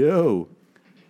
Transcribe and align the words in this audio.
Yo. 0.00 0.48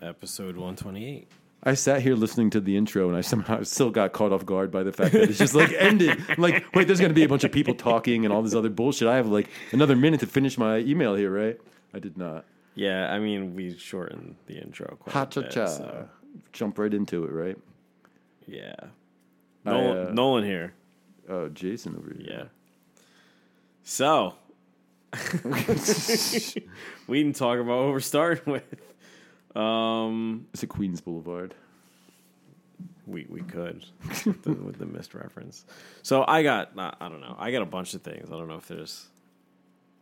Episode 0.03 0.57
128. 0.57 1.29
I 1.63 1.75
sat 1.75 2.03
here 2.03 2.17
listening 2.17 2.51
to 2.51 2.61
the 2.61 2.77
intro 2.77 3.07
and 3.07 3.17
I 3.17 3.21
somehow 3.21 3.63
still 3.63 3.91
got 3.91 4.13
caught 4.13 4.33
off 4.33 4.45
guard 4.45 4.73
by 4.73 4.83
the 4.83 4.91
fact 4.91 5.13
that 5.13 5.29
it's 5.29 5.39
just 5.39 5.55
like 5.55 5.73
ended. 5.79 6.19
I'm 6.29 6.43
like, 6.43 6.65
wait, 6.75 6.89
there's 6.89 6.99
going 6.99 7.11
to 7.11 7.15
be 7.15 7.23
a 7.23 7.29
bunch 7.29 7.45
of 7.45 7.53
people 7.53 7.75
talking 7.75 8.25
and 8.25 8.35
all 8.35 8.43
this 8.43 8.53
other 8.53 8.69
bullshit. 8.69 9.07
I 9.07 9.15
have 9.15 9.29
like 9.29 9.49
another 9.71 9.95
minute 9.95 10.19
to 10.21 10.27
finish 10.27 10.59
my 10.59 10.79
email 10.79 11.15
here, 11.15 11.31
right? 11.31 11.57
I 11.95 12.01
did 12.01 12.19
not. 12.19 12.45
Yeah, 12.75 13.13
I 13.13 13.21
mean, 13.21 13.55
we 13.55 13.79
shortened 13.79 14.35
the 14.47 14.59
intro 14.59 14.97
quite 14.99 15.13
Ha 15.13 15.23
a 15.23 15.27
cha 15.27 15.41
bit. 15.43 15.51
cha. 15.53 15.67
So, 15.67 16.09
Jump 16.53 16.77
right 16.77 16.93
into 16.93 17.23
it, 17.25 17.31
right? 17.31 17.59
yeah. 18.49 18.75
I, 19.65 19.71
uh, 19.71 20.11
Nolan 20.13 20.43
here. 20.43 20.73
Oh, 21.29 21.49
Jason 21.49 21.95
over 21.97 22.13
here. 22.13 22.27
Yeah. 22.29 22.45
So, 23.85 24.35
we 27.07 27.23
didn't 27.23 27.37
talk 27.37 27.59
about 27.59 27.85
what 27.85 27.89
we're 27.89 28.01
starting 28.01 28.53
with. 28.53 29.57
Um, 29.57 30.47
It's 30.53 30.63
a 30.63 30.67
Queens 30.67 31.01
Boulevard. 31.01 31.55
we 33.07 33.27
we 33.29 33.41
could 33.41 33.85
with 34.25 34.43
the, 34.43 34.53
with 34.53 34.79
the 34.79 34.87
missed 34.87 35.15
reference. 35.15 35.65
So 36.03 36.25
I 36.27 36.43
got 36.43 36.71
I 36.79 36.95
I 37.01 37.09
don't 37.09 37.21
know. 37.21 37.35
I 37.39 37.51
got 37.51 37.63
a 37.63 37.67
bunch 37.67 37.95
of 37.95 38.03
things. 38.03 38.29
I 38.31 38.37
don't 38.37 38.47
know 38.49 38.57
if 38.57 38.69
there's 38.69 39.09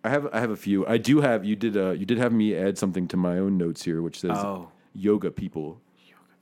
I 0.04 0.10
have 0.10 0.26
I 0.32 0.40
have 0.40 0.50
a 0.50 0.56
few. 0.56 0.86
I 0.86 0.98
do 0.98 1.20
have 1.22 1.44
you 1.44 1.56
did 1.56 1.76
uh 1.76 1.90
you 1.92 2.04
did 2.04 2.18
have 2.18 2.32
me 2.32 2.54
add 2.54 2.76
something 2.76 3.08
to 3.08 3.16
my 3.16 3.38
own 3.38 3.56
notes 3.56 3.82
here, 3.84 4.02
which 4.02 4.20
says 4.20 4.32
oh 4.34 4.68
yoga 4.94 5.30
people. 5.30 5.80
yoga 6.06 6.36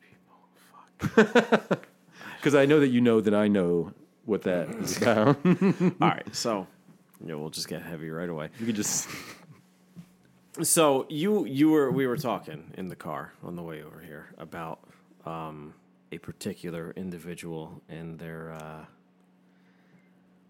people. 1.14 1.24
Fuck. 1.68 1.86
Because 2.38 2.54
I 2.54 2.66
know 2.66 2.78
that 2.80 2.88
you 2.88 3.00
know 3.00 3.20
that 3.20 3.34
I 3.34 3.48
know 3.48 3.92
what 4.24 4.42
that 4.42 4.68
is 4.70 4.96
about. 4.98 5.36
All 5.44 6.08
right, 6.08 6.34
so 6.34 6.66
yeah, 7.24 7.34
we'll 7.34 7.50
just 7.50 7.68
get 7.68 7.82
heavy 7.82 8.10
right 8.10 8.28
away. 8.28 8.48
you 8.60 8.66
could 8.66 8.76
just 8.76 9.08
So 10.62 11.04
you 11.10 11.44
you 11.44 11.70
were 11.70 11.90
we 11.90 12.06
were 12.06 12.16
talking 12.16 12.72
in 12.78 12.88
the 12.88 12.96
car 12.96 13.32
on 13.42 13.56
the 13.56 13.62
way 13.62 13.82
over 13.82 14.00
here 14.00 14.28
about 14.38 14.78
um, 15.26 15.74
a 16.12 16.18
particular 16.18 16.92
individual 16.96 17.82
and 17.90 18.18
their 18.18 18.52
uh, 18.52 18.84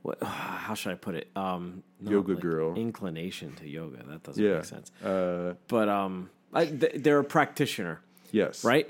what 0.03 0.23
how 0.23 0.75
should 0.75 0.93
I 0.93 0.95
put 0.95 1.17
it 1.17 1.29
um, 1.35 1.83
Yoga 2.01 2.35
girl. 2.37 2.75
inclination 2.77 3.55
to 3.57 3.69
yoga 3.69 4.05
that 4.07 4.23
doesn't 4.23 4.43
yeah. 4.45 4.55
make 4.57 4.65
sense 4.65 4.93
Uh, 5.05 5.55
but 5.67 5.89
um 5.89 6.31
I, 6.53 6.67
th- 6.67 6.93
they're 6.97 7.19
a 7.19 7.25
practitioner 7.25 8.01
yes. 8.31 8.63
right 8.65 8.89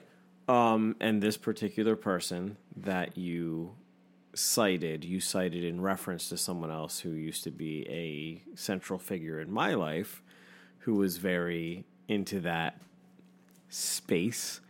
um 0.49 0.97
and 1.01 1.23
this 1.23 1.37
particular 1.39 1.97
person 1.97 2.57
that 2.77 3.17
you 3.17 3.73
cited 4.37 5.05
you 5.05 5.19
cited 5.21 5.65
in 5.65 5.81
reference 5.81 6.29
to 6.29 6.37
someone 6.37 6.71
else 6.71 7.01
who 7.01 7.11
used 7.11 7.43
to 7.45 7.51
be 7.51 7.87
a 7.89 8.57
central 8.57 8.99
figure 8.99 9.41
in 9.41 9.51
my 9.51 9.75
life 9.75 10.23
who 10.81 10.95
was 10.95 11.17
very 11.17 11.85
into 12.09 12.39
that 12.41 12.79
space 13.69 14.61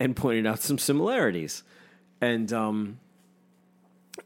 and 0.00 0.16
pointed 0.16 0.46
out 0.46 0.60
some 0.60 0.78
similarities 0.78 1.62
and 2.20 2.52
um 2.52 2.98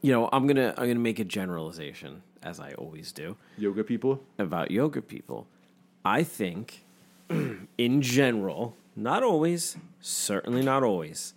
you 0.01 0.11
know 0.11 0.29
i'm 0.31 0.47
gonna 0.47 0.73
i'm 0.77 0.87
gonna 0.87 0.99
make 0.99 1.19
a 1.19 1.25
generalization 1.25 2.21
as 2.43 2.59
i 2.59 2.71
always 2.73 3.11
do 3.11 3.35
Yoga 3.57 3.83
people. 3.83 4.21
about 4.37 4.71
yoga 4.71 5.01
people. 5.01 5.47
I 6.05 6.23
think, 6.23 6.85
in 7.77 8.01
general, 8.01 8.77
not 8.95 9.23
always, 9.23 9.75
certainly 9.99 10.61
not 10.63 10.81
always, 10.81 11.33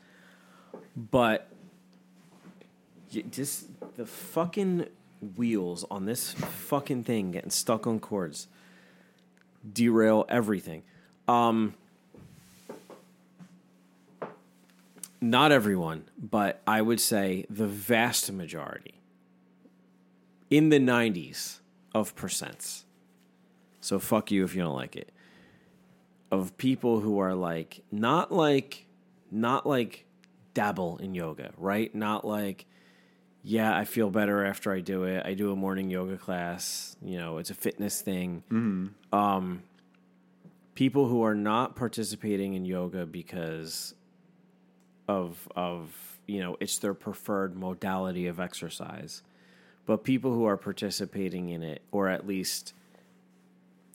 but 0.97 1.50
just 3.10 3.66
the 3.97 4.06
fucking 4.06 4.87
wheels 5.37 5.84
on 5.91 6.06
this 6.06 6.32
fucking 6.32 7.04
thing 7.04 7.31
getting 7.32 7.50
stuck 7.50 7.87
on 7.87 8.00
cords 8.00 8.48
derail 9.72 10.25
everything. 10.28 10.82
Um, 11.28 11.75
not 15.20 15.53
everyone, 15.53 16.04
but 16.19 16.62
I 16.66 16.81
would 16.82 17.00
say 17.00 17.44
the 17.50 17.66
vast 17.66 18.32
majority 18.32 18.94
in 20.49 20.70
the 20.70 20.78
90s 20.78 21.59
of 21.94 22.16
percents. 22.16 22.84
So 23.81 23.99
fuck 23.99 24.31
you 24.31 24.44
if 24.44 24.54
you 24.54 24.62
don't 24.62 24.75
like 24.75 24.97
it. 24.97 25.12
Of 26.31 26.56
people 26.56 27.00
who 27.00 27.19
are 27.19 27.34
like 27.34 27.82
not 27.91 28.31
like 28.32 28.87
not 29.32 29.66
like 29.66 30.06
dabble 30.54 30.99
in 30.99 31.15
yoga, 31.15 31.53
right? 31.56 31.93
Not 31.94 32.25
like 32.25 32.66
yeah, 33.42 33.76
I 33.76 33.84
feel 33.84 34.10
better 34.10 34.44
after 34.44 34.72
I 34.72 34.80
do 34.80 35.04
it. 35.04 35.24
I 35.24 35.34
do 35.34 35.52
a 35.52 35.56
morning 35.56 35.90
yoga 35.90 36.16
class, 36.16 36.96
you 37.02 37.18
know, 37.18 37.38
it's 37.38 37.50
a 37.50 37.54
fitness 37.54 38.00
thing. 38.00 38.42
Um 39.12 39.62
people 40.74 41.08
who 41.08 41.22
are 41.22 41.34
not 41.34 41.76
participating 41.76 42.54
in 42.54 42.64
yoga 42.64 43.06
because 43.06 43.94
of 45.08 45.48
of 45.56 46.18
you 46.26 46.40
know, 46.40 46.56
it's 46.60 46.78
their 46.78 46.94
preferred 46.94 47.56
modality 47.56 48.26
of 48.26 48.38
exercise 48.38 49.22
but 49.90 50.04
people 50.04 50.32
who 50.32 50.44
are 50.44 50.56
participating 50.56 51.48
in 51.48 51.64
it, 51.64 51.82
or 51.90 52.08
at 52.08 52.24
least 52.24 52.74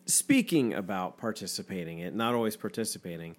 speaking 0.05 0.73
about 0.73 1.17
participating 1.17 1.99
in 1.99 2.07
it, 2.07 2.13
not 2.13 2.33
always 2.33 2.57
participating, 2.57 3.37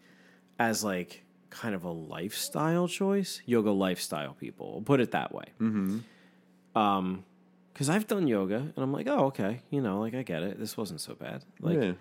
as 0.59 0.83
like 0.83 1.23
kind 1.51 1.75
of 1.75 1.85
a 1.85 1.91
lifestyle 1.91 2.89
choice, 2.89 3.41
yoga 3.47 3.71
lifestyle 3.71 4.35
people. 4.35 4.73
We'll 4.73 4.83
put 4.83 5.01
it 5.01 5.13
that 5.13 5.33
way. 5.35 5.45
Mm-hmm. 5.61 6.79
Um, 6.79 7.25
because 7.73 7.91
I've 7.91 8.07
done 8.07 8.27
yoga, 8.27 8.57
and 8.57 8.79
I'm 8.79 8.91
like, 8.91 9.07
oh, 9.07 9.27
okay, 9.27 9.61
you 9.69 9.83
know, 9.83 10.01
like 10.01 10.15
I 10.15 10.23
get 10.23 10.43
it. 10.43 10.59
This 10.59 10.79
wasn't 10.79 10.99
so 10.99 11.15
bad. 11.15 11.45
Like, 11.61 11.79
yeah. 11.79 11.93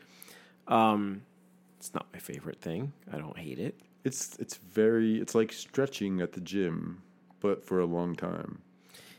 um, 0.70 1.24
it's 1.78 1.94
not 1.94 2.08
my 2.14 2.20
favorite 2.20 2.62
thing. 2.62 2.94
I 3.12 3.18
don't 3.18 3.38
hate 3.38 3.60
it. 3.60 3.78
It's 4.06 4.38
it's 4.38 4.56
very 4.56 5.20
it's 5.20 5.36
like 5.36 5.52
stretching 5.52 6.22
at 6.22 6.32
the 6.32 6.40
gym, 6.40 7.02
but 7.42 7.66
for 7.66 7.82
a 7.82 7.86
long 7.86 8.16
time. 8.16 8.62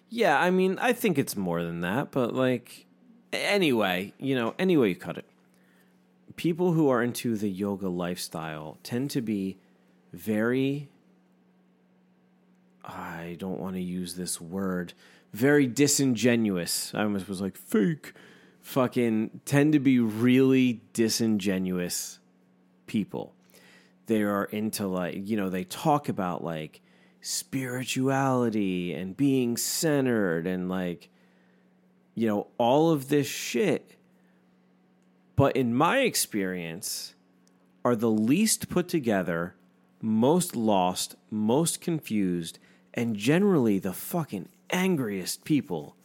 Yeah, 0.08 0.40
I 0.40 0.50
mean, 0.50 0.78
I 0.80 0.94
think 0.94 1.18
it's 1.18 1.36
more 1.36 1.62
than 1.62 1.80
that, 1.80 2.10
but 2.10 2.32
like, 2.32 2.86
anyway, 3.34 4.14
you 4.18 4.34
know, 4.34 4.54
anyway 4.58 4.90
you 4.90 4.96
cut 4.96 5.18
it, 5.18 5.28
people 6.36 6.72
who 6.72 6.88
are 6.88 7.02
into 7.02 7.36
the 7.36 7.50
yoga 7.50 7.88
lifestyle 7.88 8.78
tend 8.82 9.10
to 9.10 9.20
be 9.20 9.58
very, 10.16 10.88
I 12.84 13.36
don't 13.38 13.60
want 13.60 13.76
to 13.76 13.82
use 13.82 14.14
this 14.14 14.40
word, 14.40 14.92
very 15.32 15.66
disingenuous. 15.66 16.92
I 16.94 17.02
almost 17.02 17.28
was 17.28 17.40
like, 17.40 17.56
fake. 17.56 18.12
Fucking 18.60 19.42
tend 19.44 19.74
to 19.74 19.78
be 19.78 20.00
really 20.00 20.80
disingenuous 20.92 22.18
people. 22.88 23.32
They 24.06 24.22
are 24.22 24.44
into 24.44 24.88
like, 24.88 25.28
you 25.28 25.36
know, 25.36 25.50
they 25.50 25.62
talk 25.62 26.08
about 26.08 26.42
like, 26.42 26.80
spirituality 27.26 28.94
and 28.94 29.16
being 29.16 29.56
centered 29.56 30.46
and 30.46 30.68
like 30.68 31.08
you 32.14 32.24
know 32.24 32.46
all 32.56 32.92
of 32.92 33.08
this 33.08 33.26
shit 33.26 33.96
but 35.34 35.56
in 35.56 35.74
my 35.74 35.98
experience 36.02 37.16
are 37.84 37.96
the 37.96 38.08
least 38.08 38.68
put 38.68 38.86
together 38.86 39.55
most 40.06 40.54
lost 40.54 41.16
most 41.30 41.80
confused 41.80 42.58
and 42.94 43.16
generally 43.16 43.78
the 43.78 43.92
fucking 43.92 44.48
angriest 44.70 45.44
people 45.44 45.96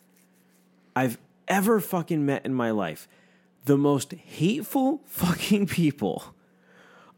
i've 0.96 1.18
ever 1.52 1.82
fucking 1.82 2.26
met 2.26 2.46
in 2.46 2.54
my 2.54 2.72
life. 2.72 3.10
The 3.66 3.78
most 3.78 4.14
hateful 4.14 5.02
fucking 5.06 5.68
people 5.68 6.34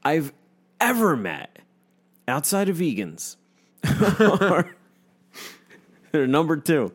i've 0.04 0.34
ever 0.82 1.16
met 1.16 1.60
outside 2.28 2.68
of 2.68 2.78
vegans. 2.78 3.38
They're 6.12 6.28
number 6.28 6.58
two. 6.58 6.92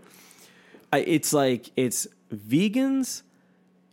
I, 0.92 0.98
it's 0.98 1.32
like 1.32 1.70
it's 1.76 2.06
vegans, 2.32 3.22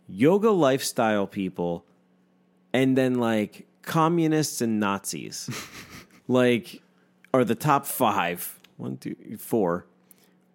yoga 0.08 0.50
lifestyle 0.50 1.26
people, 1.26 1.84
and 2.72 2.96
then 2.96 3.14
like 3.14 3.66
communists 3.82 4.60
and 4.60 4.78
Nazis, 4.80 5.48
like 6.28 6.82
are 7.32 7.44
the 7.44 7.54
top 7.54 7.86
five. 7.86 8.58
One, 8.76 8.98
two, 8.98 9.16
four, 9.38 9.86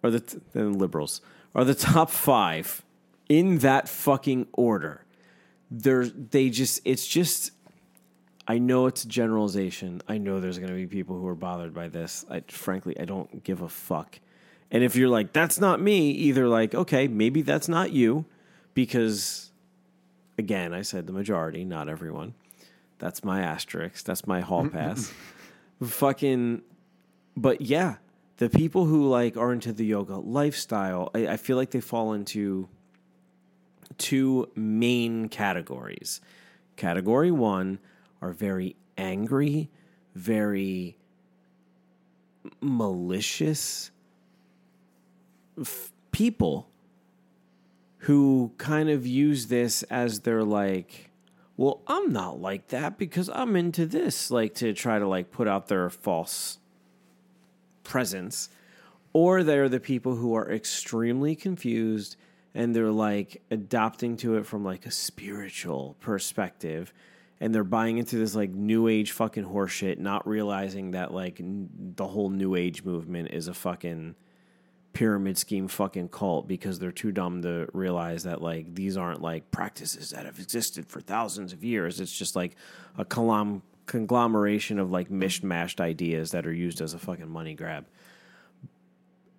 are 0.04 0.10
the 0.10 0.20
t- 0.20 0.38
then 0.52 0.78
liberals 0.78 1.20
are 1.54 1.64
the 1.64 1.74
top 1.74 2.10
five 2.10 2.82
in 3.28 3.58
that 3.58 3.88
fucking 3.88 4.46
order. 4.52 5.04
They're 5.70 6.06
they 6.06 6.50
just 6.50 6.80
it's 6.84 7.06
just 7.06 7.52
I 8.46 8.58
know 8.58 8.86
it's 8.86 9.04
a 9.04 9.08
generalization. 9.08 10.02
I 10.08 10.18
know 10.18 10.40
there's 10.40 10.58
going 10.58 10.70
to 10.70 10.76
be 10.76 10.86
people 10.86 11.18
who 11.18 11.26
are 11.28 11.34
bothered 11.34 11.72
by 11.72 11.88
this. 11.88 12.24
I 12.28 12.42
frankly, 12.48 12.98
I 12.98 13.04
don't 13.04 13.44
give 13.44 13.62
a 13.62 13.68
fuck. 13.68 14.18
And 14.70 14.82
if 14.82 14.96
you're 14.96 15.08
like, 15.08 15.32
that's 15.32 15.60
not 15.60 15.80
me, 15.80 16.10
either 16.10 16.48
like, 16.48 16.74
okay, 16.74 17.06
maybe 17.06 17.42
that's 17.42 17.68
not 17.68 17.92
you, 17.92 18.24
because 18.74 19.50
again, 20.38 20.72
I 20.72 20.82
said 20.82 21.06
the 21.06 21.12
majority, 21.12 21.64
not 21.64 21.88
everyone. 21.88 22.34
That's 22.98 23.22
my 23.22 23.42
asterisk. 23.42 24.04
That's 24.04 24.26
my 24.26 24.40
hall 24.40 24.64
mm-hmm. 24.64 24.76
pass. 24.76 25.12
Fucking, 25.82 26.62
but 27.36 27.60
yeah, 27.60 27.96
the 28.36 28.48
people 28.48 28.86
who 28.86 29.08
like 29.08 29.36
are 29.36 29.52
into 29.52 29.72
the 29.72 29.84
yoga 29.84 30.16
lifestyle, 30.16 31.10
I, 31.14 31.28
I 31.28 31.36
feel 31.36 31.56
like 31.56 31.70
they 31.70 31.80
fall 31.80 32.12
into 32.12 32.68
two 33.98 34.50
main 34.54 35.28
categories. 35.28 36.20
Category 36.76 37.30
one 37.30 37.78
are 38.20 38.32
very 38.32 38.76
angry, 38.96 39.70
very 40.14 40.96
malicious 42.60 43.90
f- 45.60 45.92
people 46.10 46.68
who 47.98 48.52
kind 48.58 48.90
of 48.90 49.06
use 49.06 49.46
this 49.46 49.82
as 49.84 50.20
their 50.20 50.42
like 50.42 51.11
well 51.62 51.80
i'm 51.86 52.12
not 52.12 52.40
like 52.40 52.68
that 52.68 52.98
because 52.98 53.30
i'm 53.30 53.54
into 53.56 53.86
this 53.86 54.30
like 54.30 54.54
to 54.54 54.72
try 54.72 54.98
to 54.98 55.06
like 55.06 55.30
put 55.30 55.46
out 55.46 55.68
their 55.68 55.88
false 55.88 56.58
presence. 57.82 58.48
Or 59.12 59.42
they're 59.42 59.68
the 59.68 59.80
people 59.80 60.16
who 60.16 60.34
are 60.34 60.50
extremely 60.50 61.36
confused 61.36 62.16
and 62.54 62.74
they're 62.74 62.90
like 62.90 63.42
adopting 63.50 64.16
to 64.18 64.36
it 64.36 64.46
from 64.46 64.64
like 64.64 64.86
a 64.86 64.90
spiritual 64.90 65.96
perspective. 66.00 66.92
And 67.40 67.54
they're 67.54 67.64
buying 67.64 67.98
into 67.98 68.16
this 68.16 68.34
like 68.34 68.50
new 68.50 68.88
age 68.88 69.12
fucking 69.12 69.44
horseshit 69.44 69.98
not 69.98 70.26
realizing 70.26 70.92
that 70.92 71.12
like 71.12 71.40
n- 71.40 71.68
the 71.96 72.06
whole 72.06 72.30
new 72.30 72.54
age 72.54 72.84
movement 72.84 73.30
is 73.32 73.48
a 73.48 73.54
fucking 73.54 74.14
pyramid 74.92 75.38
scheme 75.38 75.68
fucking 75.68 76.08
cult 76.08 76.46
because 76.46 76.78
they're 76.78 76.92
too 76.92 77.12
dumb 77.12 77.42
to 77.42 77.68
realize 77.72 78.24
that 78.24 78.42
like 78.42 78.74
these 78.74 78.96
aren't 78.96 79.22
like 79.22 79.50
practices 79.50 80.10
that 80.10 80.26
have 80.26 80.38
existed 80.38 80.86
for 80.86 81.00
thousands 81.00 81.52
of 81.52 81.64
years. 81.64 82.00
It's 82.00 82.16
just 82.16 82.36
like 82.36 82.56
a 82.98 83.04
colum- 83.04 83.62
conglomeration 83.86 84.78
of 84.78 84.90
like 84.90 85.08
mishmashed 85.08 85.80
ideas 85.80 86.32
that 86.32 86.46
are 86.46 86.52
used 86.52 86.80
as 86.80 86.94
a 86.94 86.98
fucking 86.98 87.28
money 87.28 87.54
grab. 87.54 87.86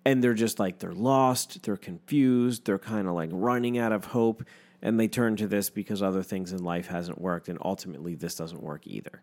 And 0.04 0.22
they're 0.22 0.34
just 0.34 0.58
like 0.58 0.80
they're 0.80 0.92
lost 0.92 1.62
they're 1.62 1.76
confused 1.76 2.66
they're 2.66 2.78
kind 2.78 3.08
of 3.08 3.14
like 3.14 3.30
running 3.32 3.78
out 3.78 3.92
of 3.92 4.06
hope 4.06 4.44
and 4.82 5.00
they 5.00 5.08
turn 5.08 5.36
to 5.36 5.46
this 5.46 5.70
because 5.70 6.02
other 6.02 6.22
things 6.22 6.52
in 6.52 6.62
life 6.62 6.88
hasn't 6.88 7.18
worked 7.20 7.48
and 7.48 7.58
ultimately 7.64 8.14
this 8.14 8.34
doesn't 8.34 8.62
work 8.62 8.86
either. 8.86 9.22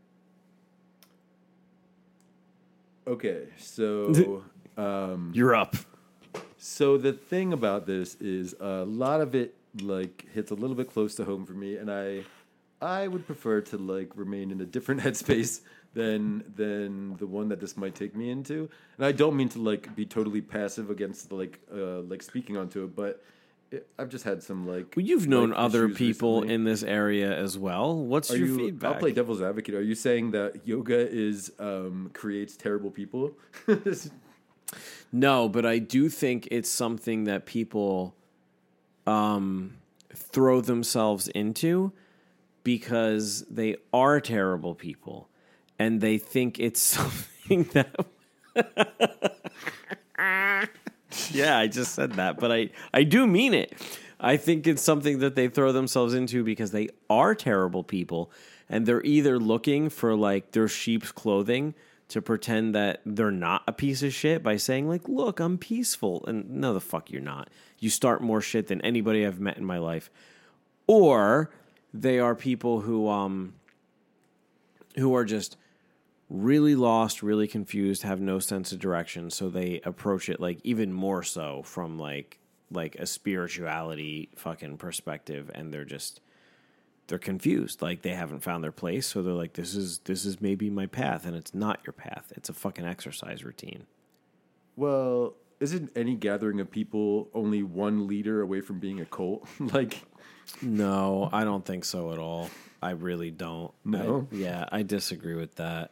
Okay, 3.05 3.47
so 3.57 4.43
um, 4.77 5.31
you're 5.35 5.55
up 5.55 5.75
So 6.63 6.95
the 6.95 7.11
thing 7.11 7.53
about 7.53 7.87
this 7.87 8.13
is 8.21 8.53
a 8.59 8.85
lot 8.85 9.19
of 9.19 9.33
it 9.33 9.55
like 9.81 10.27
hits 10.31 10.51
a 10.51 10.53
little 10.53 10.75
bit 10.75 10.91
close 10.91 11.15
to 11.15 11.25
home 11.25 11.43
for 11.43 11.53
me, 11.53 11.77
and 11.77 11.91
I 11.91 12.23
I 12.79 13.07
would 13.07 13.25
prefer 13.25 13.61
to 13.61 13.79
like 13.79 14.11
remain 14.15 14.51
in 14.51 14.61
a 14.61 14.65
different 14.65 15.01
headspace 15.05 15.61
than 15.95 16.43
than 16.55 17.17
the 17.17 17.25
one 17.25 17.49
that 17.49 17.59
this 17.59 17.75
might 17.77 17.95
take 17.95 18.15
me 18.15 18.29
into. 18.29 18.69
And 18.97 19.07
I 19.07 19.11
don't 19.11 19.35
mean 19.35 19.49
to 19.49 19.59
like 19.59 19.95
be 19.95 20.05
totally 20.05 20.39
passive 20.39 20.91
against 20.91 21.31
like 21.31 21.59
uh 21.73 22.01
like 22.01 22.21
speaking 22.21 22.57
onto 22.57 22.83
it, 22.83 22.95
but 22.95 23.23
it, 23.71 23.87
I've 23.97 24.09
just 24.09 24.23
had 24.23 24.43
some 24.43 24.67
like 24.67 24.93
well, 24.95 25.03
you've 25.03 25.27
known 25.27 25.49
like, 25.49 25.59
other 25.59 25.89
people 25.89 26.41
recently. 26.41 26.53
in 26.53 26.63
this 26.65 26.83
area 26.83 27.35
as 27.35 27.57
well 27.57 27.97
what's 27.97 28.29
Are 28.29 28.37
your 28.37 28.47
you, 28.47 28.57
feedback 28.57 28.93
I'll 28.93 28.99
play 28.99 29.13
devil's 29.13 29.41
advocate. 29.41 29.73
Are 29.73 29.81
you 29.81 29.95
saying 29.95 30.29
that 30.31 30.67
yoga 30.67 31.09
is 31.09 31.51
um, 31.57 32.11
creates 32.13 32.55
terrible 32.55 32.91
people? 32.91 33.31
No, 35.11 35.49
but 35.49 35.65
I 35.65 35.79
do 35.79 36.09
think 36.09 36.47
it's 36.51 36.69
something 36.69 37.25
that 37.25 37.45
people 37.45 38.15
um, 39.05 39.77
throw 40.13 40.61
themselves 40.61 41.27
into 41.29 41.91
because 42.63 43.41
they 43.49 43.75
are 43.93 44.21
terrible 44.21 44.75
people 44.75 45.27
and 45.79 45.99
they 45.99 46.17
think 46.17 46.59
it's 46.59 46.81
something 46.81 47.63
that. 47.73 48.05
yeah, 51.31 51.57
I 51.57 51.67
just 51.67 51.95
said 51.95 52.13
that, 52.13 52.39
but 52.39 52.51
I, 52.51 52.69
I 52.93 53.03
do 53.03 53.27
mean 53.27 53.53
it. 53.53 53.73
I 54.19 54.37
think 54.37 54.67
it's 54.67 54.83
something 54.83 55.19
that 55.19 55.35
they 55.35 55.47
throw 55.47 55.71
themselves 55.71 56.13
into 56.13 56.43
because 56.43 56.71
they 56.71 56.89
are 57.09 57.33
terrible 57.33 57.83
people 57.83 58.31
and 58.69 58.85
they're 58.85 59.03
either 59.03 59.39
looking 59.39 59.89
for 59.89 60.15
like 60.15 60.51
their 60.51 60.67
sheep's 60.67 61.11
clothing 61.11 61.73
to 62.11 62.21
pretend 62.21 62.75
that 62.75 63.01
they're 63.05 63.31
not 63.31 63.63
a 63.67 63.73
piece 63.73 64.03
of 64.03 64.13
shit 64.13 64.43
by 64.43 64.57
saying 64.57 64.87
like 64.87 65.07
look 65.07 65.39
i'm 65.39 65.57
peaceful. 65.57 66.23
And 66.27 66.49
no 66.49 66.73
the 66.73 66.81
fuck 66.81 67.11
you're 67.11 67.21
not. 67.21 67.49
You 67.79 67.89
start 67.89 68.21
more 68.21 68.41
shit 68.41 68.67
than 68.67 68.81
anybody 68.81 69.25
i've 69.25 69.39
met 69.39 69.57
in 69.57 69.65
my 69.65 69.77
life. 69.77 70.09
Or 70.87 71.51
they 71.93 72.19
are 72.19 72.35
people 72.35 72.81
who 72.81 73.07
um 73.07 73.53
who 74.97 75.15
are 75.15 75.25
just 75.25 75.57
really 76.29 76.75
lost 76.75 77.21
really 77.21 77.47
confused 77.47 78.03
have 78.03 78.21
no 78.21 78.39
sense 78.39 78.71
of 78.71 78.79
direction. 78.79 79.29
So 79.29 79.49
they 79.49 79.81
approach 79.83 80.29
it 80.29 80.39
like 80.39 80.59
even 80.63 80.93
more 80.93 81.23
so 81.23 81.63
from 81.63 81.97
like 81.97 82.39
like 82.69 82.95
a 82.95 83.05
spirituality 83.05 84.29
fucking 84.35 84.77
perspective. 84.77 85.51
And 85.53 85.73
they're 85.73 85.85
just 85.85 86.21
they're 87.11 87.19
confused. 87.19 87.81
Like 87.81 88.03
they 88.03 88.13
haven't 88.15 88.39
found 88.39 88.63
their 88.63 88.71
place 88.71 89.05
so 89.05 89.21
they're 89.21 89.33
like 89.33 89.51
this 89.53 89.75
is 89.75 89.97
this 90.05 90.23
is 90.23 90.39
maybe 90.39 90.69
my 90.69 90.85
path 90.85 91.25
and 91.25 91.35
it's 91.35 91.53
not 91.53 91.81
your 91.85 91.91
path. 91.91 92.31
It's 92.37 92.47
a 92.47 92.53
fucking 92.53 92.85
exercise 92.85 93.43
routine. 93.43 93.85
Well, 94.77 95.33
isn't 95.59 95.91
any 95.93 96.15
gathering 96.15 96.61
of 96.61 96.71
people 96.71 97.27
only 97.33 97.63
one 97.63 98.07
leader 98.07 98.39
away 98.39 98.61
from 98.61 98.79
being 98.79 99.01
a 99.01 99.05
cult? 99.05 99.45
like, 99.59 100.01
no 100.61 101.29
i 101.33 101.43
don't 101.43 101.65
think 101.65 101.83
so 101.83 102.13
at 102.13 102.17
all. 102.17 102.49
I 102.81 102.91
really 102.91 103.29
don't. 103.29 103.73
No? 103.83 104.27
I- 104.31 104.35
yeah 104.35 104.65
i 104.71 104.81
disagree 104.81 105.35
with 105.35 105.55
that. 105.55 105.91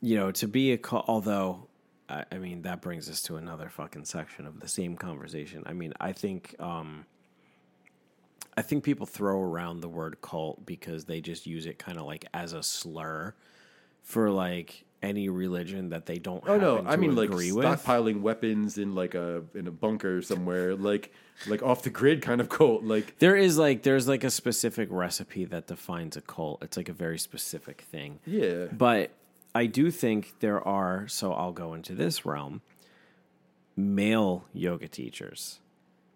You 0.00 0.16
know 0.16 0.30
to 0.32 0.48
be 0.48 0.72
a 0.72 0.78
cult 0.78 1.04
although 1.08 1.68
I, 2.08 2.24
I 2.32 2.38
mean 2.38 2.62
that 2.62 2.80
brings 2.80 3.10
us 3.10 3.20
to 3.24 3.36
another 3.36 3.68
fucking 3.68 4.06
section 4.06 4.46
of 4.46 4.60
the 4.60 4.68
same 4.68 4.96
conversation. 4.96 5.62
I 5.66 5.74
mean 5.74 5.92
i 6.00 6.12
think 6.12 6.54
um 6.58 7.04
I 8.56 8.62
think 8.62 8.84
people 8.84 9.06
throw 9.06 9.40
around 9.40 9.80
the 9.80 9.88
word 9.88 10.20
cult 10.20 10.64
because 10.64 11.04
they 11.06 11.20
just 11.20 11.46
use 11.46 11.66
it 11.66 11.78
kind 11.78 11.98
of 11.98 12.06
like 12.06 12.26
as 12.32 12.52
a 12.52 12.62
slur 12.62 13.34
for 14.02 14.30
like 14.30 14.84
any 15.02 15.28
religion 15.28 15.90
that 15.90 16.06
they 16.06 16.16
don't. 16.16 16.42
oh 16.46 16.56
no, 16.56 16.84
I 16.86 16.96
mean 16.96 17.14
like 17.14 17.30
with. 17.30 17.40
stockpiling 17.40 18.20
weapons 18.20 18.78
in 18.78 18.94
like 18.94 19.14
a 19.14 19.42
in 19.54 19.66
a 19.66 19.70
bunker 19.70 20.22
somewhere, 20.22 20.74
like 20.74 21.12
like 21.46 21.62
off 21.62 21.82
the 21.82 21.90
grid 21.90 22.22
kind 22.22 22.40
of 22.40 22.48
cult. 22.48 22.84
Like, 22.84 23.18
There 23.18 23.36
is 23.36 23.58
like 23.58 23.82
there's 23.82 24.08
like 24.08 24.24
a 24.24 24.30
specific 24.30 24.88
recipe 24.90 25.44
that 25.46 25.66
defines 25.66 26.16
a 26.16 26.20
cult. 26.20 26.62
It's 26.62 26.76
like 26.76 26.88
a 26.88 26.92
very 26.94 27.18
specific 27.18 27.82
thing. 27.82 28.20
yeah, 28.24 28.66
But 28.72 29.10
I 29.54 29.66
do 29.66 29.90
think 29.90 30.34
there 30.40 30.66
are, 30.66 31.06
so 31.06 31.32
I'll 31.32 31.52
go 31.52 31.74
into 31.74 31.94
this 31.94 32.24
realm 32.24 32.62
male 33.76 34.44
yoga 34.52 34.88
teachers, 34.88 35.60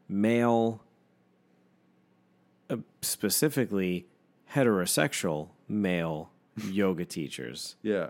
male, 0.08 0.80
Uh, 2.70 2.76
specifically 3.02 4.06
heterosexual 4.54 5.48
male 5.68 6.30
yoga 6.70 7.04
teachers 7.04 7.76
yeah. 7.82 8.08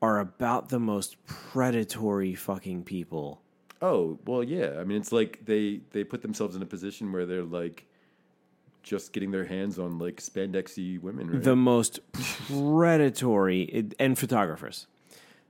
are 0.00 0.18
about 0.18 0.68
the 0.68 0.78
most 0.78 1.16
predatory 1.26 2.34
fucking 2.34 2.82
people. 2.84 3.40
Oh 3.82 4.18
well, 4.26 4.44
yeah. 4.44 4.78
I 4.78 4.84
mean, 4.84 4.98
it's 4.98 5.12
like 5.12 5.44
they 5.44 5.80
they 5.90 6.04
put 6.04 6.22
themselves 6.22 6.56
in 6.56 6.62
a 6.62 6.66
position 6.66 7.12
where 7.12 7.26
they're 7.26 7.42
like 7.42 7.86
just 8.82 9.12
getting 9.12 9.30
their 9.30 9.44
hands 9.44 9.78
on 9.78 9.98
like 9.98 10.16
spandexy 10.16 11.00
women, 11.00 11.30
right? 11.30 11.42
the 11.42 11.56
most 11.56 12.00
predatory 12.12 13.86
and 13.98 14.18
photographers 14.18 14.86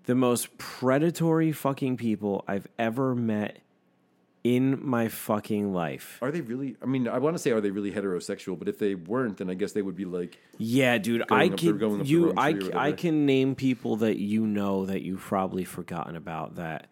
the 0.05 0.15
most 0.15 0.57
predatory 0.59 1.53
fucking 1.53 1.97
people 1.97 2.45
i've 2.49 2.67
ever 2.79 3.15
met 3.15 3.59
in 4.43 4.79
my 4.83 5.09
fucking 5.09 5.73
life 5.73 6.19
are 6.23 6.31
they 6.31 6.41
really? 6.41 6.77
I 6.83 6.87
mean, 6.87 7.09
I 7.09 7.19
want 7.19 7.37
to 7.37 7.39
say 7.39 7.51
are 7.51 7.61
they 7.61 7.71
really 7.71 7.93
heterosexual? 7.93 8.59
But 8.59 8.69
if 8.69 8.79
they 8.79 8.95
weren't, 8.95 9.39
then 9.39 9.51
I 9.51 9.55
guess 9.55 9.73
they 9.73 9.83
would 9.83 9.97
be 9.97 10.05
like, 10.07 10.39
yeah 10.63 10.99
dude 10.99 11.23
i 11.31 11.49
can 11.49 11.79
the 11.79 12.05
you 12.05 12.35
I, 12.37 12.59
I 12.75 12.93
can 12.93 13.25
name 13.25 13.55
people 13.55 13.97
that 13.97 14.19
you 14.19 14.47
know 14.47 14.85
that 14.85 15.01
you've 15.01 15.23
probably 15.23 15.65
forgotten 15.65 16.17
about 16.17 16.57
that 16.57 16.89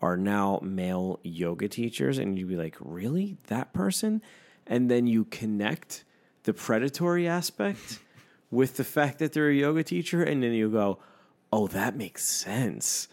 are 0.00 0.16
now 0.16 0.60
male 0.62 1.18
yoga 1.24 1.66
teachers 1.66 2.18
and 2.18 2.38
you'd 2.38 2.48
be 2.48 2.54
like 2.54 2.76
really 2.78 3.36
that 3.48 3.72
person 3.72 4.22
and 4.68 4.88
then 4.88 5.08
you 5.08 5.24
connect 5.24 6.04
the 6.44 6.54
predatory 6.54 7.26
aspect 7.26 7.98
with 8.52 8.76
the 8.76 8.84
fact 8.84 9.18
that 9.18 9.32
they're 9.32 9.50
a 9.50 9.54
yoga 9.54 9.82
teacher 9.82 10.22
and 10.22 10.40
then 10.40 10.52
you 10.52 10.70
go 10.70 11.00
oh 11.52 11.66
that 11.66 11.96
makes 11.96 12.24
sense 12.24 13.08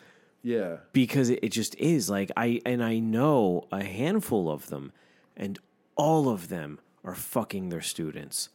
yeah, 0.45 0.77
because 0.93 1.29
it, 1.29 1.49
just 1.49 1.75
is 1.75 2.09
like 2.09 2.31
I 2.37 2.61
and 2.65 2.83
I 2.83 2.99
know 2.99 3.67
a 3.71 3.83
handful 3.83 4.49
of 4.49 4.67
them, 4.67 4.91
and 5.35 5.57
all 5.95 6.29
of 6.29 6.49
them 6.49 6.79
are 7.03 7.15
fucking 7.15 7.69
their 7.69 7.81
students. 7.81 8.49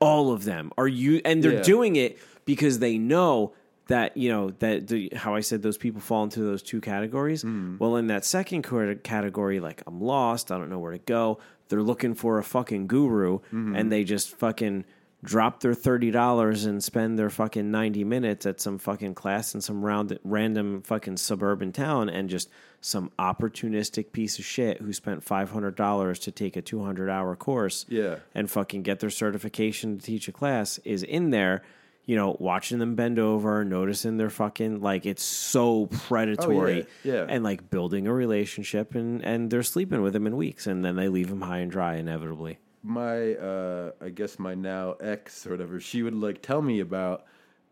All 0.00 0.32
of 0.32 0.44
them 0.44 0.70
are 0.78 0.88
you, 0.88 1.20
and 1.24 1.42
they're 1.42 1.54
Yeah. 1.54 1.62
doing 1.62 1.96
it 1.96 2.18
because 2.44 2.78
they 2.78 2.98
know 2.98 3.52
that 3.88 4.16
you 4.16 4.28
know 4.30 4.50
that 4.60 4.88
the, 4.88 5.10
how 5.14 5.34
I 5.34 5.40
said 5.40 5.62
those 5.62 5.78
people 5.78 6.00
fall 6.00 6.24
into 6.24 6.40
those 6.40 6.62
two 6.62 6.80
categories. 6.80 7.42
Hmm. 7.42 7.76
Well, 7.78 7.96
in 7.96 8.06
that 8.08 8.24
second 8.24 8.62
category, 9.02 9.60
like 9.60 9.82
I'm 9.86 10.00
lost, 10.00 10.50
I 10.52 10.58
don't 10.58 10.70
know 10.70 10.78
where 10.78 10.92
to 10.92 10.98
go. 10.98 11.38
They're 11.68 11.82
looking 11.82 12.14
for 12.14 12.38
a 12.38 12.44
fucking 12.44 12.86
guru, 12.86 13.38
Mm-hmm. 13.38 13.74
and 13.76 13.90
they 13.92 14.04
just 14.04 14.36
fucking 14.36 14.84
drop 15.24 15.60
their 15.60 15.74
thirty 15.74 16.10
dollars 16.10 16.64
and 16.66 16.84
spend 16.84 17.18
their 17.18 17.30
fucking 17.30 17.70
ninety 17.70 18.04
minutes 18.04 18.46
at 18.46 18.60
some 18.60 18.78
fucking 18.78 19.14
class 19.14 19.54
in 19.54 19.60
some 19.60 19.84
round 19.84 20.16
random 20.22 20.82
fucking 20.82 21.16
suburban 21.16 21.72
town, 21.72 22.08
and 22.08 22.28
just 22.28 22.48
some 22.80 23.10
opportunistic 23.18 24.12
piece 24.12 24.38
of 24.38 24.44
shit 24.44 24.78
who 24.80 24.92
spent 24.92 25.22
five 25.24 25.50
hundred 25.50 25.74
dollars 25.74 26.18
to 26.20 26.30
take 26.30 26.56
a 26.56 26.62
two 26.62 26.84
hundred 26.84 27.08
hour 27.10 27.34
course, 27.34 27.86
Yeah. 27.88 28.16
and 28.34 28.50
fucking 28.50 28.82
get 28.82 29.00
their 29.00 29.10
certification 29.10 29.98
to 29.98 30.04
teach 30.04 30.28
a 30.28 30.32
class 30.32 30.78
is 30.84 31.02
in 31.02 31.30
there 31.30 31.62
you 32.06 32.16
know, 32.16 32.36
watching 32.38 32.78
them 32.80 32.96
bend 32.96 33.18
over, 33.18 33.64
noticing 33.64 34.18
their 34.18 34.28
fucking 34.28 34.82
like 34.82 35.06
it's 35.06 35.22
so 35.22 35.86
predatory, 35.86 36.82
Oh, 36.82 36.86
yeah, 37.02 37.12
yeah. 37.14 37.26
and 37.30 37.42
like 37.42 37.70
building 37.70 38.06
a 38.06 38.12
relationship, 38.12 38.94
and 38.94 39.24
and 39.24 39.50
they're 39.50 39.62
sleeping 39.62 40.02
with 40.02 40.14
him 40.14 40.26
in 40.26 40.36
weeks, 40.36 40.66
and 40.66 40.84
then 40.84 40.96
they 40.96 41.08
leave 41.08 41.30
him 41.30 41.40
high 41.40 41.60
and 41.60 41.70
dry 41.70 41.94
inevitably. 41.94 42.58
My 42.84 43.34
uh 43.34 43.92
I 44.00 44.10
guess 44.10 44.38
my 44.38 44.54
now 44.54 44.92
ex 45.00 45.46
or 45.46 45.50
whatever, 45.50 45.80
she 45.80 46.02
would 46.02 46.14
like 46.14 46.42
tell 46.42 46.62
me 46.62 46.78
about 46.80 47.24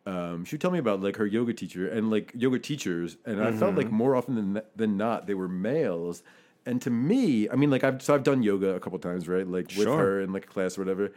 um 0.07 0.45
she 0.45 0.55
would 0.57 0.61
tell 0.61 0.71
me 0.73 0.79
about 0.79 1.01
like 1.03 1.17
her 1.17 1.27
yoga 1.27 1.53
teacher 1.53 1.87
and 1.87 2.11
like 2.11 2.33
yoga 2.35 2.59
teachers 2.59 3.19
and 3.27 3.41
I 3.41 3.53
felt 3.53 3.77
like 3.77 3.91
more 3.93 4.17
often 4.17 4.35
than 4.35 4.63
than 4.75 4.97
not 4.97 5.27
they 5.27 5.35
were 5.35 5.49
males. 5.49 6.23
And 6.65 6.81
to 6.83 6.91
me, 6.91 7.49
I 7.51 7.57
mean 7.57 7.71
like 7.71 7.85
I've 7.85 8.01
so 8.03 8.15
I've 8.15 8.23
done 8.25 8.43
yoga 8.43 8.71
a 8.75 8.81
couple 8.81 8.99
times, 8.99 9.29
right? 9.29 9.47
Like 9.47 9.67
with 9.69 9.87
Sure. 9.87 9.99
her 9.99 10.21
in 10.21 10.33
like 10.33 10.45
a 10.47 10.49
class 10.49 10.79
or 10.79 10.81
whatever. 10.81 11.13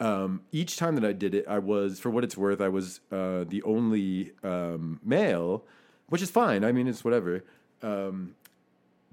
Um 0.00 0.42
each 0.52 0.76
time 0.76 0.96
that 0.96 1.04
I 1.04 1.12
did 1.12 1.34
it, 1.34 1.46
I 1.48 1.58
was 1.60 2.00
for 2.00 2.10
what 2.10 2.24
it's 2.24 2.36
worth, 2.36 2.60
I 2.60 2.68
was 2.68 3.00
uh 3.12 3.44
the 3.44 3.62
only 3.64 4.32
um 4.42 5.00
male, 5.04 5.64
which 6.08 6.22
is 6.22 6.30
fine. 6.30 6.64
I 6.64 6.72
mean 6.72 6.88
it's 6.88 7.04
whatever. 7.04 7.44
Um 7.82 8.34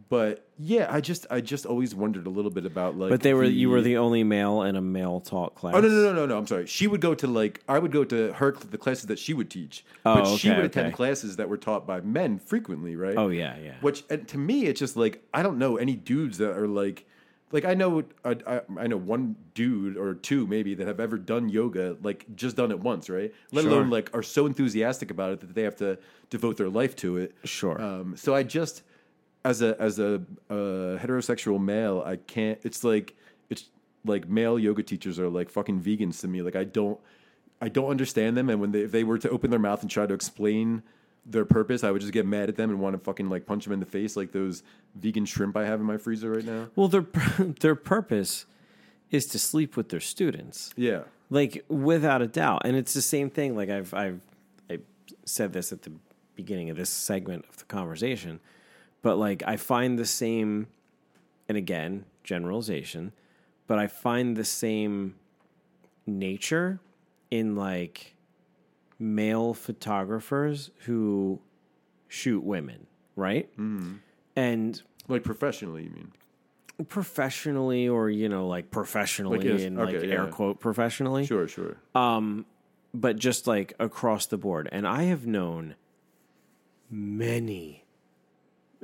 but 0.09 0.47
yeah, 0.57 0.87
I 0.89 1.01
just 1.01 1.25
I 1.29 1.41
just 1.41 1.65
always 1.65 1.95
wondered 1.95 2.27
a 2.27 2.29
little 2.29 2.51
bit 2.51 2.65
about 2.65 2.97
like 2.97 3.09
But 3.09 3.21
they 3.21 3.33
were 3.33 3.43
you 3.43 3.69
were 3.69 3.81
the 3.81 3.91
the 3.91 3.97
only 3.97 4.23
male 4.23 4.61
in 4.61 4.75
a 4.75 4.81
male 4.81 5.19
taught 5.19 5.55
class. 5.55 5.73
Oh 5.75 5.79
no 5.81 5.87
no 5.87 6.01
no 6.03 6.13
no 6.13 6.25
no! 6.27 6.37
I'm 6.37 6.47
sorry. 6.47 6.67
She 6.67 6.87
would 6.87 7.01
go 7.01 7.15
to 7.15 7.27
like 7.27 7.61
I 7.67 7.79
would 7.79 7.91
go 7.91 8.03
to 8.05 8.33
her 8.33 8.51
the 8.51 8.77
classes 8.77 9.07
that 9.07 9.19
she 9.19 9.33
would 9.33 9.49
teach, 9.49 9.83
Oh, 10.05 10.15
but 10.15 10.37
she 10.37 10.49
okay, 10.49 10.57
would 10.57 10.65
attend 10.65 10.93
classes 10.93 11.37
that 11.37 11.49
were 11.49 11.57
taught 11.57 11.87
by 11.87 12.01
men 12.01 12.37
frequently, 12.39 12.95
right? 12.95 13.17
Oh 13.17 13.29
yeah, 13.29 13.55
yeah. 13.57 13.73
Which 13.81 14.03
and 14.09 14.27
to 14.29 14.37
me, 14.37 14.65
it's 14.65 14.79
just 14.79 14.95
like 14.95 15.23
I 15.33 15.41
don't 15.43 15.57
know 15.57 15.77
any 15.77 15.95
dudes 15.95 16.37
that 16.37 16.51
are 16.51 16.67
like, 16.67 17.05
like 17.51 17.65
I 17.65 17.73
know 17.73 18.03
I, 18.23 18.37
I, 18.47 18.61
I 18.77 18.87
know 18.87 18.97
one 18.97 19.35
dude 19.55 19.97
or 19.97 20.13
two 20.13 20.45
maybe 20.47 20.75
that 20.75 20.87
have 20.87 20.99
ever 20.99 21.17
done 21.17 21.49
yoga, 21.49 21.97
like 22.03 22.25
just 22.35 22.55
done 22.55 22.69
it 22.71 22.79
once, 22.79 23.09
right? 23.09 23.33
Let 23.51 23.63
Sure. 23.63 23.71
alone 23.71 23.89
like 23.89 24.09
are 24.13 24.23
so 24.23 24.45
enthusiastic 24.45 25.09
about 25.11 25.31
it 25.33 25.39
that 25.41 25.55
they 25.55 25.63
have 25.63 25.75
to 25.77 25.97
devote 26.29 26.57
their 26.57 26.69
life 26.69 26.95
to 26.97 27.17
it. 27.17 27.33
Sure. 27.43 27.81
Um, 27.81 28.15
so 28.15 28.33
I 28.35 28.43
just 28.43 28.83
as 29.45 29.61
a 29.61 29.79
as 29.79 29.99
a 29.99 30.15
uh, 30.49 30.97
heterosexual 30.97 31.61
male, 31.61 32.03
I 32.05 32.17
can't. 32.17 32.59
It's 32.63 32.83
like 32.83 33.15
it's 33.49 33.69
like 34.03 34.27
male 34.27 34.59
yoga 34.59 34.83
teachers 34.83 35.19
are 35.19 35.29
like 35.29 35.49
fucking 35.49 35.81
vegans 35.81 36.19
to 36.21 36.27
me. 36.27 36.41
Like 36.41 36.55
I 36.55 36.65
don't 36.65 36.99
I 37.61 37.69
don't 37.69 37.89
understand 37.89 38.35
them, 38.35 38.49
and 38.49 38.59
when 38.59 38.71
they 38.71 38.81
if 38.81 38.91
they 38.91 39.03
were 39.03 39.17
to 39.19 39.29
open 39.29 39.51
their 39.51 39.59
mouth 39.59 39.81
and 39.81 39.89
try 39.89 40.05
to 40.05 40.13
explain 40.13 40.83
their 41.25 41.45
purpose, 41.45 41.83
I 41.83 41.91
would 41.91 42.01
just 42.01 42.13
get 42.13 42.25
mad 42.25 42.49
at 42.49 42.55
them 42.55 42.69
and 42.69 42.79
want 42.79 42.93
to 42.93 42.99
fucking 42.99 43.29
like 43.29 43.45
punch 43.45 43.63
them 43.63 43.73
in 43.73 43.79
the 43.79 43.85
face, 43.85 44.17
like 44.17 44.31
those 44.31 44.63
vegan 44.95 45.25
shrimp 45.25 45.55
I 45.55 45.65
have 45.65 45.79
in 45.79 45.85
my 45.85 45.97
freezer 45.97 46.31
right 46.31 46.45
now. 46.45 46.67
Well, 46.75 46.87
their 46.87 47.05
their 47.61 47.75
purpose 47.75 48.45
is 49.11 49.27
to 49.27 49.39
sleep 49.39 49.77
with 49.77 49.89
their 49.89 49.99
students. 49.99 50.73
Yeah, 50.75 51.03
like 51.29 51.63
without 51.67 52.21
a 52.21 52.27
doubt 52.27 52.61
and 52.65 52.75
it's 52.75 52.93
the 52.93 53.01
same 53.01 53.29
thing 53.29 53.55
like 53.55 53.69
i've 53.69 53.93
i've 53.93 54.21
i 54.69 54.77
said 55.25 55.53
this 55.53 55.71
at 55.71 55.81
the 55.83 55.91
beginning 56.35 56.69
of 56.69 56.77
this 56.77 56.89
segment 56.89 57.45
of 57.49 57.57
the 57.57 57.63
conversation 57.65 58.39
but 59.05 59.17
like 59.17 59.43
i 59.45 59.55
find 59.55 59.99
the 59.99 60.05
same 60.05 60.67
and 61.47 61.57
again 61.57 62.03
generalization 62.23 63.11
but 63.67 63.77
i 63.77 63.85
find 63.87 64.35
the 64.35 64.43
same 64.43 65.13
nature 66.07 66.79
in 67.29 67.55
like 67.55 68.15
male 68.97 69.53
photographers 69.53 70.71
who 70.85 71.39
shoot 72.07 72.43
women 72.43 72.87
right 73.15 73.47
and 74.35 74.81
like 75.07 75.23
professionally, 75.23 75.83
you 75.83 75.91
mean? 75.91 76.11
professionally 76.89 77.87
or 77.87 78.09
you 78.09 78.27
know 78.27 78.47
like 78.47 78.69
professionally 78.71 79.37
Like, 79.37 79.47
yes, 79.47 79.61
and 79.61 79.77
like 79.77 79.95
okay, 79.95 80.11
air 80.11 80.25
yeah. 80.25 80.29
quote 80.29 80.59
professionally 80.59 81.25
Sure, 81.25 81.47
sure. 81.47 81.77
Um, 81.93 82.45
but 82.93 83.17
just 83.17 83.47
like 83.47 83.73
across 83.79 84.25
the 84.25 84.37
board. 84.37 84.67
And 84.71 84.87
I 84.87 85.03
have 85.03 85.25
known 85.25 85.75
many, 86.89 87.84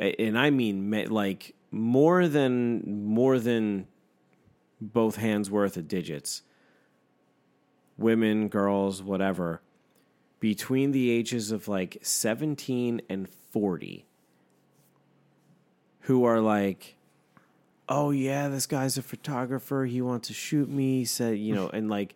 and 0.01 0.38
I 0.38 0.50
mean 0.50 0.91
like 1.10 1.55
more 1.72 2.27
than 2.27 3.05
more 3.05 3.39
than 3.39 3.88
both 4.81 5.15
hands 5.15 5.50
worth 5.50 5.77
of 5.77 5.88
digits. 5.88 6.41
Women, 7.98 8.48
girls, 8.48 9.03
whatever, 9.03 9.62
between 10.39 10.91
the 10.91 11.12
ages 11.12 11.51
of 11.51 11.67
like 11.67 12.00
seventeen 12.01 13.01
and 13.08 13.29
forty, 13.29 14.05
who 16.01 16.24
are 16.25 16.41
like. 16.41 16.96
Oh 17.89 18.12
yeah, 18.12 18.48
this 18.48 18.67
guy's 18.67 18.98
a 18.98 19.01
photographer. 19.01 19.84
He 19.84 20.01
wants 20.01 20.29
to 20.29 20.34
shoot 20.34 20.70
me. 20.70 21.03
Said, 21.03 21.38
you 21.39 21.53
know, 21.53 21.70
and 21.74 21.89
like, 21.89 22.15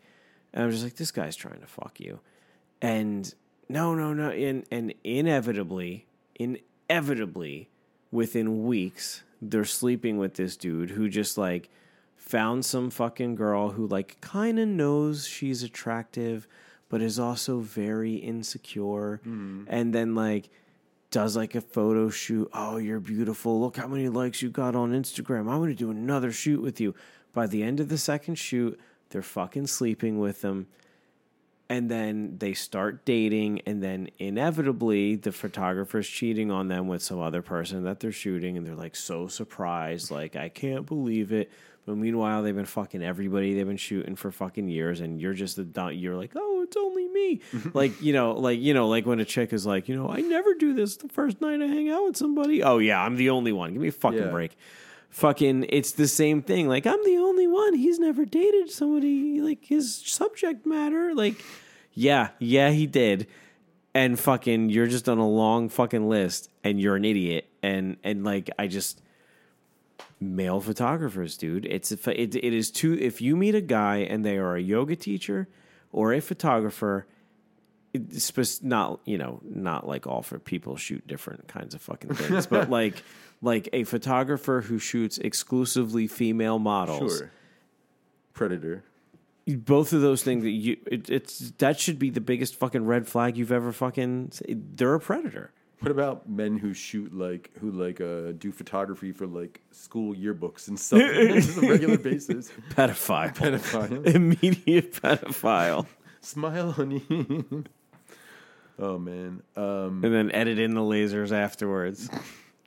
and 0.54 0.63
I'm 0.63 0.72
just 0.72 0.86
like, 0.86 0.96
this 0.96 1.12
guy's 1.12 1.36
trying 1.36 1.60
to 1.60 1.68
fuck 1.68 2.00
you. 2.00 2.22
And 2.82 3.34
no, 3.68 3.94
no, 3.94 4.13
no. 4.13 4.30
And, 4.30 4.63
and 4.72 4.94
inevitably, 5.04 6.06
inevitably, 6.36 7.68
within 8.15 8.65
weeks, 8.65 9.24
they're 9.41 9.65
sleeping 9.65 10.17
with 10.17 10.36
this 10.36 10.55
dude 10.57 10.91
who 10.91 11.10
just 11.10 11.38
like 11.38 11.69
found 12.15 12.65
some 12.65 12.89
fucking 12.89 13.36
girl 13.36 13.69
who 13.69 13.86
like 13.86 14.19
kind 14.22 14.57
of 14.57 14.67
knows 14.67 15.27
she's 15.27 15.62
attractive, 15.62 16.48
but 16.89 17.01
is 17.01 17.19
also 17.19 17.60
very 17.60 18.15
insecure. 18.15 19.22
Mm-hmm. 19.24 19.65
And 19.67 19.93
then 19.93 20.15
like, 20.15 20.50
does 21.12 21.38
like 21.38 21.55
a 21.55 21.62
photo 21.62 22.10
shoot. 22.10 22.50
Oh, 22.53 22.77
you're 22.77 23.00
beautiful. 23.00 23.62
Look 23.62 23.77
how 23.77 23.88
many 23.88 24.10
likes 24.10 24.41
you 24.41 24.50
got 24.50 24.75
on 24.75 24.91
Instagram. 24.91 25.41
I'm 25.41 25.60
going 25.60 25.69
to 25.69 25.75
do 25.75 25.91
another 25.91 26.31
shoot 26.31 26.62
with 26.62 26.81
you. 26.81 26.95
By 27.34 27.48
the 27.48 27.63
end 27.63 27.79
of 27.79 27.89
the 27.89 27.98
second 27.98 28.36
shoot, 28.36 28.79
they're 29.10 29.22
fucking 29.22 29.67
sleeping 29.67 30.19
with 30.19 30.41
them. 30.41 30.67
And 31.67 31.89
then 31.89 32.36
they 32.38 32.53
start 32.53 33.05
dating, 33.05 33.62
and 33.65 33.81
then 33.81 34.10
inevitably 34.19 35.15
the 35.15 35.31
photographer's 35.31 36.07
cheating 36.07 36.51
on 36.51 36.67
them 36.67 36.88
with 36.88 37.01
some 37.01 37.19
other 37.19 37.41
person 37.41 37.84
that 37.86 38.00
they're 38.00 38.12
shooting, 38.12 38.55
and 38.55 38.65
they're 38.67 38.75
like 38.75 38.95
so 38.95 39.27
surprised, 39.27 40.12
like, 40.12 40.36
I 40.36 40.50
can't 40.50 40.86
believe 40.86 41.31
it. 41.31 41.50
But 41.88 41.98
meanwhile, 41.98 42.41
they've 42.43 42.55
been 42.55 42.65
fucking 42.65 43.03
everybody 43.03 43.53
they've 43.53 43.65
been 43.67 43.77
shooting 43.77 44.15
for 44.15 44.31
fucking 44.31 44.67
years, 44.67 45.01
and 45.01 45.19
you're 45.22 45.34
just 45.34 45.55
the 45.74 45.88
you're 45.89 46.15
like, 46.15 46.31
oh, 46.36 46.62
it's 46.63 46.77
only 46.77 47.07
me. 47.07 47.41
like 47.74 48.00
you 48.01 48.13
know, 48.13 48.34
like 48.34 48.60
you 48.60 48.74
know, 48.74 48.88
like 48.88 49.05
when 49.05 49.19
a 49.19 49.25
chick 49.25 49.53
is 49.53 49.65
like, 49.65 49.88
you 49.88 49.95
know, 49.95 50.10
I 50.10 50.22
never 50.22 50.53
do 50.55 50.74
this 50.74 50.98
the 50.98 51.10
first 51.10 51.41
night 51.41 51.62
I 51.62 51.67
hang 51.67 51.89
out 51.89 52.05
with 52.05 52.17
somebody. 52.17 52.63
Oh 52.63 52.77
yeah, 52.79 53.01
I'm 53.01 53.15
the 53.17 53.29
only 53.29 53.51
one. 53.53 53.74
Give 53.74 53.81
me 53.81 53.89
a 53.89 53.91
fucking 53.91 54.19
Yeah. 54.19 54.29
break. 54.31 54.57
Fucking, 55.15 55.67
it's 55.69 55.93
the 55.93 56.10
same 56.10 56.41
thing. 56.41 56.67
Like 56.67 56.86
I'm 56.86 57.01
the 57.05 57.15
only 57.15 57.48
one. 57.48 57.74
He's 57.74 58.00
never 58.00 58.25
dated 58.25 58.69
somebody 58.69 59.39
like 59.39 59.63
his 59.63 59.95
subject 59.95 60.65
matter. 60.65 61.15
Like, 61.15 61.41
yeah, 61.93 62.31
yeah, 62.38 62.72
he 62.72 62.86
did. 62.86 63.27
And 63.93 64.19
fucking, 64.19 64.72
you're 64.72 64.88
just 64.88 65.07
on 65.07 65.17
a 65.17 65.25
long 65.25 65.69
fucking 65.69 66.10
list, 66.10 66.50
and 66.65 66.81
you're 66.81 66.98
an 66.98 67.05
idiot. 67.05 67.48
And 67.63 67.95
and 68.03 68.25
like, 68.25 68.50
I 68.60 68.67
just 68.67 69.01
male 70.19 70.60
photographers, 70.60 71.38
dude. 71.38 71.65
It's 71.65 71.93
it, 71.93 72.36
it 72.36 72.53
is 72.53 72.69
too. 72.69 72.98
If 73.00 73.22
you 73.22 73.38
meet 73.38 73.55
a 73.55 73.62
guy 73.62 74.00
and 74.00 74.25
they 74.25 74.38
are 74.38 74.57
a 74.57 74.62
yoga 74.62 74.98
teacher 74.98 75.48
or 75.93 76.12
a 76.12 76.19
photographer, 76.19 77.07
it's 77.95 78.25
supposed 78.25 78.63
not 78.63 78.99
you 79.05 79.17
know 79.17 79.39
not 79.43 79.87
like 79.87 80.07
all 80.07 80.21
for 80.21 80.39
people 80.39 80.75
shoot 80.77 81.05
different 81.07 81.47
kinds 81.47 81.73
of 81.73 81.81
fucking 81.81 82.13
things, 82.13 82.47
but 82.47 82.69
like 82.81 83.03
like 83.41 83.69
a 83.73 83.83
photographer 83.83 84.61
who 84.61 84.79
shoots 84.79 85.17
exclusively 85.17 86.07
female 86.07 86.59
models. 86.59 87.17
Sure. 87.17 87.31
Predator. 88.33 88.83
Both 89.47 89.93
of 89.93 90.01
those 90.01 90.23
things 90.23 90.43
that 90.43 90.49
you 90.49 90.77
it, 90.87 91.09
it's 91.09 91.51
that 91.59 91.79
should 91.79 91.99
be 91.99 92.09
the 92.09 92.21
biggest 92.21 92.55
fucking 92.55 92.85
red 92.85 93.07
flag 93.07 93.37
you've 93.37 93.51
ever 93.51 93.71
fucking. 93.71 94.31
They're 94.47 94.95
a 94.95 94.99
predator. 94.99 95.51
What 95.79 95.91
about 95.91 96.27
men 96.27 96.57
who 96.57 96.73
shoot 96.73 97.13
like 97.13 97.51
who 97.59 97.69
like 97.69 98.01
uh 98.01 98.31
do 98.31 98.51
photography 98.51 99.11
for 99.11 99.27
like 99.27 99.61
school 99.71 100.15
yearbooks 100.15 100.67
and 100.67 100.79
stuff 100.79 101.01
on 101.59 101.65
a 101.65 101.69
regular 101.69 101.97
basis? 101.97 102.51
Pedophile. 102.71 103.35
Pedophile. 103.35 104.05
Immediate 104.15 104.93
pedophile. 104.93 105.85
Smile, 106.21 106.71
honey. 106.71 107.03
Oh 108.79 108.98
man. 108.98 109.41
Um 109.55 110.03
And 110.03 110.13
then 110.13 110.32
edit 110.32 110.60
in 110.60 110.74
the 110.74 110.82
lasers 110.82 111.32
afterwards. 111.32 112.10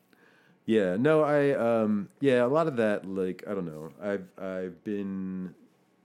yeah, 0.67 0.97
no, 0.97 1.23
I 1.23 1.53
um 1.53 2.09
yeah, 2.21 2.45
a 2.45 2.49
lot 2.49 2.67
of 2.67 2.77
that 2.77 3.07
like 3.07 3.45
I 3.49 3.55
don't 3.55 3.67
know. 3.67 3.91
I've 4.03 4.27
I've 4.39 4.85
been 4.85 5.55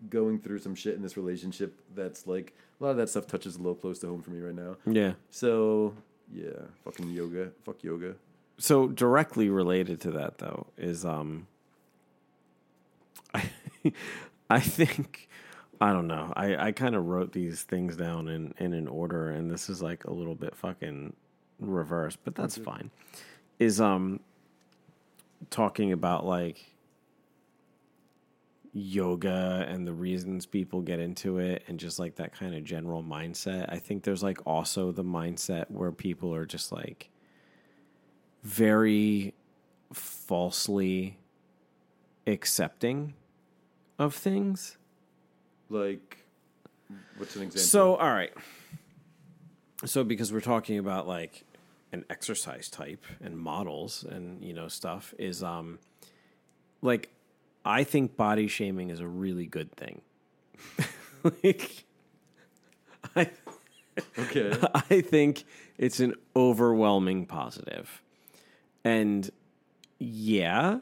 going 0.09 0.39
through 0.39 0.59
some 0.59 0.75
shit 0.75 0.95
in 0.95 1.01
this 1.01 1.17
relationship 1.17 1.79
that's 1.95 2.27
like 2.27 2.53
a 2.79 2.83
lot 2.83 2.91
of 2.91 2.97
that 2.97 3.09
stuff 3.09 3.27
touches 3.27 3.55
a 3.55 3.59
little 3.59 3.75
close 3.75 3.99
to 3.99 4.07
home 4.07 4.21
for 4.21 4.31
me 4.31 4.39
right 4.41 4.55
now. 4.55 4.75
Yeah. 4.85 5.13
So, 5.29 5.93
yeah, 6.33 6.51
fucking 6.83 7.09
yoga. 7.09 7.51
Fuck 7.63 7.83
yoga. 7.83 8.15
So 8.57 8.87
directly 8.87 9.49
related 9.49 10.01
to 10.01 10.11
that 10.11 10.37
though 10.37 10.67
is 10.77 11.05
um 11.05 11.47
I 13.33 13.49
I 14.49 14.59
think 14.59 15.29
I 15.83 15.91
don't 15.91 16.07
know. 16.07 16.31
I, 16.37 16.67
I 16.67 16.71
kind 16.71 16.95
of 16.95 17.07
wrote 17.07 17.33
these 17.33 17.63
things 17.63 17.97
down 17.97 18.29
in, 18.29 18.53
in 18.57 18.73
an 18.73 18.87
order 18.87 19.31
and 19.31 19.51
this 19.51 19.69
is 19.69 19.81
like 19.81 20.05
a 20.05 20.13
little 20.13 20.33
bit 20.33 20.55
fucking 20.55 21.11
reverse, 21.59 22.15
but 22.15 22.35
that's 22.35 22.57
fine. 22.57 22.89
Is 23.59 23.81
um 23.81 24.21
talking 25.49 25.91
about 25.91 26.25
like 26.25 26.73
yoga 28.71 29.65
and 29.67 29.85
the 29.85 29.91
reasons 29.91 30.45
people 30.45 30.79
get 30.79 31.01
into 31.01 31.39
it 31.39 31.65
and 31.67 31.77
just 31.77 31.99
like 31.99 32.15
that 32.15 32.33
kind 32.33 32.55
of 32.55 32.63
general 32.63 33.03
mindset. 33.03 33.65
I 33.67 33.77
think 33.77 34.03
there's 34.03 34.23
like 34.23 34.39
also 34.45 34.93
the 34.93 35.03
mindset 35.03 35.69
where 35.69 35.91
people 35.91 36.33
are 36.33 36.45
just 36.45 36.71
like 36.71 37.09
very 38.41 39.33
falsely 39.91 41.17
accepting 42.25 43.15
of 43.99 44.15
things. 44.15 44.77
Like, 45.69 46.17
what's 47.17 47.35
an 47.35 47.43
example? 47.43 47.63
So, 47.63 47.95
all 47.95 48.11
right. 48.11 48.33
So, 49.85 50.03
because 50.03 50.31
we're 50.31 50.41
talking 50.41 50.77
about 50.77 51.07
like 51.07 51.43
an 51.91 52.05
exercise 52.09 52.69
type 52.69 53.03
and 53.21 53.37
models 53.37 54.03
and 54.03 54.43
you 54.43 54.53
know 54.53 54.67
stuff, 54.67 55.13
is 55.17 55.43
um, 55.43 55.79
like 56.81 57.09
I 57.65 57.83
think 57.83 58.15
body 58.15 58.47
shaming 58.47 58.89
is 58.89 58.99
a 58.99 59.07
really 59.07 59.45
good 59.45 59.71
thing. 59.75 60.01
like, 61.23 61.85
I 63.15 63.29
okay, 64.17 64.57
I 64.89 65.01
think 65.01 65.43
it's 65.77 65.99
an 65.99 66.15
overwhelming 66.35 67.25
positive. 67.25 68.01
And 68.83 69.29
yeah, 69.99 70.79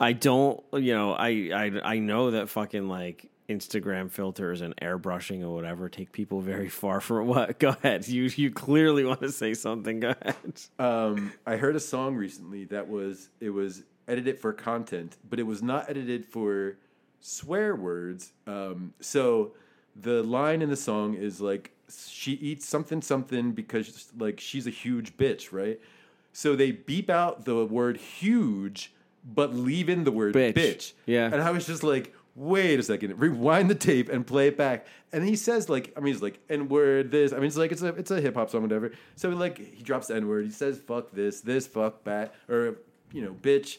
I 0.00 0.12
don't, 0.12 0.62
you 0.72 0.94
know, 0.94 1.12
I, 1.12 1.28
I 1.54 1.94
I 1.94 1.98
know 1.98 2.32
that 2.32 2.48
fucking 2.48 2.88
like 2.88 3.30
Instagram 3.48 4.10
filters 4.10 4.60
and 4.62 4.74
airbrushing 4.76 5.42
or 5.42 5.54
whatever 5.54 5.88
take 5.88 6.12
people 6.12 6.40
very 6.40 6.68
far 6.68 7.00
from 7.00 7.26
what. 7.26 7.58
Go 7.58 7.70
ahead. 7.70 8.08
You 8.08 8.30
you 8.36 8.50
clearly 8.50 9.04
want 9.04 9.20
to 9.20 9.30
say 9.32 9.54
something. 9.54 10.00
Go 10.00 10.14
ahead. 10.20 10.60
um, 10.78 11.32
I 11.46 11.56
heard 11.56 11.76
a 11.76 11.80
song 11.80 12.16
recently 12.16 12.64
that 12.66 12.88
was 12.88 13.28
it 13.40 13.50
was 13.50 13.82
edited 14.08 14.38
for 14.38 14.52
content, 14.52 15.16
but 15.28 15.38
it 15.38 15.44
was 15.44 15.62
not 15.62 15.88
edited 15.90 16.24
for 16.26 16.76
swear 17.20 17.74
words. 17.76 18.32
Um, 18.46 18.94
so 19.00 19.52
the 19.96 20.22
line 20.22 20.62
in 20.62 20.70
the 20.70 20.76
song 20.76 21.14
is 21.14 21.40
like 21.40 21.70
she 22.10 22.32
eats 22.32 22.66
something 22.66 23.02
something 23.02 23.52
because 23.52 24.10
like 24.18 24.40
she's 24.40 24.66
a 24.66 24.70
huge 24.70 25.16
bitch, 25.16 25.52
right? 25.52 25.78
So 26.32 26.56
they 26.56 26.72
beep 26.72 27.10
out 27.10 27.44
the 27.44 27.64
word 27.66 27.96
huge, 27.98 28.92
but 29.24 29.54
leave 29.54 29.88
in 29.88 30.04
the 30.04 30.10
word 30.10 30.34
Bitch. 30.34 30.54
bitch. 30.54 30.92
Yeah. 31.06 31.26
And 31.26 31.40
I 31.40 31.50
was 31.52 31.66
just 31.66 31.84
like, 31.84 32.12
wait 32.34 32.78
a 32.78 32.82
second, 32.82 33.18
rewind 33.18 33.70
the 33.70 33.74
tape 33.74 34.08
and 34.08 34.26
play 34.26 34.48
it 34.48 34.56
back. 34.56 34.86
And 35.12 35.24
he 35.24 35.36
says 35.36 35.68
like, 35.68 35.92
I 35.96 36.00
mean, 36.00 36.12
he's 36.12 36.22
like, 36.22 36.40
N 36.48 36.68
word 36.68 37.10
this. 37.10 37.32
I 37.32 37.36
mean, 37.36 37.46
it's 37.46 37.56
like 37.56 37.72
it's 37.72 37.82
a 37.82 37.88
it's 37.88 38.10
a 38.10 38.20
hip 38.20 38.34
hop 38.34 38.50
song, 38.50 38.62
whatever. 38.62 38.92
So 39.16 39.28
like 39.30 39.58
he 39.58 39.82
drops 39.82 40.08
the 40.08 40.16
N 40.16 40.28
word. 40.28 40.44
He 40.44 40.50
says 40.50 40.78
fuck 40.78 41.12
this, 41.12 41.40
this 41.40 41.66
fuck 41.66 42.04
bat, 42.04 42.34
or 42.48 42.76
you 43.12 43.22
know, 43.22 43.32
bitch. 43.32 43.78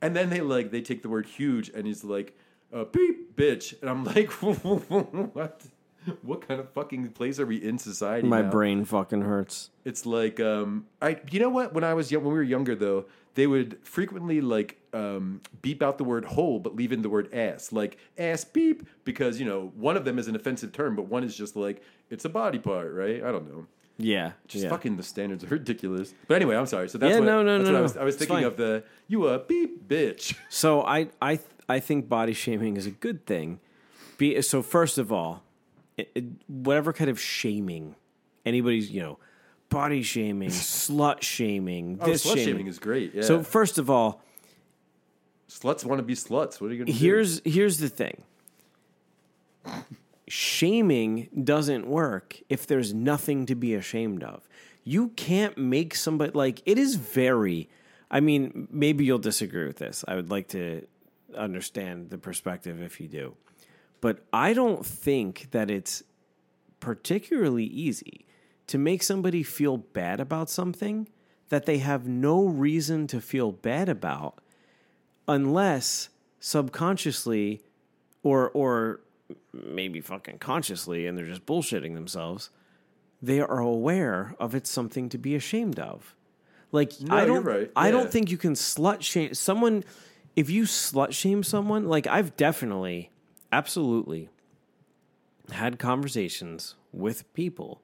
And 0.00 0.16
then 0.16 0.30
they 0.30 0.40
like 0.40 0.70
they 0.70 0.80
take 0.80 1.02
the 1.02 1.08
word 1.08 1.26
huge, 1.26 1.68
and 1.68 1.86
he's 1.86 2.02
like, 2.02 2.36
uh, 2.72 2.84
beep, 2.84 3.36
bitch. 3.36 3.80
And 3.80 3.90
I'm 3.90 4.04
like, 4.04 4.30
what? 5.34 5.62
What 6.22 6.46
kind 6.46 6.60
of 6.60 6.70
fucking 6.70 7.08
place 7.10 7.38
are 7.38 7.46
we 7.46 7.56
in 7.56 7.78
society? 7.78 8.26
My 8.26 8.42
now? 8.42 8.50
brain 8.50 8.84
fucking 8.84 9.22
hurts. 9.22 9.70
It's 9.84 10.04
like 10.06 10.40
um, 10.40 10.86
I 11.00 11.20
you 11.30 11.40
know 11.40 11.48
what? 11.48 11.72
When 11.74 11.84
I 11.84 11.94
was 11.94 12.10
young, 12.10 12.24
when 12.24 12.32
we 12.32 12.38
were 12.38 12.44
younger 12.44 12.74
though, 12.74 13.06
they 13.34 13.46
would 13.46 13.78
frequently 13.82 14.40
like 14.40 14.78
um, 14.92 15.40
beep 15.62 15.82
out 15.82 15.98
the 15.98 16.04
word 16.04 16.24
hole, 16.24 16.58
but 16.58 16.74
leave 16.74 16.92
in 16.92 17.02
the 17.02 17.08
word 17.08 17.32
ass, 17.32 17.72
like 17.72 17.98
ass 18.18 18.44
beep, 18.44 18.86
because 19.04 19.38
you 19.40 19.46
know 19.46 19.72
one 19.76 19.96
of 19.96 20.04
them 20.04 20.18
is 20.18 20.28
an 20.28 20.36
offensive 20.36 20.72
term, 20.72 20.96
but 20.96 21.06
one 21.06 21.24
is 21.24 21.36
just 21.36 21.56
like 21.56 21.82
it's 22.10 22.24
a 22.24 22.28
body 22.28 22.58
part, 22.58 22.92
right? 22.92 23.22
I 23.22 23.32
don't 23.32 23.48
know. 23.48 23.66
Yeah. 23.98 24.32
Just 24.48 24.64
yeah. 24.64 24.70
fucking 24.70 24.96
the 24.96 25.02
standards 25.02 25.44
are 25.44 25.48
ridiculous. 25.48 26.14
But 26.26 26.36
anyway, 26.36 26.56
I'm 26.56 26.66
sorry. 26.66 26.88
So 26.88 26.98
that's 26.98 27.12
Yeah, 27.12 27.18
what, 27.20 27.26
no, 27.26 27.42
no, 27.42 27.58
no, 27.58 27.64
what 27.64 27.74
I 27.74 27.78
no. 27.78 27.82
was 27.82 27.96
I 27.96 28.04
was 28.04 28.16
thinking 28.16 28.44
of 28.44 28.56
the 28.56 28.84
you 29.06 29.26
a 29.28 29.38
beep 29.38 29.88
bitch. 29.88 30.34
So 30.48 30.82
I 30.82 31.08
I 31.20 31.38
I 31.68 31.78
think 31.80 32.08
body 32.08 32.32
shaming 32.32 32.76
is 32.76 32.86
a 32.86 32.90
good 32.90 33.26
thing. 33.26 33.60
Be 34.18 34.40
so 34.42 34.62
first 34.62 34.98
of 34.98 35.12
all, 35.12 35.42
it, 36.02 36.10
it- 36.14 36.24
whatever 36.48 36.92
kind 36.92 37.10
of 37.10 37.18
shaming 37.20 37.94
anybody's 38.44 38.90
you 38.90 39.00
know 39.00 39.18
body 39.68 40.02
shaming, 40.02 40.48
slut 40.50 41.22
shaming, 41.22 41.98
Oh, 42.00 42.06
this 42.06 42.24
slut 42.24 42.30
shaming. 42.34 42.44
shaming 42.44 42.66
is 42.66 42.78
great. 42.78 43.14
Yeah. 43.14 43.22
So 43.22 43.42
first 43.42 43.78
of 43.78 43.88
all, 43.88 44.22
sluts 45.48 45.84
want 45.84 45.98
to 45.98 46.02
be 46.02 46.14
sluts. 46.14 46.60
What 46.60 46.70
are 46.70 46.74
you 46.74 46.84
gonna 46.84 46.92
do? 46.92 46.98
here's 46.98 47.40
here's 47.44 47.78
the 47.78 47.88
thing. 47.88 48.22
Shaming 50.28 51.28
doesn't 51.44 51.86
work 51.86 52.40
if 52.48 52.66
there's 52.66 52.94
nothing 52.94 53.44
to 53.46 53.54
be 53.54 53.74
ashamed 53.74 54.22
of. 54.22 54.48
You 54.84 55.08
can't 55.10 55.56
make 55.58 55.94
somebody 55.94 56.32
like 56.34 56.62
it 56.64 56.78
is 56.78 56.94
very 56.96 57.68
I 58.10 58.20
mean, 58.20 58.68
maybe 58.70 59.04
you'll 59.06 59.18
disagree 59.18 59.66
with 59.66 59.78
this. 59.78 60.04
I 60.06 60.16
would 60.16 60.30
like 60.30 60.48
to 60.48 60.86
understand 61.36 62.10
the 62.10 62.18
perspective 62.18 62.82
if 62.82 63.00
you 63.00 63.08
do. 63.08 63.34
But 64.02 64.18
I 64.32 64.52
don't 64.52 64.84
think 64.84 65.48
that 65.52 65.70
it's 65.70 66.02
particularly 66.80 67.64
easy 67.64 68.26
to 68.66 68.76
make 68.76 69.02
somebody 69.02 69.42
feel 69.42 69.78
bad 69.78 70.20
about 70.20 70.50
something 70.50 71.08
that 71.48 71.64
they 71.66 71.78
have 71.78 72.06
no 72.08 72.44
reason 72.44 73.06
to 73.06 73.20
feel 73.20 73.52
bad 73.52 73.88
about 73.88 74.40
unless 75.28 76.08
subconsciously 76.40 77.62
or 78.22 78.50
or 78.50 79.00
maybe 79.52 80.00
fucking 80.00 80.38
consciously 80.38 81.06
and 81.06 81.16
they're 81.16 81.26
just 81.26 81.46
bullshitting 81.46 81.94
themselves 81.94 82.50
they 83.22 83.40
are 83.40 83.58
aware 83.60 84.34
of 84.40 84.54
it's 84.54 84.68
something 84.70 85.08
to 85.08 85.16
be 85.18 85.36
ashamed 85.36 85.78
of 85.78 86.16
like 86.72 86.92
No, 87.00 87.14
i 87.16 87.24
don't 87.24 87.44
right. 87.44 87.70
i 87.76 87.86
Yeah. 87.86 87.92
don't 87.92 88.10
think 88.10 88.30
you 88.30 88.36
can 88.38 88.54
slut 88.54 89.02
shame 89.02 89.34
someone 89.34 89.84
if 90.34 90.50
you 90.50 90.64
slut 90.64 91.12
shame 91.12 91.44
someone 91.44 91.86
like 91.86 92.06
i've 92.08 92.36
definitely 92.36 93.10
absolutely 93.52 94.30
had 95.52 95.78
conversations 95.78 96.74
with 96.92 97.32
people 97.34 97.82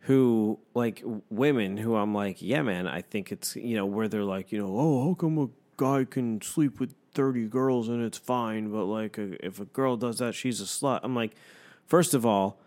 who 0.00 0.58
like 0.74 1.02
women 1.30 1.78
who 1.78 1.96
I'm 1.96 2.14
like, 2.14 2.40
yeah, 2.40 2.62
man, 2.62 2.86
I 2.86 3.00
think 3.00 3.32
it's 3.32 3.56
you 3.56 3.74
know 3.74 3.86
where 3.86 4.06
they're 4.06 4.22
like, 4.22 4.52
you 4.52 4.58
know, 4.58 4.72
oh, 4.78 5.08
how 5.08 5.14
come 5.14 5.38
a 5.38 5.48
guy 5.76 6.04
can 6.04 6.40
sleep 6.42 6.78
with 6.78 6.94
thirty 7.12 7.46
girls 7.46 7.88
and 7.88 8.02
it's 8.04 8.18
fine, 8.18 8.70
but 8.70 8.84
like 8.84 9.18
a, 9.18 9.44
if 9.44 9.58
a 9.58 9.64
girl 9.64 9.96
does 9.96 10.18
that, 10.18 10.34
she's 10.34 10.60
a 10.60 10.64
slut. 10.64 11.00
I'm 11.02 11.16
like, 11.16 11.34
first 11.86 12.14
of 12.14 12.24
all, 12.24 12.60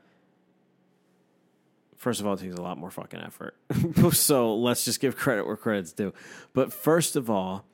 first 1.95 2.19
of 2.19 2.27
all, 2.27 2.33
it 2.33 2.41
takes 2.41 2.55
a 2.55 2.61
lot 2.61 2.77
more 2.77 2.91
fucking 2.91 3.21
effort. 3.21 3.55
so 4.11 4.55
let's 4.55 4.83
just 4.83 4.99
give 4.99 5.15
credit 5.15 5.45
where 5.45 5.55
credit's 5.55 5.93
due. 5.93 6.13
But 6.53 6.73
first 6.73 7.15
of 7.15 7.29
all, 7.29 7.65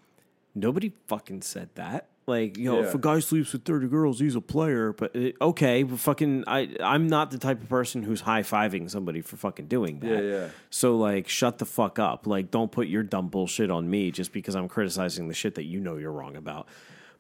nobody 0.54 0.92
fucking 1.08 1.42
said 1.42 1.70
that. 1.76 2.10
Like, 2.28 2.58
you 2.58 2.66
know, 2.66 2.82
if 2.82 2.96
a 2.96 2.98
guy 2.98 3.20
sleeps 3.20 3.54
with 3.54 3.66
30 3.66 3.88
girls, 3.88 4.20
he's 4.20 4.36
a 4.36 4.42
player. 4.42 4.94
But 4.94 5.16
it, 5.16 5.36
okay, 5.40 5.84
but 5.84 6.00
fucking, 6.00 6.44
I, 6.48 6.76
I'm 6.82 7.08
not 7.08 7.30
the 7.30 7.38
type 7.38 7.62
of 7.62 7.70
person 7.70 8.02
who's 8.02 8.22
high 8.22 8.42
fiving 8.42 8.90
somebody 8.90 9.22
for 9.22 9.38
fucking 9.38 9.68
doing 9.68 10.00
that. 10.00 10.24
Yeah, 10.24 10.30
yeah. 10.30 10.48
So, 10.72 10.98
like, 10.98 11.28
shut 11.28 11.60
the 11.60 11.66
fuck 11.66 12.00
up. 12.00 12.26
Like, 12.26 12.50
don't 12.50 12.72
put 12.72 12.88
your 12.88 13.04
dumb 13.04 13.28
bullshit 13.28 13.70
on 13.70 13.90
me 13.90 14.10
just 14.10 14.32
because 14.32 14.56
I'm 14.56 14.68
criticizing 14.68 15.28
the 15.28 15.36
shit 15.36 15.56
that 15.56 15.66
you 15.66 15.80
know 15.80 15.98
you're 15.98 16.12
wrong 16.12 16.36
about. 16.36 16.68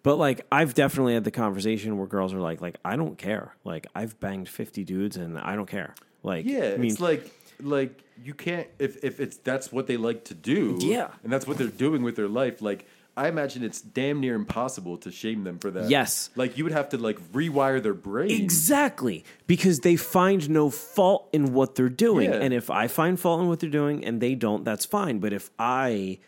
But 0.01 0.17
like, 0.17 0.45
I've 0.51 0.73
definitely 0.75 1.15
had 1.15 1.23
the 1.23 1.31
conversation 1.31 1.97
where 1.97 2.05
girls 2.07 2.33
are 2.33 2.39
like, 2.39 2.61
like, 2.61 2.77
I 2.85 2.95
don't 2.95 3.17
care. 3.17 3.55
Like, 3.63 3.87
I've 3.95 4.19
banged 4.19 4.49
50 4.49 4.83
dudes 4.83 5.17
and 5.17 5.37
I 5.39 5.55
don't 5.55 5.65
care. 5.67 5.95
Like, 6.21 6.45
Yeah, 6.45 6.73
I 6.73 6.77
mean, 6.77 6.91
it's 6.91 6.99
like 6.99 7.31
like 7.61 8.03
you 8.23 8.33
can't 8.33 8.67
if 8.79 9.03
if 9.03 9.19
it's 9.19 9.37
that's 9.37 9.71
what 9.71 9.87
they 9.87 9.97
like 9.97 10.25
to 10.25 10.33
do. 10.33 10.77
Yeah. 10.81 11.09
and 11.23 11.31
that's 11.31 11.47
what 11.47 11.57
they're 11.57 11.67
doing 11.67 12.03
with 12.03 12.15
their 12.15 12.27
life. 12.27 12.61
Like 12.61 12.85
I 13.17 13.29
imagine 13.29 13.63
it's 13.63 13.81
damn 13.81 14.19
near 14.19 14.35
impossible 14.35 14.97
to 14.99 15.11
shame 15.11 15.45
them 15.45 15.57
for 15.57 15.71
that. 15.71 15.89
Yes. 15.89 16.29
like 16.35 16.57
you 16.57 16.65
would 16.65 16.73
have 16.73 16.89
to 16.89 16.97
like 16.97 17.19
rewire 17.31 17.81
their 17.81 17.93
brain. 17.93 18.31
Exactly, 18.31 19.23
because 19.47 19.79
they 19.79 19.95
find 19.95 20.49
no 20.49 20.69
fault 20.69 21.29
in 21.31 21.53
what 21.53 21.75
they're 21.75 21.87
doing. 21.87 22.29
Yeah. 22.29 22.39
And 22.39 22.53
if 22.53 22.69
I 22.69 22.87
find 22.87 23.17
fault 23.19 23.41
in 23.41 23.47
what 23.47 23.61
they're 23.61 23.69
doing 23.69 24.03
and 24.03 24.19
they 24.19 24.35
don't, 24.35 24.65
that's 24.65 24.83
fine. 24.85 25.19
But 25.19 25.31
if 25.31 25.49
I 25.57 26.19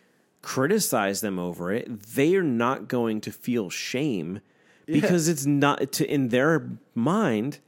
criticize 0.42 1.20
them 1.20 1.38
over 1.38 1.74
it, 1.74 2.02
they 2.02 2.36
are 2.36 2.44
not 2.44 2.88
going 2.88 3.20
to 3.22 3.32
feel 3.32 3.70
shame 3.70 4.40
because 4.86 5.28
it's 5.28 5.46
not 5.46 5.92
to 5.94 6.10
in 6.10 6.30
their 6.30 6.70
mind, 6.96 7.60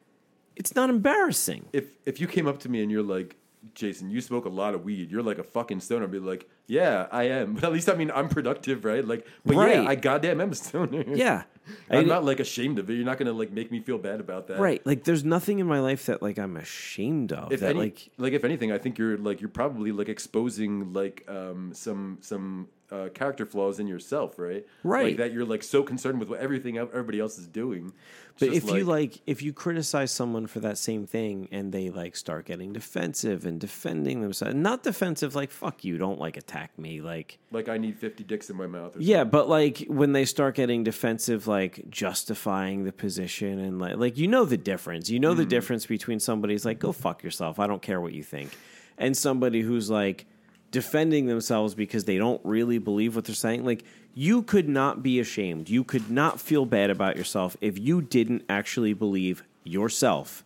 it's 0.55 0.75
not 0.75 0.89
embarrassing. 0.89 1.65
If 1.73 1.89
if 2.05 2.21
you 2.21 2.27
came 2.27 2.47
up 2.47 2.59
to 2.59 2.69
me 2.69 2.81
and 2.81 2.91
you're 2.91 3.03
like. 3.03 3.35
Jason, 3.75 4.09
you 4.09 4.21
smoke 4.21 4.45
a 4.45 4.49
lot 4.49 4.73
of 4.73 4.85
weed. 4.85 5.11
You're 5.11 5.21
like 5.21 5.37
a 5.37 5.43
fucking 5.43 5.81
stoner. 5.81 6.05
I'd 6.05 6.11
be 6.11 6.19
like, 6.19 6.49
yeah, 6.69 7.07
I 7.11 7.23
am. 7.23 7.53
But 7.55 7.63
at 7.65 7.73
least 7.73 7.89
I 7.89 7.95
mean, 7.95 8.11
I'm 8.11 8.29
productive, 8.29 8.85
right? 8.85 9.05
Like, 9.05 9.25
but 9.45 9.55
Right. 9.57 9.75
yeah, 9.81 9.89
I 9.89 9.95
goddamn 9.95 10.39
am 10.39 10.51
a 10.51 10.55
stoner. 10.55 11.03
Yeah. 11.25 11.43
I'm 11.89 11.99
I- 11.99 12.03
not 12.03 12.23
like 12.25 12.39
ashamed 12.39 12.79
of 12.79 12.89
it. 12.89 12.93
You're 12.93 13.05
not 13.05 13.17
gonna 13.19 13.33
like 13.33 13.51
make 13.51 13.69
me 13.71 13.79
feel 13.79 13.97
bad 13.97 14.19
about 14.19 14.47
that, 14.47 14.59
Right. 14.59 14.81
Like 14.85 15.03
there's 15.03 15.23
nothing 15.23 15.59
in 15.59 15.67
my 15.67 15.79
life 15.81 16.05
that 16.07 16.21
like 16.21 16.37
I'm 16.39 16.55
ashamed 16.57 17.31
of. 17.33 17.51
if 17.51 17.59
that 17.59 17.71
any, 17.71 17.79
like 17.79 18.09
like 18.17 18.33
if 18.33 18.43
anything, 18.43 18.71
I 18.71 18.77
think 18.77 18.97
you're 18.97 19.17
like 19.17 19.41
you're 19.41 19.49
probably 19.61 19.91
like 19.91 20.09
exposing 20.09 20.93
like 20.93 21.25
um 21.27 21.73
some 21.73 22.17
some 22.21 22.67
uh, 22.91 23.09
character 23.13 23.45
flaws 23.45 23.79
in 23.79 23.87
yourself, 23.87 24.39
right? 24.39 24.65
Right. 24.83 25.07
Like 25.07 25.17
that 25.17 25.33
you're 25.33 25.45
like 25.45 25.63
so 25.63 25.83
concerned 25.83 26.19
with 26.19 26.29
what 26.29 26.39
everything 26.39 26.77
everybody 26.77 27.19
else 27.19 27.37
is 27.37 27.47
doing. 27.47 27.93
It's 28.31 28.39
But 28.39 28.49
if 28.53 28.69
you 28.69 28.83
like, 28.83 29.21
if 29.27 29.41
you 29.41 29.53
criticize 29.53 30.11
someone 30.11 30.47
for 30.47 30.59
that 30.61 30.77
same 30.77 31.05
thing 31.05 31.49
and 31.51 31.71
they 31.71 31.89
like 31.89 32.15
start 32.15 32.45
getting 32.45 32.73
defensive 32.73 33.45
and 33.45 33.59
defending 33.59 34.21
themselves, 34.21 34.55
not 34.55 34.81
defensive 34.81 35.35
like 35.35 35.51
"fuck 35.51 35.83
you," 35.83 35.97
don't 35.97 36.19
like 36.19 36.37
attack 36.37 36.77
me, 36.79 37.01
like 37.01 37.37
like 37.51 37.69
I 37.69 37.77
need 37.77 37.97
50 37.97 38.23
dicks 38.23 38.49
in 38.49 38.55
my 38.55 38.67
mouth. 38.67 38.95
Or 38.95 39.01
yeah, 39.01 39.23
but 39.23 39.49
like 39.49 39.85
when 39.87 40.13
they 40.13 40.25
start 40.25 40.55
getting 40.55 40.83
defensive, 40.83 41.47
like 41.47 41.89
justifying 41.89 42.85
the 42.85 42.93
position 42.93 43.59
and 43.59 43.79
like 43.79 43.97
like 43.97 44.17
you 44.17 44.27
know 44.27 44.45
the 44.45 44.57
difference. 44.57 45.09
You 45.09 45.19
know 45.19 45.33
the 45.33 45.45
difference 45.45 45.85
between 45.85 46.19
somebody's 46.19 46.65
like 46.65 46.79
"go 46.79 46.91
fuck 46.91 47.23
yourself," 47.23 47.59
I 47.59 47.67
don't 47.67 47.81
care 47.81 48.01
what 48.01 48.13
you 48.13 48.23
think, 48.23 48.57
and 48.97 49.15
somebody 49.15 49.61
who's 49.61 49.89
like 49.89 50.25
defending 50.71 51.25
themselves 51.25 51.73
because 51.75 52.05
they 52.05 52.17
don't 52.17 52.41
really 52.43 52.77
believe 52.77 53.15
what 53.15 53.25
they're 53.25 53.35
saying. 53.35 53.65
Like 53.65 53.83
you 54.13 54.41
could 54.43 54.67
not 54.69 55.01
be 55.01 55.19
ashamed. 55.19 55.69
You 55.69 55.83
could 55.83 56.09
not 56.11 56.39
feel 56.39 56.65
bad 56.65 56.89
about 56.89 57.17
yourself 57.17 57.57
if 57.61 57.77
you 57.79 58.01
didn't 58.01 58.43
actually 58.49 58.93
believe 58.93 59.43
yourself 59.63 60.43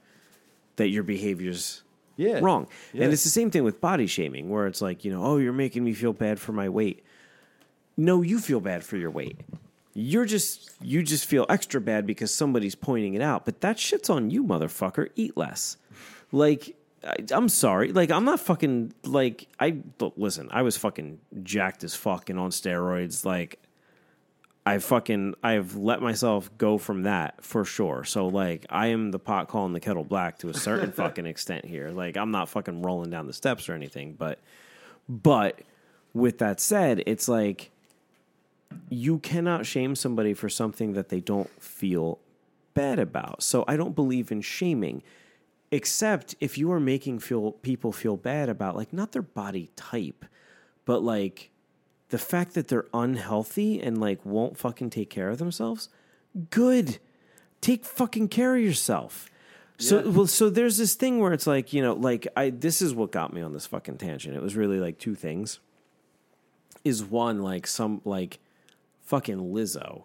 that 0.76 0.90
your 0.90 1.04
behavior's 1.04 1.84
Yeah. 2.18 2.40
wrong. 2.42 2.68
Yeah. 2.94 3.04
And 3.06 3.14
it's 3.14 3.24
the 3.24 3.30
same 3.30 3.52
thing 3.52 3.64
with 3.64 3.82
body 3.82 4.08
shaming, 4.08 4.50
where 4.50 4.68
it's 4.68 4.82
like, 4.82 5.04
you 5.04 5.12
know, 5.12 5.24
oh, 5.24 5.38
you're 5.38 5.54
making 5.54 5.84
me 5.84 5.94
feel 5.94 6.14
bad 6.14 6.40
for 6.40 6.52
my 6.52 6.70
weight. 6.70 7.04
No, 7.98 8.22
you 8.22 8.40
feel 8.40 8.60
bad 8.60 8.84
for 8.84 8.98
your 8.98 9.12
weight. 9.12 9.38
You're 9.96 10.26
just 10.26 10.72
you 10.82 11.04
just 11.04 11.26
feel 11.26 11.46
extra 11.50 11.80
bad 11.80 12.08
because 12.08 12.34
somebody's 12.34 12.74
pointing 12.76 13.14
it 13.14 13.22
out. 13.22 13.46
But 13.46 13.62
that 13.62 13.78
shit's 13.78 14.10
on 14.10 14.32
you, 14.32 14.44
motherfucker. 14.44 15.10
Eat 15.16 15.38
less. 15.38 15.78
Like 16.32 16.76
I'm 17.32 17.50
sorry. 17.50 17.92
Like 17.92 18.12
I'm 18.12 18.26
not 18.26 18.40
fucking 18.40 18.94
like 19.04 19.48
I 19.60 19.78
listen. 20.16 20.50
I 20.52 20.62
was 20.62 20.78
fucking 20.78 21.20
jacked 21.44 21.84
as 21.84 21.96
fuck 21.96 22.30
and 22.30 22.40
on 22.40 22.52
steroids. 22.52 23.26
Like 23.26 23.60
I 24.66 24.78
fucking 24.78 25.36
I've 25.44 25.76
let 25.76 26.02
myself 26.02 26.50
go 26.58 26.78
from 26.78 27.04
that 27.04 27.44
for 27.44 27.66
sure. 27.66 28.04
So 28.06 28.28
like 28.28 28.66
I 28.70 28.88
am 28.88 29.12
the 29.12 29.20
pot 29.20 29.50
calling 29.50 29.74
the 29.74 29.80
kettle 29.80 30.06
black 30.06 30.40
to 30.40 30.50
a 30.50 30.54
certain 30.54 30.92
fucking 30.94 31.26
extent 31.26 31.66
here. 31.66 31.90
Like 31.90 32.16
I'm 32.16 32.32
not 32.32 32.48
fucking 32.50 32.82
rolling 32.82 33.10
down 33.10 33.28
the 33.28 33.34
steps 33.34 33.68
or 33.68 33.74
anything, 33.74 34.14
but 34.14 34.40
but 35.10 35.60
with 36.14 36.38
that 36.38 36.60
said, 36.60 37.04
it's 37.06 37.28
like 37.28 37.72
you 38.90 39.20
cannot 39.20 39.66
shame 39.66 39.96
somebody 39.96 40.34
for 40.34 40.48
something 40.48 40.94
that 40.94 41.10
they 41.10 41.20
don't 41.20 41.50
feel 41.62 42.20
bad 42.74 43.00
about. 43.00 43.44
So 43.44 43.66
I 43.68 43.76
don't 43.76 43.96
believe 43.96 44.32
in 44.32 44.42
shaming 44.42 45.04
except 45.74 46.36
if 46.40 46.56
you 46.56 46.72
are 46.72 46.80
making 46.80 47.18
feel 47.18 47.52
people 47.52 47.92
feel 47.92 48.16
bad 48.16 48.48
about 48.48 48.76
like 48.76 48.94
not 48.94 49.12
their 49.12 49.24
body 49.24 49.72
type, 49.76 50.24
but 50.86 51.02
like 51.02 51.50
the 52.10 52.20
fact 52.20 52.54
that 52.54 52.68
they're 52.68 52.86
unhealthy 52.94 53.82
and 53.82 54.00
like 54.00 54.24
won't 54.24 54.56
fucking 54.56 54.92
take 54.92 55.10
care 55.10 55.30
of 55.30 55.40
themselves, 55.40 55.90
good. 56.52 57.00
Take 57.60 57.86
fucking 57.86 58.28
care 58.28 58.56
of 58.56 58.62
yourself. 58.62 59.32
So 59.80 60.04
Yeah. 60.04 60.12
well, 60.12 60.28
so 60.28 60.52
there's 60.52 60.78
this 60.78 60.94
thing 60.94 61.18
where 61.20 61.34
it's 61.34 61.48
like 61.48 61.74
you 61.74 61.82
know, 61.82 61.94
like 61.94 62.28
I 62.38 62.52
this 62.52 62.80
is 62.80 62.94
what 62.94 63.12
got 63.12 63.34
me 63.34 63.42
on 63.42 63.52
this 63.54 63.66
fucking 63.66 63.98
tangent. 63.98 64.36
It 64.36 64.44
was 64.44 64.56
really 64.56 64.80
like 64.80 65.00
two 65.00 65.16
things. 65.16 65.60
Is 66.84 67.04
one 67.04 67.42
like 67.42 67.66
some 67.66 68.02
like 68.06 68.38
fucking 69.02 69.40
Lizzo 69.40 70.04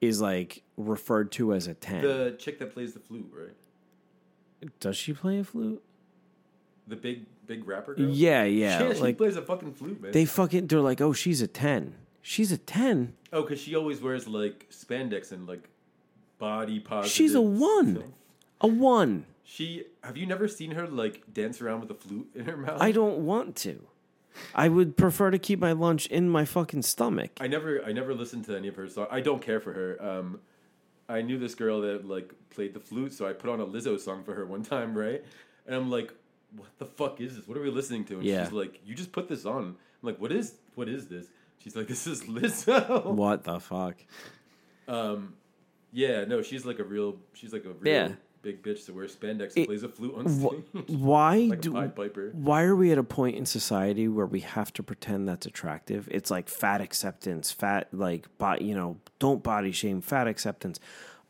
is 0.00 0.20
like 0.20 0.62
referred 0.76 1.32
to 1.32 1.54
as 1.54 1.66
a 1.66 1.74
ten. 1.74 2.02
The 2.02 2.36
chick 2.38 2.60
that 2.60 2.72
plays 2.72 2.92
the 2.92 3.00
flute, 3.00 3.32
right? 3.36 3.56
Does 4.80 4.96
she 4.96 5.12
play 5.12 5.38
a 5.38 5.44
flute? 5.44 5.82
The 6.86 6.96
big 6.96 7.26
big 7.46 7.66
rapper 7.66 7.94
girl. 7.94 8.08
Yeah, 8.08 8.44
yeah. 8.44 8.78
She 8.92 9.00
like 9.00 9.18
plays 9.18 9.36
a 9.36 9.42
fucking 9.42 9.74
flute, 9.74 10.00
man. 10.00 10.12
they 10.12 10.24
fucking 10.24 10.66
they're 10.66 10.80
like, 10.80 11.00
oh, 11.00 11.12
she's 11.12 11.40
a 11.42 11.46
ten. 11.46 11.94
She's 12.22 12.50
a 12.52 12.58
ten. 12.58 13.14
oh, 13.32 13.42
because 13.42 13.60
she 13.60 13.74
always 13.74 14.00
wears 14.00 14.26
like 14.26 14.68
spandex 14.70 15.32
and 15.32 15.46
like 15.46 15.68
body 16.38 16.80
positive. 16.80 17.12
She's 17.12 17.34
a 17.34 17.40
one. 17.40 17.96
stuff. 17.96 18.10
A 18.60 18.66
one. 18.68 19.26
She 19.44 19.84
have 20.02 20.16
you 20.16 20.26
never 20.26 20.48
seen 20.48 20.72
her 20.72 20.86
like 20.86 21.22
dance 21.32 21.60
around 21.60 21.80
with 21.80 21.90
a 21.90 21.94
flute 21.94 22.30
in 22.34 22.46
her 22.46 22.56
mouth? 22.56 22.80
I 22.80 22.92
don't 22.92 23.18
want 23.18 23.56
to. 23.56 23.80
I 24.54 24.68
would 24.68 24.96
prefer 24.96 25.30
to 25.30 25.38
keep 25.38 25.60
my 25.60 25.72
lunch 25.72 26.06
in 26.06 26.28
my 26.28 26.44
fucking 26.44 26.82
stomach. 26.82 27.30
I 27.40 27.46
never 27.46 27.82
I 27.84 27.92
never 27.92 28.14
listened 28.14 28.44
to 28.46 28.56
any 28.56 28.68
of 28.68 28.76
her 28.76 28.88
songs. 28.88 29.08
I 29.10 29.20
don't 29.20 29.40
care 29.42 29.60
for 29.60 29.72
her. 29.72 30.02
Um, 30.04 30.40
I 31.08 31.22
knew 31.22 31.38
this 31.38 31.54
girl 31.54 31.80
that 31.82 32.06
like 32.06 32.32
played 32.50 32.74
the 32.74 32.80
flute, 32.80 33.12
so 33.12 33.26
I 33.26 33.32
put 33.32 33.50
on 33.50 33.60
a 33.60 33.66
Lizzo 33.66 33.98
song 33.98 34.24
for 34.24 34.34
her 34.34 34.44
one 34.46 34.62
time, 34.62 34.96
right? 34.96 35.24
And 35.66 35.74
I'm 35.74 35.90
like, 35.90 36.12
"What 36.56 36.68
the 36.78 36.86
fuck 36.86 37.20
is 37.20 37.36
this? 37.36 37.46
What 37.48 37.56
are 37.56 37.62
we 37.62 37.70
listening 37.70 38.04
to?" 38.06 38.14
And 38.14 38.24
Yeah. 38.24 38.44
she's 38.44 38.52
like, 38.52 38.80
"You 38.84 38.94
just 38.94 39.12
put 39.12 39.28
this 39.28 39.44
on." 39.46 39.62
I'm 39.62 39.76
like, 40.02 40.20
"What 40.20 40.32
is 40.32 40.54
what 40.74 40.88
is 40.88 41.06
this?" 41.08 41.26
She's 41.58 41.76
like, 41.76 41.86
"This 41.88 42.06
is 42.06 42.22
Lizzo." 42.36 43.04
What 43.14 43.44
the 43.44 43.60
fuck? 43.60 43.96
Um, 44.88 45.34
yeah, 45.92 46.24
no, 46.24 46.42
she's 46.42 46.64
like 46.64 46.78
a 46.78 46.84
real, 46.84 47.16
she's 47.32 47.52
like 47.52 47.64
a 47.64 47.72
real 47.72 47.92
Yeah. 47.92 48.08
Big 48.46 48.62
bitch 48.62 48.86
that 48.86 48.94
wears 48.94 49.14
spandex 49.16 49.48
and 49.56 49.58
It- 49.58 49.66
plays 49.66 49.82
a 49.82 49.88
flute 49.88 50.14
on 50.16 50.24
Wh- 50.26 50.46
stage, 50.48 50.88
Why 50.88 51.36
like 51.50 51.60
do 51.60 51.72
why 52.32 52.62
are 52.62 52.76
we 52.76 52.92
at 52.92 52.98
a 52.98 53.02
point 53.02 53.36
in 53.36 53.44
society 53.44 54.06
where 54.08 54.26
we 54.26 54.40
have 54.40 54.72
to 54.74 54.82
pretend 54.82 55.28
that's 55.28 55.46
attractive? 55.46 56.08
It's 56.12 56.30
like 56.30 56.48
fat 56.48 56.80
acceptance, 56.80 57.50
fat 57.50 57.88
like 57.92 58.26
body, 58.38 58.64
you 58.66 58.74
know, 58.76 58.98
don't 59.18 59.42
body 59.42 59.72
shame, 59.72 60.00
fat 60.00 60.28
acceptance. 60.28 60.78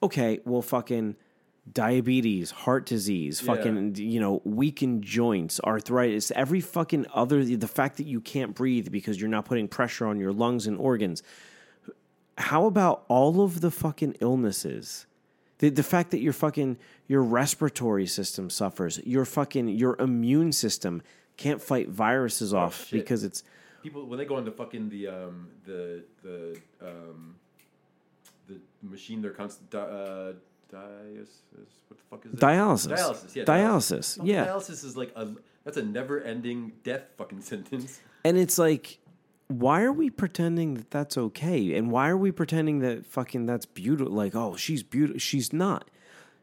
Okay, 0.02 0.40
well 0.44 0.60
fucking 0.62 1.16
diabetes, 1.72 2.50
heart 2.50 2.84
disease, 2.86 3.42
Yeah. 3.42 3.54
fucking 3.54 3.94
you 3.96 4.20
know, 4.20 4.42
weakened 4.44 5.02
joints, 5.02 5.58
arthritis, 5.64 6.30
every 6.32 6.60
fucking 6.60 7.06
other 7.14 7.42
the 7.44 7.66
fact 7.66 7.96
that 7.96 8.06
you 8.06 8.20
can't 8.20 8.54
breathe 8.54 8.90
because 8.92 9.18
you're 9.20 9.30
not 9.30 9.46
putting 9.46 9.68
pressure 9.68 10.06
on 10.06 10.18
your 10.20 10.32
lungs 10.32 10.66
and 10.66 10.76
organs. 10.78 11.22
How 12.38 12.66
about 12.66 13.04
all 13.08 13.40
of 13.40 13.62
the 13.62 13.70
fucking 13.70 14.16
illnesses? 14.20 15.06
The, 15.58 15.70
the 15.70 15.82
fact 15.82 16.10
that 16.10 16.20
your 16.20 16.32
fucking 16.34 16.76
your 17.08 17.22
respiratory 17.22 18.06
system 18.06 18.50
suffers, 18.50 19.00
your 19.04 19.24
fucking 19.24 19.68
your 19.68 19.96
immune 19.98 20.52
system 20.52 21.02
can't 21.36 21.62
fight 21.62 21.88
viruses 21.88 22.52
off 22.54 22.80
Oh, 22.80 22.84
shit. 22.84 23.00
because 23.00 23.24
it's 23.24 23.42
People 23.82 24.06
when 24.06 24.18
they 24.18 24.24
go 24.24 24.36
into 24.38 24.50
fucking 24.50 24.88
the 24.88 25.06
um 25.08 25.48
the 25.64 26.04
the 26.22 26.60
um 26.82 27.36
the 28.48 28.58
machine 28.82 29.22
they're 29.22 29.30
constant 29.30 29.72
uh 29.74 30.32
dialysis 30.72 31.28
what 31.88 31.96
the 31.98 32.04
fuck 32.10 32.26
is 32.26 32.32
it 32.32 32.40
dialysis. 32.40 32.88
dialysis 32.98 33.34
yeah 33.36 33.44
Dialysis, 33.44 34.18
Oh, 34.20 34.24
yeah. 34.24 34.46
dialysis 34.46 34.84
is 34.84 34.96
like 34.96 35.12
a 35.16 35.28
that's 35.64 35.76
a 35.76 35.82
never 35.82 36.20
ending 36.20 36.72
death 36.84 37.02
fucking 37.16 37.40
sentence 37.52 38.00
And 38.24 38.36
it's 38.36 38.58
like 38.58 38.98
why 39.48 39.82
are 39.82 39.92
we 39.92 40.10
pretending 40.10 40.74
that 40.74 40.90
that's 40.90 41.16
okay? 41.16 41.74
And 41.74 41.90
why 41.90 42.08
are 42.08 42.16
we 42.16 42.32
pretending 42.32 42.80
that 42.80 43.06
fucking 43.06 43.46
that's 43.46 43.66
beautiful? 43.66 44.12
Like, 44.12 44.34
oh, 44.34 44.56
she's 44.56 44.82
beautiful. 44.82 45.18
She's 45.18 45.52
not. 45.52 45.88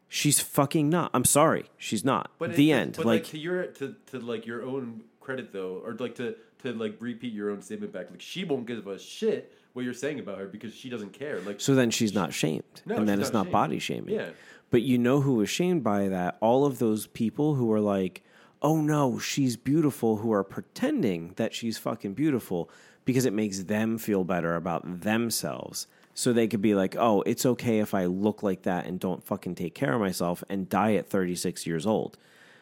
She's 0.08 0.39
fucking 0.39 0.89
not. 0.89 1.12
I'm 1.13 1.26
sorry. 1.26 1.66
She's 1.78 2.06
not. 2.06 2.32
But 2.38 2.56
the 2.56 2.72
it- 2.72 2.76
end. 2.76 2.94
But 2.98 3.06
like, 3.06 3.24
like, 3.24 3.32
to 3.32 3.38
your 3.38 3.66
to, 3.66 3.96
to 4.08 4.20
like 4.20 4.46
your 4.46 4.63
own 4.63 5.04
credit 5.20 5.52
though, 5.52 5.82
or 5.84 5.94
like 5.96 6.16
to 6.16 6.36
to 6.60 6.74
like 6.74 6.96
repeat 7.00 7.34
your 7.34 7.52
own 7.52 7.62
statement 7.62 7.92
back. 7.92 8.10
Like 8.10 8.22
she 8.22 8.44
won't 8.46 8.66
give 8.66 8.88
a 8.88 8.98
shit 9.00 9.54
what 9.74 9.84
you're 9.84 9.94
saying 9.94 10.20
about 10.20 10.38
her 10.38 10.46
because 10.46 10.74
she 10.74 10.89
doesn't 10.89 11.13
care. 11.13 11.42
Like 11.42 11.60
So 11.60 11.76
then 11.76 11.92
she's 11.92 12.13
not 12.13 12.34
shamed. 12.34 12.63
No, 12.86 12.96
and 12.96 13.08
then 13.08 13.20
it's 13.20 13.34
not 13.34 13.46
not 13.46 13.52
body 13.52 13.80
shaming. 13.80 14.16
Yeah. 14.16 14.30
But 14.70 14.82
you 14.82 14.98
know 14.98 15.22
who 15.22 15.36
was 15.36 15.50
shamed 15.50 15.84
by 15.84 16.08
that? 16.08 16.38
All 16.39 16.66
of 16.66 16.80
those 16.80 17.06
people 17.08 17.56
who 17.56 17.72
are 17.72 17.80
like, 17.80 18.24
oh 18.62 18.82
no, 18.82 19.20
she's 19.20 19.58
beautiful, 19.58 20.18
who 20.18 20.32
are 20.32 20.44
pretending 20.44 21.34
that 21.36 21.54
she's 21.54 21.78
fucking 21.78 22.13
beautiful 22.13 22.70
because 23.06 23.26
it 23.26 23.34
makes 23.34 23.63
them 23.63 23.98
feel 23.98 24.24
better 24.24 24.56
about 24.56 25.02
themselves. 25.02 25.88
So 26.13 26.32
they 26.32 26.48
could 26.48 26.62
be 26.62 26.76
like, 26.76 26.96
oh, 26.98 27.22
it's 27.24 27.46
okay 27.46 27.80
if 27.80 27.94
I 27.94 28.06
look 28.06 28.44
like 28.44 28.63
that 28.63 28.86
and 28.86 29.00
don't 29.00 29.24
fucking 29.24 29.56
take 29.56 29.74
care 29.74 29.94
of 29.94 30.00
myself 30.00 30.44
and 30.48 30.70
die 30.70 30.94
at 30.94 31.10
36 31.10 31.66
years 31.66 31.88
old. 31.88 32.18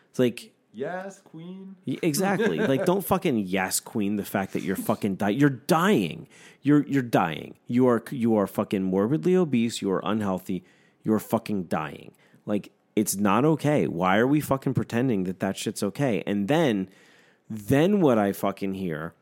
It's 0.10 0.20
like, 0.20 0.54
yes, 0.74 1.20
queen. 1.20 1.76
Exactly. 1.86 2.60
like 2.60 2.86
don't 2.86 3.06
fucking 3.06 3.40
yes 3.40 3.80
queen 3.80 4.16
the 4.16 4.24
fact 4.26 4.54
that 4.54 4.64
you're 4.64 4.76
fucking 4.76 5.16
dying. 5.16 5.38
You're 5.38 5.50
dying. 5.50 6.28
You're 6.62 6.86
you're 6.88 7.02
dying. 7.02 7.56
You 7.68 7.88
are 7.88 8.04
you 8.12 8.36
are 8.36 8.48
fucking 8.48 8.84
morbidly 8.84 9.36
obese, 9.36 9.82
you 9.82 9.92
are 9.92 10.02
unhealthy. 10.04 10.64
You're 11.04 11.20
fucking 11.20 11.64
dying. 11.64 12.14
Like 12.46 12.72
it's 12.96 13.16
not 13.16 13.46
okay. 13.46 13.88
Why 13.88 14.18
are 14.18 14.28
we 14.28 14.40
fucking 14.40 14.74
pretending 14.74 15.24
that 15.26 15.40
that 15.40 15.58
shit's 15.58 15.84
okay? 15.84 16.24
And 16.26 16.48
then 16.48 16.90
then 17.50 18.00
what 18.00 18.18
I 18.18 18.32
fucking 18.32 18.76
hear 18.76 19.14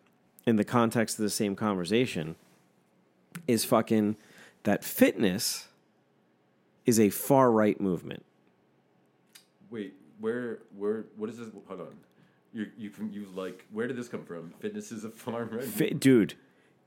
in 0.50 0.56
the 0.56 0.66
context 0.66 1.20
of 1.20 1.24
the 1.24 1.30
same 1.30 1.56
conversation 1.56 2.36
is 3.48 3.64
fucking 3.64 4.18
that 4.64 4.84
fitness 4.84 5.68
is 6.88 7.00
a 7.00 7.12
far 7.12 7.52
right 7.52 7.80
movement. 7.80 8.26
Wait, 9.70 9.94
where 10.20 10.60
where 10.76 11.06
what 11.16 11.30
is 11.30 11.38
this? 11.38 11.50
Hold 11.68 11.82
on. 11.82 11.96
You 12.52 12.66
you 12.78 12.92
you 13.12 13.28
like 13.36 13.66
where 13.72 13.88
did 13.88 13.96
this 13.96 14.10
come 14.10 14.26
from? 14.26 14.54
Fitness 14.60 14.92
is 14.92 15.06
a 15.06 15.12
far 15.12 15.46
right? 15.46 16.00
Dude, 16.00 16.34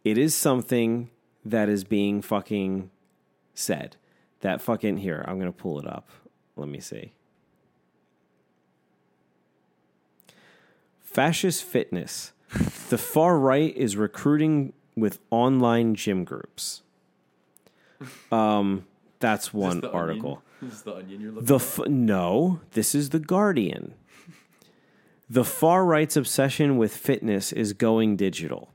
it 0.04 0.18
is 0.18 0.34
something 0.34 1.08
that 1.44 1.68
is 1.68 1.84
being 1.84 2.20
fucking 2.20 2.90
said. 3.54 3.96
That 4.40 4.60
fucking 4.60 4.98
here, 4.98 5.24
I'm 5.28 5.38
gonna 5.38 5.52
pull 5.52 5.78
it 5.78 5.86
up. 5.86 6.08
Let 6.56 6.68
me 6.68 6.80
see. 6.80 7.12
Fascist 11.00 11.62
fitness. 11.62 12.32
The 12.88 12.98
far 12.98 13.38
right 13.38 13.74
is 13.76 13.96
recruiting 13.96 14.72
with 14.96 15.18
online 15.30 15.94
gym 15.94 16.24
groups. 16.24 16.82
Um, 18.30 18.86
that's 19.20 19.54
one 19.54 19.80
the 19.80 19.90
article. 19.90 20.42
The 20.84 20.94
onion 20.94 21.20
you're 21.20 21.32
The 21.32 21.56
f- 21.56 21.88
no, 21.88 22.60
this 22.70 22.94
is 22.94 23.10
the 23.10 23.18
Guardian. 23.18 23.94
The 25.28 25.44
far 25.44 25.84
right's 25.84 26.16
obsession 26.16 26.76
with 26.76 26.94
fitness 26.94 27.52
is 27.52 27.72
going 27.72 28.16
digital. 28.16 28.68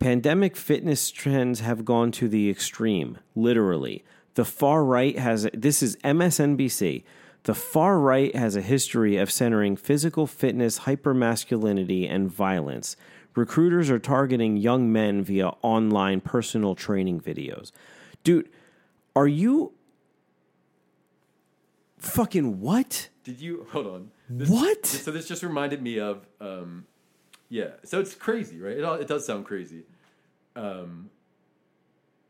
Pandemic 0.00 0.56
fitness 0.56 1.10
trends 1.12 1.60
have 1.60 1.84
gone 1.84 2.10
to 2.12 2.28
the 2.28 2.50
extreme, 2.50 3.18
literally. 3.36 4.04
The 4.34 4.44
far 4.44 4.84
right 4.84 5.16
has 5.16 5.48
this 5.54 5.82
is 5.82 5.96
MSNBC. 6.04 7.04
The 7.44 7.54
far 7.54 7.98
right 7.98 8.34
has 8.36 8.54
a 8.54 8.62
history 8.62 9.16
of 9.16 9.30
centering 9.30 9.76
physical 9.76 10.26
fitness, 10.26 10.80
hypermasculinity, 10.80 12.08
and 12.08 12.30
violence. 12.30 12.96
Recruiters 13.34 13.90
are 13.90 13.98
targeting 13.98 14.56
young 14.56 14.92
men 14.92 15.24
via 15.24 15.48
online 15.62 16.20
personal 16.20 16.74
training 16.74 17.20
videos. 17.20 17.72
Dude, 18.22 18.48
are 19.16 19.26
you 19.26 19.72
fucking 21.98 22.60
what? 22.60 23.08
Did 23.24 23.40
you 23.40 23.66
hold 23.70 23.86
on? 23.86 24.10
This, 24.28 24.48
What? 24.48 24.86
So 24.86 25.10
this 25.10 25.26
just 25.26 25.42
reminded 25.42 25.82
me 25.82 25.98
of, 25.98 26.26
um, 26.40 26.86
yeah. 27.48 27.70
So 27.84 28.00
it's 28.00 28.14
crazy, 28.14 28.60
right? 28.60 28.76
It 28.76 28.84
all, 28.84 28.94
it 28.94 29.08
does 29.08 29.26
sound 29.26 29.46
crazy. 29.46 29.82
Um, 30.54 31.10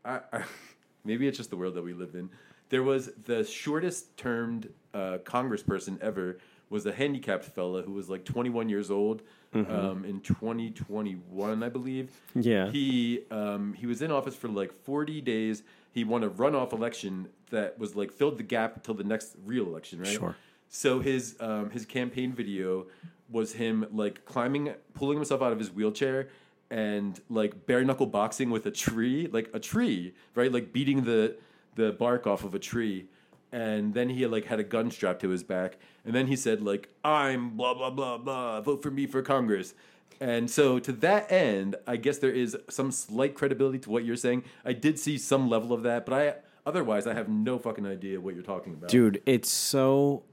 I, 0.03 0.21
I, 0.31 0.43
maybe 1.03 1.27
it's 1.27 1.37
just 1.37 1.49
the 1.49 1.57
world 1.57 1.75
that 1.75 1.83
we 1.83 1.93
live 1.93 2.15
in. 2.15 2.29
There 2.73 2.81
was 2.81 3.11
the 3.25 3.43
shortest 3.43 4.17
termed 4.17 4.67
uh, 4.95 5.19
Congressperson 5.23 6.01
ever 6.01 6.39
was 6.71 6.87
a 6.87 6.91
handicapped 6.91 7.45
fella 7.45 7.83
who 7.83 7.91
was 7.91 8.09
like 8.09 8.25
21 8.25 8.67
years 8.67 8.89
old 8.89 9.21
um, 9.53 10.03
in 10.05 10.21
2021, 10.21 11.61
I 11.61 11.69
believe. 11.69 12.09
Yeah. 12.33 12.71
He 12.71 13.25
um, 13.29 13.73
he 13.73 13.85
was 13.85 14.01
in 14.01 14.09
office 14.09 14.35
for 14.35 14.47
like 14.47 14.73
40 14.85 15.21
days. 15.21 15.61
He 15.91 16.03
won 16.03 16.23
a 16.23 16.29
runoff 16.31 16.73
election 16.73 17.27
that 17.51 17.77
was 17.77 17.95
like 17.95 18.11
filled 18.11 18.39
the 18.39 18.43
gap 18.43 18.77
until 18.77 18.95
the 18.95 19.03
next 19.03 19.35
real 19.45 19.67
election, 19.67 19.99
right? 19.99 20.07
Sure. 20.07 20.35
So 20.67 20.99
his 20.99 21.35
um, 21.39 21.69
his 21.69 21.85
campaign 21.85 22.33
video 22.33 22.87
was 23.29 23.53
him 23.53 23.85
like 23.91 24.25
climbing, 24.25 24.73
pulling 24.95 25.19
himself 25.19 25.43
out 25.43 25.51
of 25.51 25.59
his 25.59 25.69
wheelchair, 25.69 26.29
and 26.71 27.21
like 27.29 27.67
bare 27.67 27.83
knuckle 27.83 28.07
boxing 28.07 28.49
with 28.49 28.65
a 28.65 28.71
tree, 28.71 29.29
like 29.31 29.51
a 29.53 29.59
tree, 29.59 30.15
right? 30.33 30.51
Like 30.51 30.73
beating 30.73 31.03
the 31.03 31.35
the 31.75 31.91
bark 31.91 32.27
off 32.27 32.43
of 32.43 32.53
a 32.53 32.59
tree. 32.59 33.07
And 33.51 33.93
then 33.93 34.09
he 34.09 34.25
like 34.25 34.45
had 34.45 34.59
a 34.59 34.63
gun 34.63 34.89
strapped 34.89 35.21
to 35.21 35.29
his 35.29 35.43
back, 35.43 35.77
and 36.03 36.15
then 36.15 36.25
he 36.25 36.35
said 36.35 36.61
like 36.63 36.89
I'm 37.05 37.51
blah 37.55 37.75
blah 37.75 37.91
blah 37.91 38.17
blah, 38.17 38.61
vote 38.61 38.81
for 38.81 38.89
me 38.89 39.05
for 39.05 39.21
Congress. 39.21 39.75
And 40.19 40.49
so 40.49 40.79
to 40.79 40.91
that 40.93 41.31
end, 41.31 41.75
I 41.85 41.97
guess 41.97 42.17
there 42.17 42.31
is 42.31 42.57
some 42.69 42.91
slight 42.91 43.35
credibility 43.35 43.77
to 43.79 43.89
what 43.91 44.05
you're 44.05 44.15
saying. 44.15 44.43
I 44.65 44.73
did 44.73 44.97
see 44.97 45.17
some 45.17 45.49
level 45.49 45.71
of 45.71 45.83
that, 45.83 46.05
but 46.05 46.13
I 46.13 46.35
otherwise 46.65 47.07
I 47.07 47.13
have 47.13 47.29
no 47.29 47.59
fucking 47.59 47.85
idea 47.85 48.19
what 48.19 48.35
you're 48.35 48.43
talking 48.43 48.73
about. 48.73 48.89
dude 48.89 49.21
it's 49.25 49.49
so 49.49 50.23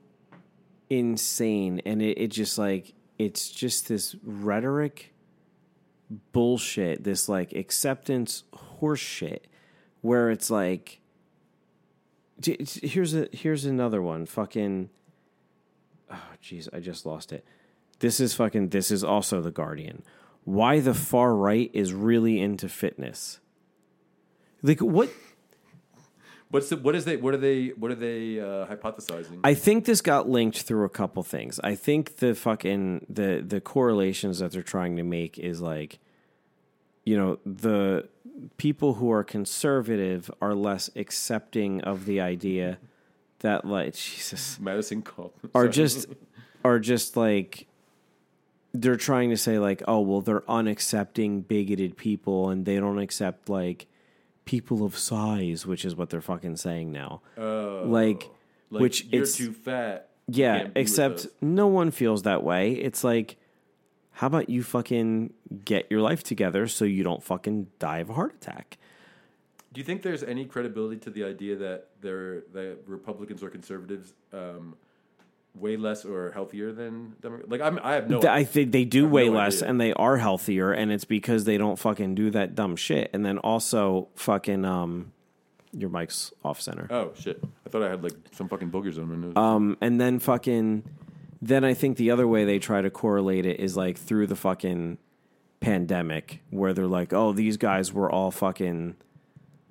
insane 0.89 1.81
and 1.85 2.03
it, 2.03 2.19
it 2.19 2.29
just 2.29 2.59
like 2.59 2.95
it's 3.19 3.51
just 3.51 3.89
this 3.89 4.17
rhetoric 4.25 5.13
bullshit 6.33 7.05
this 7.05 7.29
like 7.29 7.53
acceptance 7.53 8.45
horseshit 8.81 9.41
where 10.01 10.31
it's 10.31 10.51
like 10.51 11.00
here's 12.45 13.15
a 13.15 13.29
here's 13.33 13.65
another 13.65 14.01
one 14.03 14.27
fucking 14.27 14.91
oh 16.11 16.29
jeez 16.43 16.69
i 16.73 16.81
just 16.81 17.07
lost 17.07 17.33
it 17.33 17.45
this 18.01 18.21
is 18.21 18.35
fucking 18.35 18.69
this 18.69 18.91
is 18.91 19.05
also 19.05 19.41
the 19.41 19.51
guardian 19.51 20.03
why 20.45 20.81
the 20.81 20.95
far 20.95 21.35
right 21.35 21.71
is 21.73 21.93
really 21.93 22.41
into 22.41 22.69
fitness 22.69 23.41
like 24.63 24.81
what 24.81 25.11
What's 26.51 26.69
the, 26.69 26.77
what 26.79 26.97
is 26.97 27.05
they 27.05 27.17
what 27.17 27.33
are 27.33 27.37
they 27.37 27.69
what 27.69 27.93
are 27.93 27.97
they 27.97 28.41
uh, 28.41 28.67
hypothesizing? 28.67 29.39
I 29.45 29.55
think 29.55 29.85
this 29.85 30.01
got 30.01 30.29
linked 30.29 30.63
through 30.63 30.85
a 30.85 30.89
couple 30.89 31.23
things. 31.23 31.61
I 31.63 31.77
think 31.77 32.17
the 32.17 32.35
fucking 32.35 33.07
the 33.09 33.41
the 33.47 33.61
correlations 33.61 34.41
that 34.41 34.51
they're 34.51 34.65
trying 34.65 34.97
to 34.97 35.05
make 35.05 35.39
is 35.39 35.61
like 35.61 36.01
you 37.05 37.17
know, 37.17 37.39
the 37.47 38.09
people 38.57 38.95
who 38.95 39.11
are 39.11 39.25
conservative 39.25 40.31
are 40.41 40.55
less 40.55 40.91
accepting 40.97 41.81
of 41.83 42.07
the 42.07 42.21
idea 42.21 42.79
that 43.41 43.65
like 43.65 43.95
Jesus 43.95 44.59
Madison 44.61 45.05
are 45.55 45.69
just 45.69 46.07
are 46.65 46.79
just 46.79 47.17
like 47.17 47.67
they're 48.73 48.97
trying 48.97 49.31
to 49.31 49.37
say 49.37 49.59
like 49.59 49.83
oh 49.89 50.01
well 50.01 50.21
they're 50.21 50.43
unaccepting 50.43 51.47
bigoted 51.47 51.97
people 51.97 52.51
and 52.51 52.65
they 52.65 52.77
don't 52.77 52.99
accept 52.99 53.49
like 53.49 53.87
people 54.45 54.85
of 54.85 54.97
size 54.97 55.67
which 55.67 55.85
is 55.85 55.95
what 55.95 56.11
they're 56.11 56.21
fucking 56.21 56.57
saying 56.57 56.93
now. 56.93 57.23
Oh, 57.37 57.85
like, 57.87 58.29
like, 58.71 58.81
which 58.81 59.05
you're 59.07 59.23
it's 59.23 59.37
too 59.37 59.53
fat. 59.53 60.11
yeah 60.29 60.59
can't 60.59 60.75
be 60.75 60.81
with 60.81 60.89
except 60.89 61.27
no 61.41 61.67
one 61.67 61.91
feels 61.91 62.23
that 62.23 62.43
way. 62.43 62.73
It's 62.73 63.03
like 63.03 63.37
how 64.13 64.27
about 64.27 64.49
you 64.51 64.63
fucking 64.63 65.33
get 65.65 65.87
your 65.91 66.01
life 66.01 66.23
together 66.23 66.67
so 66.69 66.85
you 66.85 67.03
don't 67.03 67.23
fucking 67.23 67.67
die 67.79 67.99
of 67.99 68.11
a 68.11 68.13
heart 68.15 68.35
attack 68.35 68.77
Do 69.73 69.81
you 69.81 69.85
think 69.85 70.03
there's 70.03 70.23
any 70.23 70.45
credibility 70.47 70.97
to 70.99 71.11
the 71.11 71.25
idea 71.25 71.57
that 71.57 71.89
they're 72.01 72.41
that 72.53 72.79
Republicans 72.87 73.43
or 73.43 73.51
conservatives 73.51 74.13
um, 74.33 74.75
way 75.55 75.77
less 75.77 76.05
or 76.05 76.33
healthier 76.33 76.73
than 76.73 77.15
Democrats? 77.21 77.51
Like 77.51 77.61
I'm, 77.61 77.79
I 77.83 77.95
have 77.95 78.11
no. 78.11 78.21
I 78.29 78.45
think 78.45 78.73
they 78.73 78.85
do 78.85 79.07
way 79.09 79.29
no 79.29 79.39
less 79.39 79.59
idea. 79.59 79.69
and 79.71 79.81
they 79.81 79.93
are 79.93 80.17
healthier 80.17 80.73
and 80.73 80.91
it's 80.93 81.05
because 81.05 81.45
they 81.45 81.57
don't 81.59 81.79
fucking 81.79 82.15
do 82.17 82.31
that 82.33 82.55
dumb 82.55 82.75
shit. 82.77 83.11
And 83.13 83.25
then 83.25 83.39
also 83.39 84.09
fucking 84.17 84.65
um 84.65 85.13
your 85.73 85.89
mic's 85.91 86.33
off 86.45 86.61
center. 86.61 86.89
oh 86.91 87.13
shit! 87.17 87.41
I 87.65 87.69
thought 87.71 87.83
I 87.85 87.91
had 87.91 88.03
like 88.03 88.15
some 88.33 88.49
fucking 88.49 88.73
boogers 88.73 88.99
on 88.99 89.09
my 89.09 89.15
nose. 89.15 89.37
Um 89.37 89.77
and 89.81 90.01
then 90.01 90.19
fucking 90.19 90.83
then 91.43 91.65
I 91.65 91.75
think 91.75 91.97
the 91.97 92.11
other 92.11 92.29
way 92.29 92.45
they 92.45 92.59
try 92.59 92.83
to 92.83 92.91
correlate 92.91 93.47
it 93.47 93.61
is 93.61 93.77
like 93.77 93.97
through 93.97 94.27
the 94.27 94.37
fucking 94.37 94.99
pandemic 95.61 96.43
where 96.51 96.73
they're 96.73 96.87
like, 96.87 97.13
"Oh, 97.13 97.33
these 97.33 97.57
guys 97.57 97.93
were 97.93 98.11
all 98.11 98.31
fucking 98.31 98.97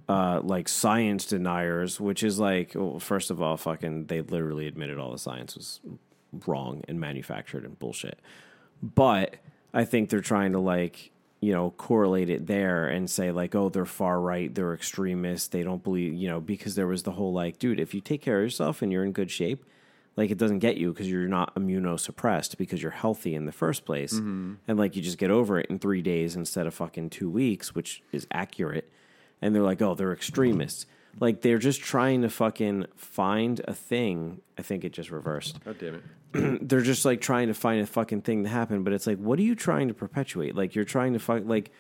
uh, 0.08 0.42
like 0.44 0.68
science 0.68 1.26
deniers," 1.26 2.00
which 2.00 2.24
is 2.24 2.40
like, 2.40 2.72
well, 2.76 3.00
first 3.00 3.30
of 3.30 3.42
all, 3.42 3.58
fucking 3.58 4.06
they 4.06 4.22
literally 4.22 4.68
admitted 4.68 4.98
all 4.98 5.12
the 5.12 5.18
science 5.18 5.56
was 5.56 5.80
wrong 6.48 6.84
and 6.88 7.00
manufactured 7.00 7.66
and 7.66 7.78
bullshit. 7.78 8.20
But 8.82 9.36
I 9.74 9.86
think 9.86 10.10
they're 10.10 10.22
trying 10.22 10.54
to 10.54 10.60
like 10.60 11.12
you 11.42 11.54
know 11.54 11.72
correlate 11.72 12.30
it 12.30 12.48
there 12.48 12.88
and 12.88 13.10
say 13.10 13.32
like, 13.32 13.54
"Oh, 13.54 13.70
they're 13.70 13.86
far 13.86 14.20
right, 14.20 14.54
they're 14.54 14.74
extremists, 14.74 15.50
they 15.50 15.62
don't 15.62 15.84
believe," 15.84 16.14
you 16.14 16.30
know, 16.30 16.42
because 16.42 16.74
there 16.74 16.88
was 16.88 17.04
the 17.04 17.12
whole 17.12 17.34
like, 17.34 17.60
dude, 17.60 17.80
if 17.80 17.94
you 17.94 18.02
take 18.02 18.22
care 18.24 18.38
of 18.40 18.44
yourself 18.46 18.82
and 18.82 18.92
you're 18.92 19.06
in 19.06 19.12
good 19.12 19.30
shape. 19.30 19.66
Like 20.20 20.32
it 20.32 20.38
doesn't 20.38 20.60
get 20.60 20.78
you 20.78 20.92
because 20.92 21.10
you're 21.10 21.28
not 21.28 21.56
immunosuppressed 21.56 22.58
because 22.58 22.84
you're 22.84 22.92
healthy 22.92 23.34
in 23.34 23.46
the 23.46 23.52
first 23.52 23.86
place, 23.86 24.14
mm-hmm. 24.14 24.56
and 24.68 24.78
like 24.78 24.96
you 24.96 25.02
just 25.02 25.18
get 25.18 25.32
over 25.32 25.60
it 25.60 25.68
in 25.68 25.80
three 25.80 26.02
days 26.02 26.36
instead 26.36 26.68
of 26.68 26.74
fucking 26.74 27.10
two 27.10 27.30
weeks, 27.30 27.74
which 27.74 28.04
is 28.12 28.28
accurate 28.32 28.92
and 29.42 29.56
they're 29.56 29.64
like, 29.64 29.82
oh, 29.82 29.96
they're 29.96 30.14
extremists. 30.14 30.86
Like 31.20 31.42
they're 31.42 31.58
just 31.58 31.82
trying 31.82 32.22
to 32.22 32.30
fucking 32.30 32.86
find 32.96 33.62
a 33.66 33.74
thing. 33.74 34.42
I 34.58 34.62
think 34.62 34.84
it 34.84 34.94
just 34.94 35.10
reversed. 35.10 35.64
God 35.64 35.78
damn 35.80 35.96
it! 35.96 36.60
They're 36.70 36.82
just 36.82 37.06
like 37.06 37.22
trying 37.22 37.48
to 37.48 37.56
find 37.56 37.82
a 37.82 37.88
fucking 37.88 38.22
thing 38.22 38.44
to 38.44 38.50
happen, 38.50 38.84
but 38.84 38.94
it's 38.94 39.08
like, 39.08 39.18
what 39.18 39.40
are 39.40 39.44
you 39.44 39.56
trying 39.56 39.88
to 39.88 39.94
perpetuate? 39.96 40.56
Like 40.56 40.76
you're 40.76 40.86
trying 40.86 41.14
to 41.14 41.20
fuck 41.20 41.44
like 41.46 41.72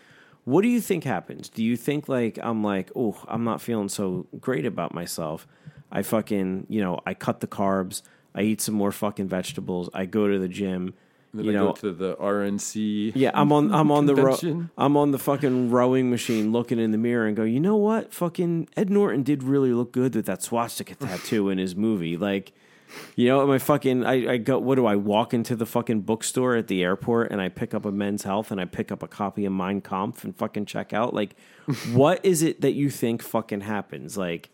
what 0.45 0.63
do 0.63 0.67
you 0.67 0.82
think 0.82 1.04
happens? 1.04 1.49
Do 1.49 1.63
you 1.63 1.78
think 1.78 2.10
like 2.10 2.39
I'm 2.41 2.63
like, 2.63 2.91
oh, 2.95 3.15
I'm 3.28 3.43
not 3.43 3.62
feeling 3.62 3.89
so 3.89 4.25
great 4.39 4.65
about 4.65 4.93
myself. 4.93 5.45
I 5.91 6.02
fucking, 6.02 6.65
you 6.69 6.82
know, 6.82 6.99
I 7.06 7.13
cut 7.13 7.39
the 7.39 7.47
carbs, 7.47 8.02
I 8.36 8.42
eat 8.44 8.62
some 8.62 8.76
more 8.76 8.92
fucking 8.92 9.28
vegetables, 9.28 9.89
I 9.94 10.06
go 10.06 10.28
to 10.28 10.38
the 10.39 10.48
gym, 10.48 10.94
Then 11.34 11.46
you 11.46 11.52
I 11.52 11.56
know, 11.56 11.65
go 11.68 11.74
to 11.74 11.92
the 11.92 12.15
RNC. 12.15 13.13
yeah, 13.15 13.32
I'm 13.34 13.52
on 13.52 13.74
I'm 13.74 13.92
on 13.92 14.06
the 14.06 14.15
ro- 14.15 14.38
I'm 14.78 14.98
on 14.98 15.12
the 15.12 15.20
fucking 15.20 15.72
rowing 15.72 16.10
machine 16.10 16.52
looking 16.52 16.80
in 16.80 16.92
the 16.92 16.98
mirror 16.98 17.26
and 17.28 17.36
go, 17.36 17.44
you 17.44 17.60
know 17.60 17.76
what? 17.78 18.13
Fucking 18.13 18.70
Ed 18.78 18.89
Norton 18.89 19.24
did 19.24 19.44
really 19.44 19.74
look 19.74 19.92
good 19.92 20.15
with 20.15 20.26
that 20.28 20.42
swastika 20.44 20.96
tattoo 21.00 21.50
in 21.50 21.58
his 21.58 21.76
movie. 21.76 22.18
Like, 22.18 22.52
you 23.15 23.28
know, 23.28 23.46
my 23.46 23.58
fucking 23.60 24.06
I, 24.06 24.34
I 24.34 24.38
go 24.38 24.58
what 24.60 24.76
do 24.76 24.86
I 24.86 24.96
walk 24.96 25.34
into 25.34 25.56
the 25.56 25.65
fucking 25.65 26.02
bookstore 26.02 26.56
at 26.56 26.68
the 26.68 26.84
airport 26.84 27.32
and 27.32 27.39
I 27.42 27.50
pick 27.50 27.74
up 27.74 27.86
a 27.86 27.92
men's 27.92 28.24
health 28.24 28.52
and 28.52 28.60
I 28.60 28.65
pick 28.65 28.92
up 28.92 29.04
a 29.04 29.08
copy 29.08 29.46
of 29.46 29.54
Mein 29.54 29.82
Kampf 29.82 30.24
and 30.24 30.36
fucking 30.36 30.65
check 30.65 30.94
out? 30.94 31.13
Like, 31.13 31.36
what 31.94 32.20
is 32.24 32.42
it 32.42 32.62
that 32.62 32.72
you 32.74 32.89
think 32.89 33.22
fucking 33.22 33.62
happens? 33.62 34.18
Like 34.18 34.50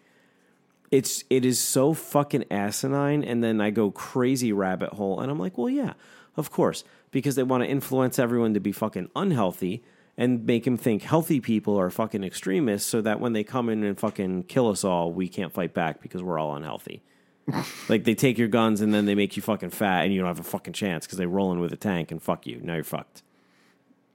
it's 0.91 1.23
it 1.29 1.45
is 1.45 1.59
so 1.59 1.93
fucking 1.93 2.45
asinine 2.51 3.23
and 3.23 3.43
then 3.43 3.59
i 3.59 3.69
go 3.69 3.91
crazy 3.91 4.51
rabbit 4.51 4.93
hole 4.93 5.19
and 5.19 5.31
i'm 5.31 5.39
like 5.39 5.57
well 5.57 5.69
yeah 5.69 5.93
of 6.37 6.51
course 6.51 6.83
because 7.11 7.35
they 7.35 7.43
want 7.43 7.63
to 7.63 7.69
influence 7.69 8.19
everyone 8.19 8.53
to 8.53 8.59
be 8.59 8.71
fucking 8.71 9.09
unhealthy 9.15 9.83
and 10.17 10.45
make 10.45 10.63
them 10.63 10.77
think 10.77 11.03
healthy 11.03 11.39
people 11.39 11.79
are 11.79 11.89
fucking 11.89 12.23
extremists 12.23 12.87
so 12.89 13.01
that 13.01 13.19
when 13.19 13.33
they 13.33 13.43
come 13.43 13.69
in 13.69 13.83
and 13.83 13.99
fucking 13.99 14.43
kill 14.43 14.69
us 14.69 14.83
all 14.83 15.11
we 15.11 15.27
can't 15.27 15.53
fight 15.53 15.73
back 15.73 16.01
because 16.01 16.23
we're 16.23 16.39
all 16.39 16.55
unhealthy. 16.55 17.01
Like 17.89 18.05
they 18.05 18.15
take 18.15 18.39
your 18.39 18.47
guns 18.47 18.81
and 18.81 18.91
then 18.91 19.05
they 19.05 19.13
make 19.13 19.35
you 19.35 19.41
fucking 19.43 19.69
fat 19.69 20.03
and 20.03 20.11
you 20.13 20.19
don't 20.19 20.27
have 20.27 20.39
a 20.39 20.43
fucking 20.43 20.73
chance 20.73 21.05
because 21.05 21.19
they 21.19 21.27
roll 21.27 21.51
in 21.51 21.59
with 21.59 21.71
a 21.73 21.77
tank 21.77 22.09
and 22.11 22.19
fuck 22.21 22.47
you. 22.47 22.59
Now 22.63 22.73
you're 22.73 22.83
fucked. 22.83 23.21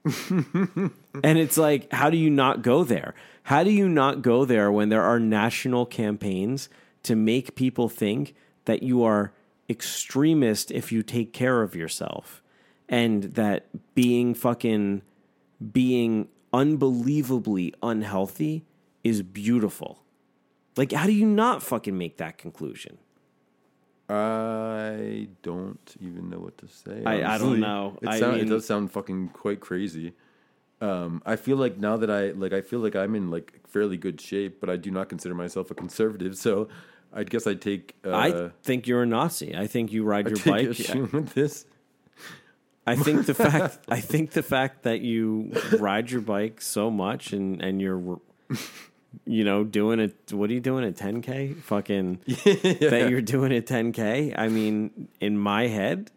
And 1.23 1.39
it's 1.39 1.57
like, 1.57 1.93
how 1.93 2.11
do 2.11 2.17
you 2.17 2.31
not 2.31 2.63
go 2.63 2.83
there? 2.83 3.15
How 3.45 3.65
do 3.65 3.71
you 3.71 3.89
not 3.89 4.23
go 4.23 4.45
there 4.45 4.71
when 4.71 4.89
there 4.91 5.03
are 5.03 5.19
national 5.19 5.87
campaigns 5.87 6.69
to 7.03 7.17
make 7.17 7.55
people 7.55 7.89
think 7.89 8.35
that 8.67 8.83
you 8.83 9.03
are 9.03 9.33
extremist 9.69 10.71
if 10.71 10.93
you 10.93 11.03
take 11.03 11.33
care 11.33 11.63
of 11.63 11.75
yourself 11.75 12.43
and 12.89 13.25
that 13.35 13.67
being 13.95 14.35
fucking 14.35 15.03
being 15.73 16.29
unbelievably 16.53 17.75
unhealthy 17.83 18.65
is 19.05 19.23
beautiful? 19.23 20.03
Like, 20.77 20.93
how 20.93 21.07
do 21.07 21.13
you 21.13 21.27
not 21.27 21.63
fucking 21.63 21.97
make 21.97 22.17
that 22.19 22.39
conclusion? 22.39 22.99
I 24.09 25.29
don't 25.43 25.97
even 26.01 26.29
know 26.31 26.39
what 26.41 26.59
to 26.59 26.69
say. 26.69 27.03
I- 27.05 27.35
I 27.35 27.39
don't 27.39 27.61
know. 27.61 27.97
It, 28.03 28.09
I 28.09 28.21
mean- 28.21 28.41
it 28.41 28.49
does 28.49 28.67
sound 28.67 28.91
fucking 28.91 29.29
quite 29.29 29.61
crazy. 29.61 30.13
Um, 30.81 31.23
I 31.27 31.37
feel 31.37 31.57
like 31.57 31.79
now 31.79 31.97
that 31.99 32.11
I 32.11 32.31
like, 32.31 32.53
I 32.53 32.63
feel 32.63 32.81
like 32.81 32.97
I'm 32.97 33.15
in 33.15 33.31
like 33.31 33.61
fairly 33.69 33.97
good 33.97 34.21
shape, 34.21 34.61
but 34.61 34.71
I 34.71 34.77
do 34.77 34.91
not 34.91 35.09
consider 35.09 35.35
myself 35.35 35.71
a 35.71 35.75
conservative. 35.75 36.37
So, 36.37 36.69
I 37.13 37.25
guess 37.25 37.47
I 37.47 37.55
take. 37.55 37.97
Uh, 38.05 38.15
I 38.15 38.51
think 38.63 38.87
you're 38.87 39.03
a 39.03 39.07
Nazi. 39.07 39.57
I 39.57 39.67
think 39.67 39.93
you 39.93 40.05
ride 40.05 40.27
I 40.27 40.31
your 40.31 40.39
bike. 40.45 40.69
issue 40.69 41.09
with 41.13 41.35
this. 41.35 41.67
I 42.87 42.97
think 42.97 43.27
the 43.27 43.35
fact 43.47 43.79
I 43.89 44.01
think 44.01 44.33
the 44.33 44.43
fact 44.43 44.83
that 44.85 45.01
you 45.01 45.53
ride 45.79 46.11
your 46.11 46.21
bike 46.21 46.61
so 46.61 46.91
much 46.91 47.33
and 47.33 47.63
and 47.63 47.81
you're 47.81 48.21
you 49.27 49.45
know 49.45 49.65
doing 49.65 50.01
it 50.01 50.33
what 50.33 50.51
are 50.51 50.53
you 50.53 50.61
doing 50.61 50.85
at 50.85 50.95
10k 50.97 51.57
fucking 51.63 52.21
that 52.27 53.09
you're 53.11 53.21
doing 53.21 53.53
it 53.53 53.67
10k 53.67 54.35
I 54.37 54.49
mean 54.49 55.09
in 55.21 55.37
my 55.37 55.67
head 55.67 56.11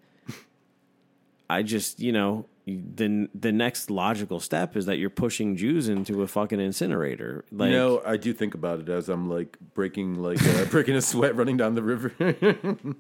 I 1.50 1.64
just 1.64 2.00
you 2.00 2.12
know 2.12 2.46
the 2.66 3.28
the 3.36 3.52
next 3.52 3.90
logical 3.90 4.40
step 4.40 4.78
is 4.78 4.86
that 4.86 4.98
you're 4.98 5.10
pushing 5.10 5.58
Jews 5.58 5.90
into 5.90 6.22
a 6.22 6.28
fucking 6.28 6.62
incinerator 6.62 7.44
like 7.52 7.72
you 7.72 7.76
know, 7.76 8.02
I 8.06 8.16
do 8.18 8.34
think 8.34 8.54
about 8.56 8.80
it 8.80 8.90
as 8.90 9.10
I'm 9.10 9.30
like 9.30 9.58
breaking, 9.74 10.16
like 10.16 10.42
uh, 10.46 10.66
breaking 10.72 10.96
a 10.96 11.02
sweat 11.02 11.36
running 11.36 11.58
down 11.58 11.76
the 11.76 11.84
river. 11.84 12.14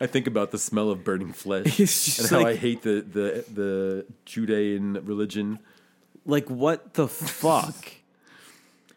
I 0.00 0.06
think 0.06 0.28
about 0.28 0.52
the 0.52 0.58
smell 0.58 0.90
of 0.90 1.02
burning 1.02 1.32
flesh 1.32 1.78
and 2.20 2.28
how 2.28 2.38
like- 2.38 2.46
I 2.46 2.54
hate 2.54 2.82
the 2.82 3.00
the 3.00 3.44
the 3.52 4.06
Judean 4.24 5.04
religion. 5.04 5.58
like 6.24 6.48
what 6.48 6.94
the 6.94 7.08
fuck 7.08 7.94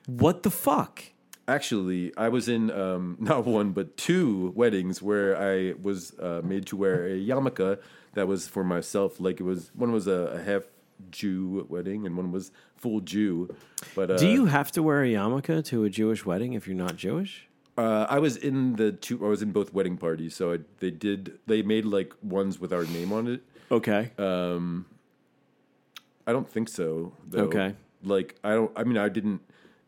what 0.05 0.43
the 0.43 0.51
fuck 0.51 1.03
Actually, 1.47 2.15
I 2.15 2.29
was 2.29 2.47
in 2.47 2.69
um, 2.69 3.17
not 3.19 3.43
one 3.43 3.71
but 3.71 3.97
two 3.97 4.53
weddings 4.55 5.01
where 5.01 5.35
I 5.35 5.73
was 5.81 6.13
uh, 6.19 6.41
made 6.43 6.67
to 6.67 6.77
wear 6.77 7.07
a 7.07 7.17
yarmulke 7.17 7.79
that 8.19 8.27
was 8.27 8.47
for 8.49 8.65
myself. 8.65 9.19
Like 9.19 9.39
it 9.39 9.43
was 9.43 9.71
one 9.73 9.91
was 9.93 10.05
a, 10.07 10.39
a 10.39 10.41
half 10.43 10.63
Jew 11.09 11.65
wedding 11.69 12.05
and 12.05 12.17
one 12.17 12.33
was 12.33 12.51
full 12.75 12.99
Jew. 12.99 13.55
But 13.95 14.11
uh, 14.11 14.17
do 14.17 14.27
you 14.27 14.45
have 14.45 14.71
to 14.73 14.83
wear 14.83 15.03
a 15.03 15.07
yarmulke 15.07 15.63
to 15.65 15.85
a 15.85 15.89
Jewish 15.89 16.25
wedding 16.25 16.51
if 16.53 16.67
you're 16.67 16.75
not 16.75 16.97
Jewish 16.97 17.47
Uh, 17.77 18.05
I 18.09 18.19
was 18.19 18.35
in 18.35 18.75
the 18.75 18.91
two. 18.91 19.25
I 19.25 19.29
was 19.29 19.41
in 19.41 19.51
both 19.53 19.73
wedding 19.73 19.95
parties, 19.95 20.35
so 20.35 20.51
I, 20.53 20.57
they 20.79 20.91
did. 20.91 21.39
They 21.47 21.61
made 21.61 21.85
like 21.85 22.11
ones 22.21 22.59
with 22.59 22.73
our 22.73 22.83
name 22.83 23.13
on 23.13 23.27
it. 23.33 23.41
okay 23.71 24.11
Um, 24.17 24.85
I 26.27 26.33
don't 26.33 26.49
think 26.55 26.67
so. 26.67 27.13
Though. 27.25 27.45
Okay. 27.47 27.69
Like 28.03 28.35
I 28.43 28.51
don't. 28.57 28.71
I 28.75 28.83
mean, 28.83 28.97
I 28.97 29.07
didn't. 29.07 29.39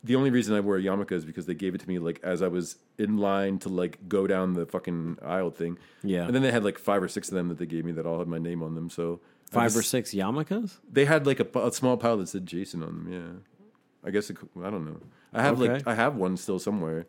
The 0.03 0.15
only 0.15 0.31
reason 0.31 0.55
I 0.55 0.59
wore 0.61 0.77
a 0.77 0.81
yarmulke 0.81 1.11
is 1.11 1.25
because 1.25 1.45
they 1.45 1.53
gave 1.53 1.75
it 1.75 1.81
to 1.81 1.87
me 1.87 1.99
like 1.99 2.19
as 2.23 2.41
I 2.41 2.47
was 2.47 2.77
in 2.97 3.17
line 3.17 3.59
to 3.59 3.69
like 3.69 3.99
go 4.09 4.25
down 4.25 4.53
the 4.53 4.65
fucking 4.65 5.19
aisle 5.23 5.51
thing. 5.51 5.77
Yeah. 6.03 6.25
And 6.25 6.33
then 6.33 6.41
they 6.41 6.51
had 6.51 6.63
like 6.63 6.79
five 6.79 7.03
or 7.03 7.07
six 7.07 7.27
of 7.29 7.35
them 7.35 7.49
that 7.49 7.59
they 7.59 7.67
gave 7.67 7.85
me 7.85 7.91
that 7.93 8.05
all 8.07 8.17
had 8.19 8.27
my 8.27 8.39
name 8.39 8.63
on 8.63 8.73
them. 8.75 8.89
So 8.89 9.19
I 9.51 9.53
Five 9.53 9.63
just- 9.67 9.77
or 9.77 9.81
six 9.83 10.13
yarmulkes? 10.13 10.77
They 10.91 11.05
had 11.05 11.27
like 11.27 11.39
a 11.39 11.71
small 11.71 11.97
pile 11.97 12.17
that 12.17 12.29
said 12.29 12.45
Jason 12.47 12.81
on 12.81 13.03
them. 13.05 13.07
Yeah. 13.11 13.67
I 14.03 14.09
guess 14.09 14.29
it, 14.31 14.37
could- 14.37 14.49
I 14.63 14.71
don't 14.71 14.85
know. 14.85 14.99
I 15.33 15.43
have 15.43 15.59
like 15.59 15.69
Okay. 15.71 15.83
I 15.85 15.93
have 15.93 16.15
one 16.15 16.35
still 16.37 16.57
somewhere. 16.57 17.05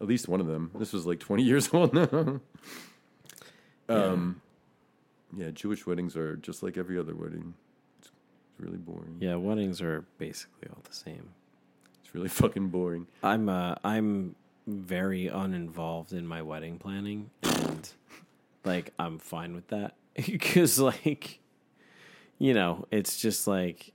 At 0.00 0.06
least 0.06 0.26
one 0.26 0.40
of 0.40 0.46
them. 0.46 0.70
This 0.78 0.94
was 0.94 1.04
like 1.06 1.20
twenty 1.20 1.42
years 1.50 1.68
old 1.74 1.92
now. 1.92 2.40
um, 3.88 4.40
yeah, 5.36 5.50
Jewish 5.50 5.86
weddings 5.86 6.16
are 6.16 6.36
just 6.36 6.62
like 6.62 6.76
every 6.78 6.98
other 6.98 7.14
wedding. 7.14 7.54
It's, 7.98 8.08
it's 8.08 8.60
really 8.60 8.78
boring. 8.78 9.16
Yeah, 9.20 9.34
weddings 9.36 9.82
are 9.82 10.04
basically 10.18 10.68
all 10.70 10.82
the 10.88 10.94
same. 10.94 11.28
It's 12.10 12.14
really 12.16 12.28
fucking 12.48 12.68
boring. 12.70 13.06
I'm 13.22 13.48
uh, 13.48 13.76
I'm 13.84 14.34
very 14.66 15.28
uninvolved 15.28 16.12
in 16.12 16.26
my 16.26 16.42
wedding 16.42 16.76
planning, 16.78 17.30
and 17.44 17.88
like 18.64 18.92
I'm 18.98 19.20
fine 19.20 19.54
with 19.54 19.68
that 19.68 19.94
because 20.26 20.80
like 20.80 21.38
you 22.38 22.52
know 22.52 22.86
it's 22.90 23.16
just 23.16 23.46
like 23.46 23.92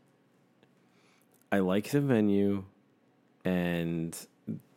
I 1.51 1.59
like 1.59 1.89
the 1.89 1.99
venue, 1.99 2.63
and 3.43 4.17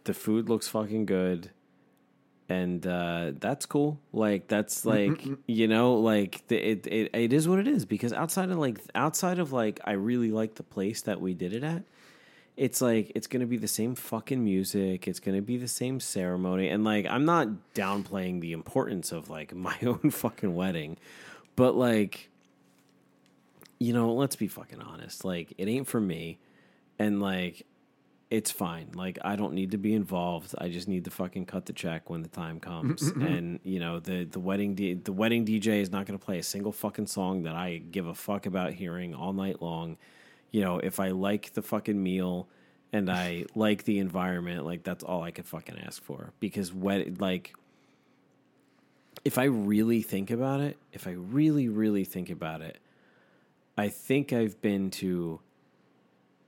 the 0.03 0.15
food 0.15 0.49
looks 0.49 0.67
fucking 0.67 1.07
good. 1.07 1.51
And 2.51 2.87
uh, 2.87 3.33
that's 3.39 3.67
cool. 3.67 4.01
Like 4.13 4.49
that's 4.49 4.85
like 4.85 5.23
you 5.47 5.69
know, 5.69 5.95
like 5.95 6.45
the, 6.49 6.57
it, 6.57 6.87
it 6.87 7.11
it 7.13 7.33
is 7.33 7.47
what 7.47 7.61
it 7.61 7.69
is. 7.69 7.85
Because 7.85 8.13
outside 8.13 8.51
of 8.51 8.59
like 8.59 8.81
outside 8.97 9.39
of 9.39 9.53
like, 9.53 9.79
I 9.85 9.93
really 9.93 10.33
like 10.33 10.55
the 10.57 10.63
place 10.65 11.03
that 11.03 11.21
we 11.21 11.35
did 11.35 11.53
it 11.53 11.63
at 11.63 11.85
it's 12.59 12.81
like 12.81 13.13
it's 13.15 13.29
gonna 13.29 13.47
be 13.47 13.57
the 13.57 13.69
same 13.69 13.95
fucking 13.95 14.43
music 14.43 15.07
it's 15.07 15.21
gonna 15.21 15.41
be 15.41 15.57
the 15.57 15.69
same 15.69 16.01
ceremony 16.01 16.69
and 16.69 16.85
like 16.85 17.07
i'm 17.09 17.25
not 17.25 17.49
downplaying 17.75 18.41
the 18.41 18.53
importance 18.53 19.13
of 19.13 19.31
like 19.31 19.55
my 19.69 19.77
own 19.87 20.11
fucking 20.11 20.55
wedding 20.55 20.97
but 21.57 21.77
like 21.77 22.29
you 23.79 23.93
know 23.93 24.13
let's 24.13 24.37
be 24.37 24.49
fucking 24.49 24.81
honest 24.83 25.25
like 25.25 25.55
it 25.57 25.69
ain't 25.69 25.87
for 25.87 26.01
me 26.01 26.39
and 26.99 27.23
like 27.23 27.65
it's 28.29 28.51
fine 28.51 28.89
like 28.95 29.19
i 29.23 29.37
don't 29.37 29.55
need 29.55 29.71
to 29.71 29.79
be 29.79 29.95
involved 29.95 30.53
i 30.59 30.69
just 30.69 30.89
need 30.89 31.05
to 31.05 31.11
fucking 31.11 31.47
cut 31.47 31.65
the 31.65 31.73
check 31.73 32.11
when 32.11 32.23
the 32.23 32.29
time 32.29 32.59
comes 32.59 33.03
and 33.21 33.61
you 33.63 33.79
know 33.79 34.01
the 34.01 34.25
the 34.25 34.41
wedding 34.41 34.75
D- 34.75 34.95
the 34.95 35.13
wedding 35.13 35.47
dj 35.47 35.81
is 35.81 35.91
not 35.91 36.07
going 36.07 36.19
to 36.19 36.25
play 36.25 36.39
a 36.39 36.43
single 36.43 36.73
fucking 36.73 37.07
song 37.07 37.45
that 37.45 37.55
i 37.55 37.79
give 37.79 38.07
a 38.07 38.15
fuck 38.15 38.47
about 38.47 38.73
hearing 38.73 39.15
all 39.15 39.33
night 39.33 39.63
long 39.63 39.97
you 40.51 40.63
know, 40.63 40.79
if 40.79 41.01
I 41.01 41.11
like 41.11 41.55
the 41.55 41.63
fucking 41.63 42.01
meal 42.03 42.49
and 42.93 43.11
I 43.11 43.45
like 43.55 43.85
the 43.85 43.99
environment, 43.99 44.65
like 44.65 44.83
that's 44.83 45.05
all 45.05 45.23
I 45.23 45.31
could 45.31 45.47
fucking 45.47 45.79
ask 45.79 46.03
for. 46.03 46.33
Because 46.41 46.73
what 46.73 47.21
like 47.21 47.55
if 49.25 49.39
I 49.39 49.45
really 49.45 50.03
think 50.03 50.31
about 50.31 50.61
it, 50.61 50.77
if 50.93 51.07
I 51.07 51.13
really, 51.13 51.69
really 51.69 52.05
think 52.05 52.31
about 52.31 52.61
it, 52.61 52.79
I 53.77 53.89
think 53.89 54.33
I've 54.33 54.61
been 54.61 54.91
to 54.93 55.41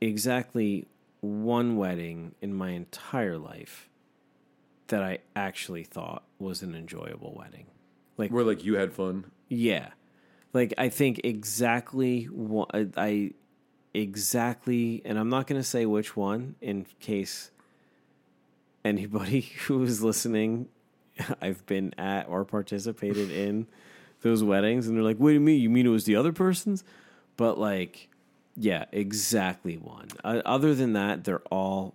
exactly 0.01 0.87
one 1.21 1.77
wedding 1.77 2.35
in 2.41 2.55
my 2.55 2.71
entire 2.71 3.39
life 3.39 3.89
that 4.89 5.03
I 5.03 5.19
actually 5.37 5.85
thought 5.85 6.25
was 6.39 6.63
an 6.63 6.75
enjoyable 6.75 7.35
wedding. 7.37 7.67
Like 8.17 8.31
Where 8.31 8.45
like 8.45 8.65
you 8.65 8.75
had 8.77 8.93
fun. 8.93 9.31
yeah. 9.49 9.89
Like 10.53 10.75
I 10.79 10.89
think 10.89 11.21
exactly 11.23 12.25
what 12.25 12.71
I 12.97 13.33
exactly 13.93 15.03
and 15.05 15.19
I'm 15.19 15.29
not 15.29 15.47
going 15.47 15.61
to 15.61 15.67
say 15.67 15.87
which 15.87 16.17
one 16.17 16.55
in 16.61 16.87
case 17.01 17.51
anybody 18.85 19.41
who 19.67 19.83
is 19.83 20.03
listening 20.03 20.69
I've 21.41 21.65
been 21.67 21.95
at 21.99 22.29
or 22.29 22.45
participated 22.45 23.31
in 23.31 23.67
those 24.23 24.45
weddings 24.45 24.87
and 24.87 24.97
they're 24.97 25.05
like, 25.05 25.17
"Wait 25.19 25.37
a 25.37 25.41
minute, 25.41 25.61
you 25.61 25.71
mean 25.71 25.87
it 25.87 25.91
was 25.91 26.05
the 26.05 26.17
other 26.17 26.33
person's?" 26.33 26.85
But 27.37 27.59
like 27.59 28.09
yeah, 28.57 28.85
exactly 28.93 29.77
one. 29.77 30.09
Uh, 30.23 30.43
other 30.45 30.75
than 30.75 30.93
that, 30.93 31.25
they're 31.25 31.43
all 31.51 31.95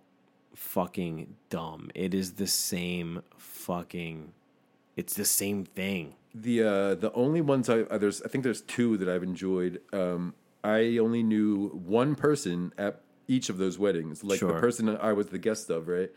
fucking 0.55 1.35
dumb. 1.49 1.91
It 1.93 2.13
is 2.13 2.33
the 2.33 2.47
same 2.47 3.21
fucking 3.37 4.33
it's 4.95 5.13
the 5.13 5.25
same 5.25 5.65
thing. 5.65 6.15
The 6.33 6.63
uh, 6.63 6.95
the 6.95 7.11
only 7.13 7.41
ones 7.41 7.69
I 7.69 7.81
uh, 7.81 7.97
there's 7.97 8.21
I 8.21 8.27
think 8.27 8.43
there's 8.43 8.61
two 8.61 8.97
that 8.97 9.09
I've 9.09 9.23
enjoyed. 9.23 9.81
Um, 9.93 10.33
I 10.65 10.97
only 10.97 11.21
knew 11.21 11.67
one 11.69 12.15
person 12.15 12.73
at 12.75 13.01
each 13.27 13.49
of 13.49 13.57
those 13.59 13.77
weddings, 13.77 14.23
like 14.23 14.39
the 14.39 14.59
person 14.59 14.89
I 14.97 15.13
was 15.13 15.27
the 15.27 15.37
guest 15.37 15.69
of, 15.69 15.87
right? 15.87 16.11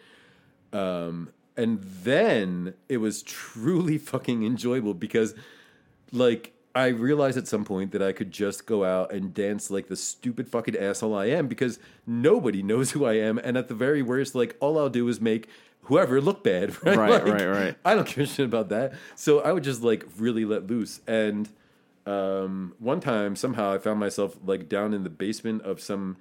Um, 0.72 1.30
and 1.54 1.82
then 1.82 2.72
it 2.88 2.96
was 2.96 3.22
truly 3.22 3.98
fucking 4.12 4.44
enjoyable 4.44 4.94
because, 4.94 5.34
like, 6.12 6.54
I 6.74 6.86
realized 6.88 7.36
at 7.36 7.46
some 7.46 7.64
point 7.64 7.92
that 7.92 8.02
I 8.02 8.12
could 8.12 8.30
just 8.30 8.64
go 8.64 8.84
out 8.84 9.12
and 9.12 9.34
dance 9.34 9.70
like 9.70 9.88
the 9.88 9.96
stupid 9.96 10.48
fucking 10.48 10.76
asshole 10.76 11.14
I 11.14 11.26
am 11.26 11.46
because 11.46 11.78
nobody 12.06 12.62
knows 12.70 12.92
who 12.92 13.04
I 13.04 13.14
am, 13.14 13.36
and 13.38 13.58
at 13.58 13.68
the 13.68 13.74
very 13.74 14.00
worst, 14.00 14.34
like, 14.34 14.56
all 14.60 14.78
I'll 14.78 14.88
do 14.88 15.06
is 15.08 15.20
make 15.20 15.48
whoever 15.82 16.22
look 16.22 16.42
bad, 16.42 16.82
right? 16.84 16.96
Right, 16.96 17.10
Like, 17.10 17.24
right, 17.24 17.46
right. 17.46 17.76
I 17.84 17.94
don't 17.94 18.06
give 18.06 18.18
a 18.18 18.26
shit 18.26 18.46
about 18.46 18.70
that. 18.70 18.94
So 19.14 19.40
I 19.40 19.52
would 19.52 19.64
just 19.64 19.82
like 19.82 20.06
really 20.16 20.44
let 20.44 20.66
loose. 20.66 21.00
And 21.06 21.48
um, 22.08 22.74
one 22.78 23.00
time, 23.00 23.36
somehow, 23.36 23.72
I 23.72 23.78
found 23.78 24.00
myself 24.00 24.36
like 24.44 24.68
down 24.68 24.94
in 24.94 25.02
the 25.04 25.10
basement 25.10 25.62
of 25.62 25.80
some 25.80 26.16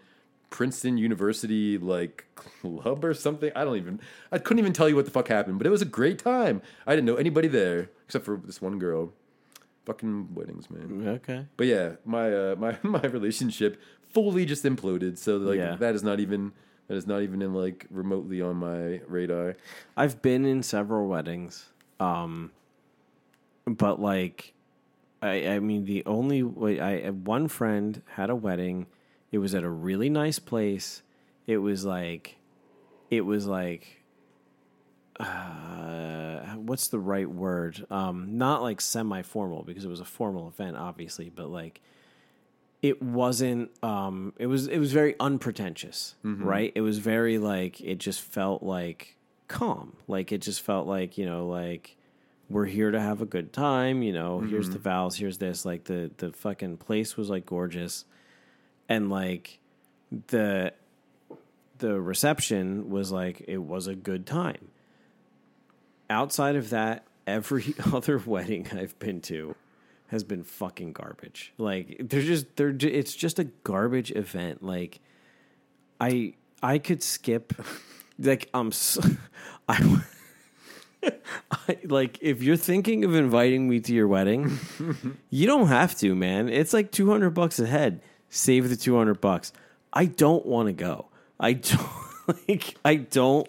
Princeton 0.49 0.97
University 0.97 1.77
like 1.77 2.25
club 2.35 3.03
or 3.05 3.13
something. 3.13 3.51
I 3.55 3.63
don't 3.63 3.77
even. 3.77 3.99
I 4.31 4.37
couldn't 4.37 4.59
even 4.59 4.73
tell 4.73 4.89
you 4.89 4.95
what 4.95 5.05
the 5.05 5.11
fuck 5.11 5.27
happened, 5.27 5.57
but 5.57 5.67
it 5.67 5.69
was 5.69 5.81
a 5.81 5.85
great 5.85 6.19
time. 6.19 6.61
I 6.85 6.95
didn't 6.95 7.05
know 7.05 7.15
anybody 7.15 7.47
there 7.47 7.89
except 8.05 8.25
for 8.25 8.37
this 8.43 8.61
one 8.61 8.79
girl. 8.79 9.13
Fucking 9.85 10.33
weddings, 10.35 10.69
man. 10.69 11.07
Okay. 11.07 11.45
But 11.55 11.67
yeah, 11.67 11.91
my 12.05 12.31
uh, 12.33 12.55
my 12.59 12.77
my 12.83 13.01
relationship 13.01 13.79
fully 14.13 14.45
just 14.45 14.63
imploded. 14.63 15.17
So 15.17 15.37
like 15.37 15.57
Yeah. 15.57 15.75
that 15.75 15.95
is 15.95 16.03
not 16.03 16.19
even 16.19 16.51
that 16.87 16.95
is 16.95 17.07
not 17.07 17.21
even 17.21 17.41
in 17.41 17.53
like 17.53 17.85
remotely 17.89 18.41
on 18.41 18.55
my 18.57 19.01
radar. 19.07 19.55
I've 19.95 20.21
been 20.21 20.45
in 20.45 20.63
several 20.63 21.07
weddings, 21.07 21.67
um, 21.99 22.51
but 23.65 23.99
like, 24.01 24.53
I 25.21 25.47
I 25.47 25.59
mean 25.59 25.85
the 25.85 26.03
only 26.05 26.43
way 26.43 26.79
I 26.79 27.09
one 27.09 27.47
friend 27.47 28.01
had 28.05 28.29
a 28.29 28.35
wedding. 28.35 28.87
It 29.31 29.39
was 29.39 29.53
at 29.55 29.63
a 29.63 29.69
really 29.69 30.09
nice 30.09 30.39
place. 30.39 31.01
It 31.47 31.57
was 31.57 31.83
like, 31.85 32.37
it 33.09 33.21
was 33.21 33.45
like, 33.45 34.03
uh, 35.19 36.55
what's 36.55 36.87
the 36.89 36.99
right 36.99 37.29
word? 37.29 37.85
Um, 37.89 38.37
not 38.37 38.61
like 38.61 38.79
semi 38.81 39.21
formal 39.21 39.63
because 39.63 39.83
it 39.85 39.89
was 39.89 39.99
a 39.99 40.05
formal 40.05 40.47
event, 40.47 40.77
obviously, 40.77 41.29
but 41.29 41.49
like 41.49 41.81
it 42.83 43.01
wasn't 43.01 43.71
um 43.83 44.33
it 44.37 44.45
was 44.45 44.67
it 44.67 44.77
was 44.77 44.93
very 44.93 45.15
unpretentious 45.19 46.13
right 46.43 46.71
it 46.75 46.81
was 46.81 46.99
very 46.99 47.39
like 47.39 47.81
it 47.81 47.97
just 47.97 48.21
felt 48.21 48.61
like 48.61 49.17
calm 49.47 49.93
like 50.07 50.31
it 50.31 50.43
just 50.43 50.61
felt 50.61 50.85
like 50.85 51.17
you 51.17 51.25
know 51.25 51.47
like 51.47 51.96
we're 52.49 52.65
here 52.65 52.91
to 52.91 52.99
have 52.99 53.21
a 53.21 53.25
good 53.25 53.51
time 53.51 54.01
you 54.01 54.13
know 54.13 54.39
here's 54.39 54.69
the 54.69 54.75
mm-hmm. 54.75 54.83
vows 54.83 55.17
here's 55.17 55.37
this 55.37 55.65
like 55.65 55.85
the 55.85 56.11
the 56.17 56.31
fucking 56.31 56.77
place 56.77 57.17
was 57.17 57.29
like 57.29 57.45
gorgeous 57.45 58.05
and 58.87 59.09
like 59.09 59.59
the 60.27 60.71
the 61.79 61.99
reception 61.99 62.89
was 62.89 63.11
like 63.11 63.43
it 63.47 63.57
was 63.57 63.87
a 63.87 63.95
good 63.95 64.25
time 64.25 64.69
outside 66.09 66.55
of 66.55 66.69
that 66.69 67.03
every 67.25 67.75
other 67.93 68.17
wedding 68.17 68.67
i've 68.73 68.97
been 68.99 69.19
to 69.21 69.55
has 70.07 70.23
been 70.23 70.43
fucking 70.43 70.93
garbage. 70.93 71.53
Like 71.57 71.97
they're 71.99 72.21
just 72.21 72.55
they're 72.55 72.75
it's 72.79 73.15
just 73.15 73.39
a 73.39 73.45
garbage 73.45 74.11
event. 74.11 74.63
Like 74.63 74.99
I 75.99 76.33
I 76.63 76.79
could 76.79 77.03
skip 77.03 77.53
like 78.19 78.49
I'm 78.53 78.67
s 78.67 78.97
I 79.69 80.01
I 81.51 81.77
like 81.83 82.17
if 82.21 82.41
you're 82.41 82.57
thinking 82.57 83.03
of 83.05 83.15
inviting 83.15 83.67
me 83.67 83.79
to 83.81 83.93
your 83.93 84.07
wedding, 84.07 84.57
you 85.29 85.47
don't 85.47 85.67
have 85.67 85.95
to, 85.97 86.15
man. 86.15 86.49
It's 86.49 86.73
like 86.73 86.91
200 86.91 87.31
bucks 87.31 87.59
a 87.59 87.67
head. 87.67 88.01
Save 88.29 88.69
the 88.69 88.75
200 88.75 89.21
bucks. 89.21 89.53
I 89.93 90.05
don't 90.05 90.45
want 90.45 90.67
to 90.67 90.73
go. 90.73 91.07
I 91.39 91.53
don't 91.53 91.89
like 92.47 92.75
I 92.83 92.95
don't 92.95 93.47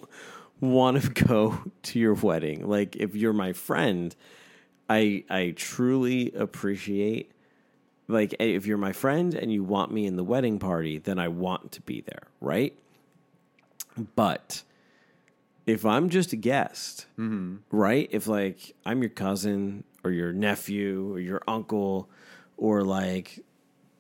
want 0.61 1.03
to 1.03 1.25
go 1.25 1.59
to 1.83 1.99
your 1.99 2.15
wedding. 2.15 2.69
Like 2.69 2.97
if 2.97 3.15
you're 3.15 3.33
my 3.33 3.53
friend, 3.53 4.15
I 4.89 5.25
I 5.29 5.55
truly 5.57 6.33
appreciate 6.33 7.33
like 8.09 8.35
if 8.39 8.67
you're 8.67 8.79
my 8.79 8.93
friend 8.93 9.35
and 9.35 9.53
you 9.53 9.63
want 9.63 9.93
me 9.93 10.07
in 10.07 10.17
the 10.17 10.25
wedding 10.25 10.59
party, 10.59 10.99
then 10.99 11.19
I 11.19 11.29
want 11.29 11.73
to 11.73 11.83
be 11.83 12.01
there, 12.01 12.29
right? 12.41 12.77
But 14.17 14.63
if 15.69 15.85
I'm 15.85 16.09
just 16.09 16.33
a 16.33 16.37
guest, 16.37 17.07
mm-hmm. 17.19 17.57
right? 17.71 18.09
If 18.11 18.27
like 18.27 18.75
I'm 18.87 19.03
your 19.03 19.11
cousin 19.11 19.85
or 20.05 20.11
your 20.11 20.33
nephew 20.33 21.13
or 21.13 21.21
your 21.21 21.43
uncle 21.47 22.09
or 22.57 22.83
like 22.83 23.45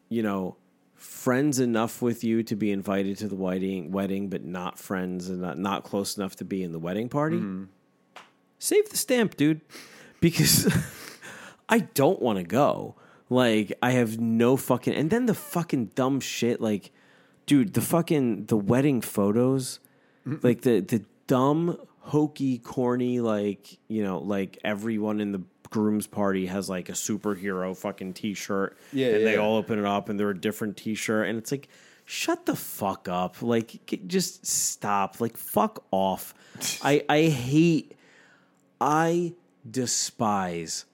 you 0.08 0.22
know 0.22 0.56
friends 0.94 1.60
enough 1.60 2.02
with 2.02 2.24
you 2.24 2.42
to 2.42 2.56
be 2.56 2.72
invited 2.72 3.16
to 3.18 3.28
the 3.28 3.36
wedding 3.36 3.92
wedding 3.92 4.28
but 4.28 4.44
not 4.44 4.78
friends 4.78 5.28
and 5.28 5.40
not, 5.40 5.56
not 5.56 5.84
close 5.84 6.16
enough 6.16 6.34
to 6.34 6.44
be 6.44 6.62
in 6.62 6.72
the 6.72 6.78
wedding 6.78 7.08
party 7.08 7.36
mm-hmm. 7.36 7.64
save 8.58 8.88
the 8.90 8.96
stamp 8.96 9.36
dude. 9.36 9.60
Because 10.20 10.66
i 11.68 11.80
don't 11.80 12.20
want 12.20 12.38
to 12.38 12.44
go. 12.44 12.96
Like 13.30 13.72
i 13.82 13.90
have 13.90 14.18
no 14.18 14.56
fucking 14.56 14.94
and 14.94 15.10
then 15.10 15.26
the 15.26 15.34
fucking 15.34 15.86
dumb 15.94 16.20
shit 16.20 16.60
like 16.60 16.90
dude 17.44 17.74
the 17.74 17.82
fucking 17.82 18.46
the 18.46 18.56
wedding 18.56 19.00
photos 19.00 19.80
like 20.42 20.62
the 20.62 20.80
the 20.80 21.04
dumb 21.28 21.78
hokey 22.00 22.58
corny 22.58 23.20
like 23.20 23.78
you 23.86 24.02
know 24.02 24.18
like 24.18 24.58
everyone 24.64 25.20
in 25.20 25.30
the 25.30 25.42
groom's 25.70 26.06
party 26.06 26.46
has 26.46 26.68
like 26.68 26.88
a 26.88 26.92
superhero 26.92 27.76
fucking 27.76 28.14
t-shirt. 28.14 28.76
Yeah, 28.92 29.08
and 29.08 29.26
they 29.26 29.34
yeah. 29.34 29.40
all 29.40 29.56
open 29.56 29.78
it 29.78 29.84
up 29.84 30.08
and 30.08 30.18
they're 30.18 30.30
a 30.30 30.38
different 30.38 30.76
t-shirt. 30.76 31.28
And 31.28 31.38
it's 31.38 31.50
like 31.50 31.68
shut 32.04 32.46
the 32.46 32.56
fuck 32.56 33.08
up. 33.08 33.42
Like 33.42 34.02
just 34.06 34.46
stop. 34.46 35.20
Like 35.20 35.36
fuck 35.36 35.84
off. 35.90 36.34
I 36.82 37.04
i 37.08 37.22
hate 37.22 37.94
i 38.80 39.34
despise 39.68 40.86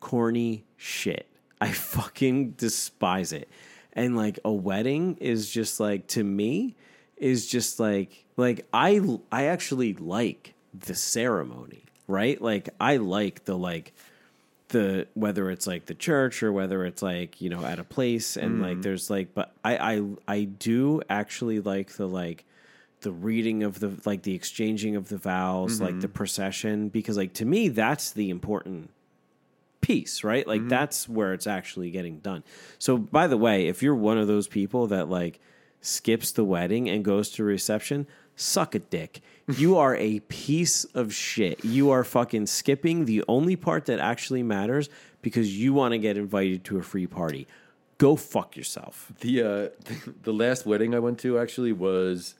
corny 0.00 0.64
shit. 0.76 1.28
I 1.60 1.70
fucking 1.70 2.52
despise 2.52 3.32
it. 3.32 3.48
And 3.92 4.16
like 4.16 4.38
a 4.44 4.52
wedding 4.52 5.16
is 5.20 5.50
just 5.50 5.78
like 5.78 6.06
to 6.08 6.24
me 6.24 6.76
is 7.22 7.46
just 7.46 7.80
like 7.80 8.24
like 8.36 8.66
i 8.72 9.00
i 9.30 9.46
actually 9.46 9.94
like 9.94 10.54
the 10.74 10.94
ceremony 10.94 11.82
right? 12.12 12.40
Like 12.40 12.68
i 12.80 12.96
like 12.96 13.44
the 13.44 13.56
like 13.56 13.92
the 14.68 15.06
whether 15.14 15.50
it's 15.50 15.66
like 15.66 15.86
the 15.86 15.94
church 15.94 16.42
or 16.42 16.50
whether 16.50 16.84
it's 16.86 17.02
like 17.02 17.40
you 17.40 17.50
know 17.50 17.64
at 17.64 17.78
a 17.78 17.84
place 17.84 18.36
and 18.36 18.62
like 18.62 18.78
mm. 18.78 18.82
there's 18.82 19.10
like 19.10 19.34
but 19.34 19.52
I 19.62 19.76
I 19.76 20.02
I 20.26 20.44
do 20.44 21.02
actually 21.10 21.60
like 21.60 21.92
the 21.92 22.08
like 22.08 22.44
the 23.02 23.12
reading 23.12 23.62
of 23.64 23.80
the 23.80 23.92
like 24.06 24.22
the 24.22 24.34
exchanging 24.34 24.96
of 24.96 25.08
the 25.08 25.18
vows 25.18 25.80
like 25.80 26.00
the 26.00 26.06
mm-hmm. 26.06 26.14
procession 26.14 26.88
because 26.88 27.16
like 27.18 27.34
to 27.34 27.44
me 27.44 27.68
that's 27.68 28.12
the 28.12 28.30
important 28.30 28.88
piece 29.82 30.24
right? 30.24 30.46
Like 30.46 30.60
mm-hmm. 30.60 30.68
that's 30.68 31.06
where 31.06 31.34
it's 31.34 31.46
actually 31.46 31.90
getting 31.90 32.20
done. 32.20 32.42
So 32.78 32.96
by 32.96 33.26
the 33.26 33.36
way 33.36 33.66
if 33.66 33.82
you're 33.82 33.94
one 33.94 34.16
of 34.16 34.26
those 34.26 34.48
people 34.48 34.86
that 34.86 35.10
like 35.10 35.38
skips 35.82 36.32
the 36.32 36.44
wedding 36.44 36.88
and 36.88 37.04
goes 37.04 37.28
to 37.32 37.44
reception 37.44 38.06
suck 38.36 38.74
a 38.74 38.78
dick. 38.78 39.20
You 39.48 39.76
are 39.78 39.96
a 39.96 40.20
piece 40.20 40.84
of 40.84 41.12
shit. 41.14 41.64
You 41.64 41.90
are 41.90 42.04
fucking 42.04 42.46
skipping 42.46 43.04
the 43.04 43.24
only 43.28 43.56
part 43.56 43.86
that 43.86 43.98
actually 43.98 44.42
matters 44.42 44.88
because 45.20 45.56
you 45.56 45.72
want 45.72 45.92
to 45.92 45.98
get 45.98 46.16
invited 46.16 46.64
to 46.64 46.78
a 46.78 46.82
free 46.82 47.06
party. 47.06 47.46
Go 47.98 48.16
fuck 48.16 48.56
yourself. 48.56 49.12
The 49.20 49.42
uh, 49.42 49.68
the 50.22 50.32
last 50.32 50.66
wedding 50.66 50.94
I 50.94 50.98
went 50.98 51.18
to 51.20 51.38
actually 51.38 51.72
was 51.72 52.34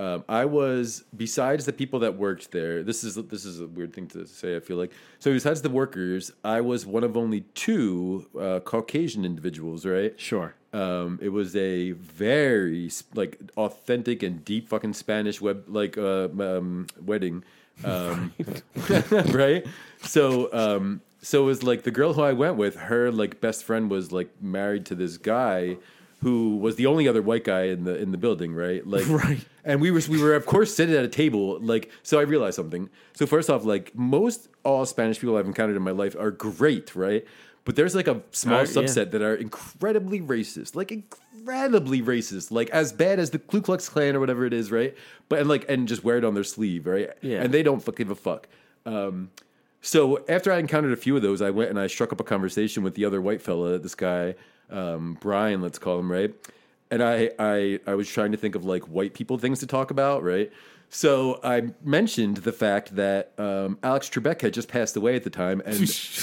um, 0.00 0.24
I 0.28 0.44
was 0.44 1.04
besides 1.16 1.66
the 1.66 1.72
people 1.72 2.00
that 2.00 2.16
worked 2.16 2.50
there. 2.50 2.82
This 2.82 3.04
is 3.04 3.14
this 3.14 3.44
is 3.44 3.60
a 3.60 3.66
weird 3.66 3.92
thing 3.92 4.08
to 4.08 4.26
say. 4.26 4.56
I 4.56 4.60
feel 4.60 4.76
like 4.76 4.90
so 5.20 5.32
besides 5.32 5.62
the 5.62 5.70
workers, 5.70 6.32
I 6.44 6.60
was 6.62 6.84
one 6.84 7.04
of 7.04 7.16
only 7.16 7.42
two 7.54 8.26
uh, 8.38 8.60
Caucasian 8.60 9.24
individuals. 9.24 9.86
Right? 9.86 10.18
sure 10.18 10.54
Um, 10.72 11.20
it 11.22 11.28
was 11.28 11.54
a 11.54 11.92
very 11.92 12.90
like 13.14 13.38
authentic 13.56 14.24
and 14.24 14.44
deep 14.44 14.68
fucking 14.68 14.94
Spanish 14.94 15.40
web 15.40 15.64
like 15.68 15.96
uh, 15.96 16.28
um, 16.40 16.88
wedding, 17.00 17.44
um, 17.84 18.32
right? 19.28 19.64
So 20.02 20.52
um, 20.52 21.02
so 21.22 21.44
it 21.44 21.46
was 21.46 21.62
like 21.62 21.84
the 21.84 21.92
girl 21.92 22.14
who 22.14 22.22
I 22.22 22.32
went 22.32 22.56
with, 22.56 22.74
her 22.76 23.12
like 23.12 23.40
best 23.40 23.62
friend 23.62 23.88
was 23.88 24.10
like 24.10 24.30
married 24.42 24.86
to 24.86 24.96
this 24.96 25.18
guy 25.18 25.76
who 26.20 26.56
was 26.56 26.76
the 26.76 26.86
only 26.86 27.06
other 27.06 27.22
white 27.22 27.44
guy 27.44 27.64
in 27.64 27.84
the 27.84 27.96
in 27.96 28.10
the 28.10 28.18
building, 28.18 28.54
right? 28.54 28.84
Like 28.86 29.06
Right. 29.08 29.44
And 29.64 29.80
we 29.80 29.90
were 29.90 30.00
we 30.08 30.20
were 30.22 30.34
of 30.34 30.46
course 30.46 30.74
sitting 30.74 30.94
at 30.94 31.04
a 31.04 31.08
table 31.08 31.58
like 31.60 31.90
so 32.02 32.18
i 32.18 32.22
realized 32.22 32.56
something 32.56 32.88
so 33.14 33.26
first 33.26 33.48
off 33.50 33.64
like 33.64 33.94
most 33.94 34.48
all 34.64 34.84
spanish 34.86 35.18
people 35.20 35.36
i've 35.36 35.46
encountered 35.46 35.76
in 35.76 35.82
my 35.82 35.90
life 35.90 36.14
are 36.18 36.30
great 36.30 36.94
right 36.94 37.24
but 37.64 37.76
there's 37.76 37.94
like 37.94 38.08
a 38.08 38.20
small 38.30 38.58
Uh, 38.58 38.62
yeah. 38.62 38.66
subset 38.66 39.10
that 39.12 39.22
are 39.22 39.34
incredibly 39.34 40.20
racist 40.20 40.74
like 40.76 40.92
incredibly 40.92 42.02
racist 42.02 42.50
like 42.50 42.70
as 42.70 42.92
bad 42.92 43.18
as 43.18 43.30
the 43.30 43.38
ku 43.38 43.60
klux 43.60 43.88
klan 43.88 44.14
or 44.16 44.20
whatever 44.20 44.44
it 44.46 44.52
is 44.52 44.70
right 44.70 44.94
but 45.28 45.38
and 45.38 45.48
like 45.48 45.64
and 45.68 45.88
just 45.88 46.04
wear 46.04 46.18
it 46.18 46.24
on 46.24 46.34
their 46.34 46.44
sleeve 46.44 46.86
right 46.86 47.10
Yeah. 47.22 47.42
and 47.42 47.52
they 47.52 47.62
don't 47.62 47.82
fuck- 47.82 47.96
give 47.96 48.10
a 48.10 48.14
fuck 48.14 48.48
um 48.86 49.30
so 49.86 50.24
after 50.30 50.50
I 50.50 50.60
encountered 50.60 50.92
a 50.92 50.96
few 50.96 51.14
of 51.14 51.20
those, 51.20 51.42
I 51.42 51.50
went 51.50 51.68
and 51.68 51.78
I 51.78 51.88
struck 51.88 52.10
up 52.10 52.18
a 52.18 52.24
conversation 52.24 52.82
with 52.82 52.94
the 52.94 53.04
other 53.04 53.20
white 53.20 53.42
fella, 53.42 53.78
this 53.78 53.94
guy, 53.94 54.34
um, 54.70 55.18
Brian, 55.20 55.60
let's 55.60 55.78
call 55.78 55.98
him, 55.98 56.10
right? 56.10 56.32
And 56.90 57.02
I, 57.02 57.30
I, 57.38 57.80
I 57.86 57.94
was 57.94 58.08
trying 58.08 58.32
to 58.32 58.38
think 58.38 58.54
of 58.54 58.64
like 58.64 58.84
white 58.84 59.14
people 59.14 59.38
things 59.38 59.60
to 59.60 59.66
talk 59.66 59.90
about, 59.90 60.22
right? 60.22 60.52
So 60.94 61.40
I 61.42 61.72
mentioned 61.82 62.38
the 62.38 62.52
fact 62.52 62.94
that 62.94 63.32
um, 63.36 63.78
Alex 63.82 64.08
Trebek 64.08 64.42
had 64.42 64.54
just 64.54 64.68
passed 64.68 64.96
away 64.96 65.16
at 65.16 65.24
the 65.24 65.30
time, 65.30 65.60
and 65.66 65.76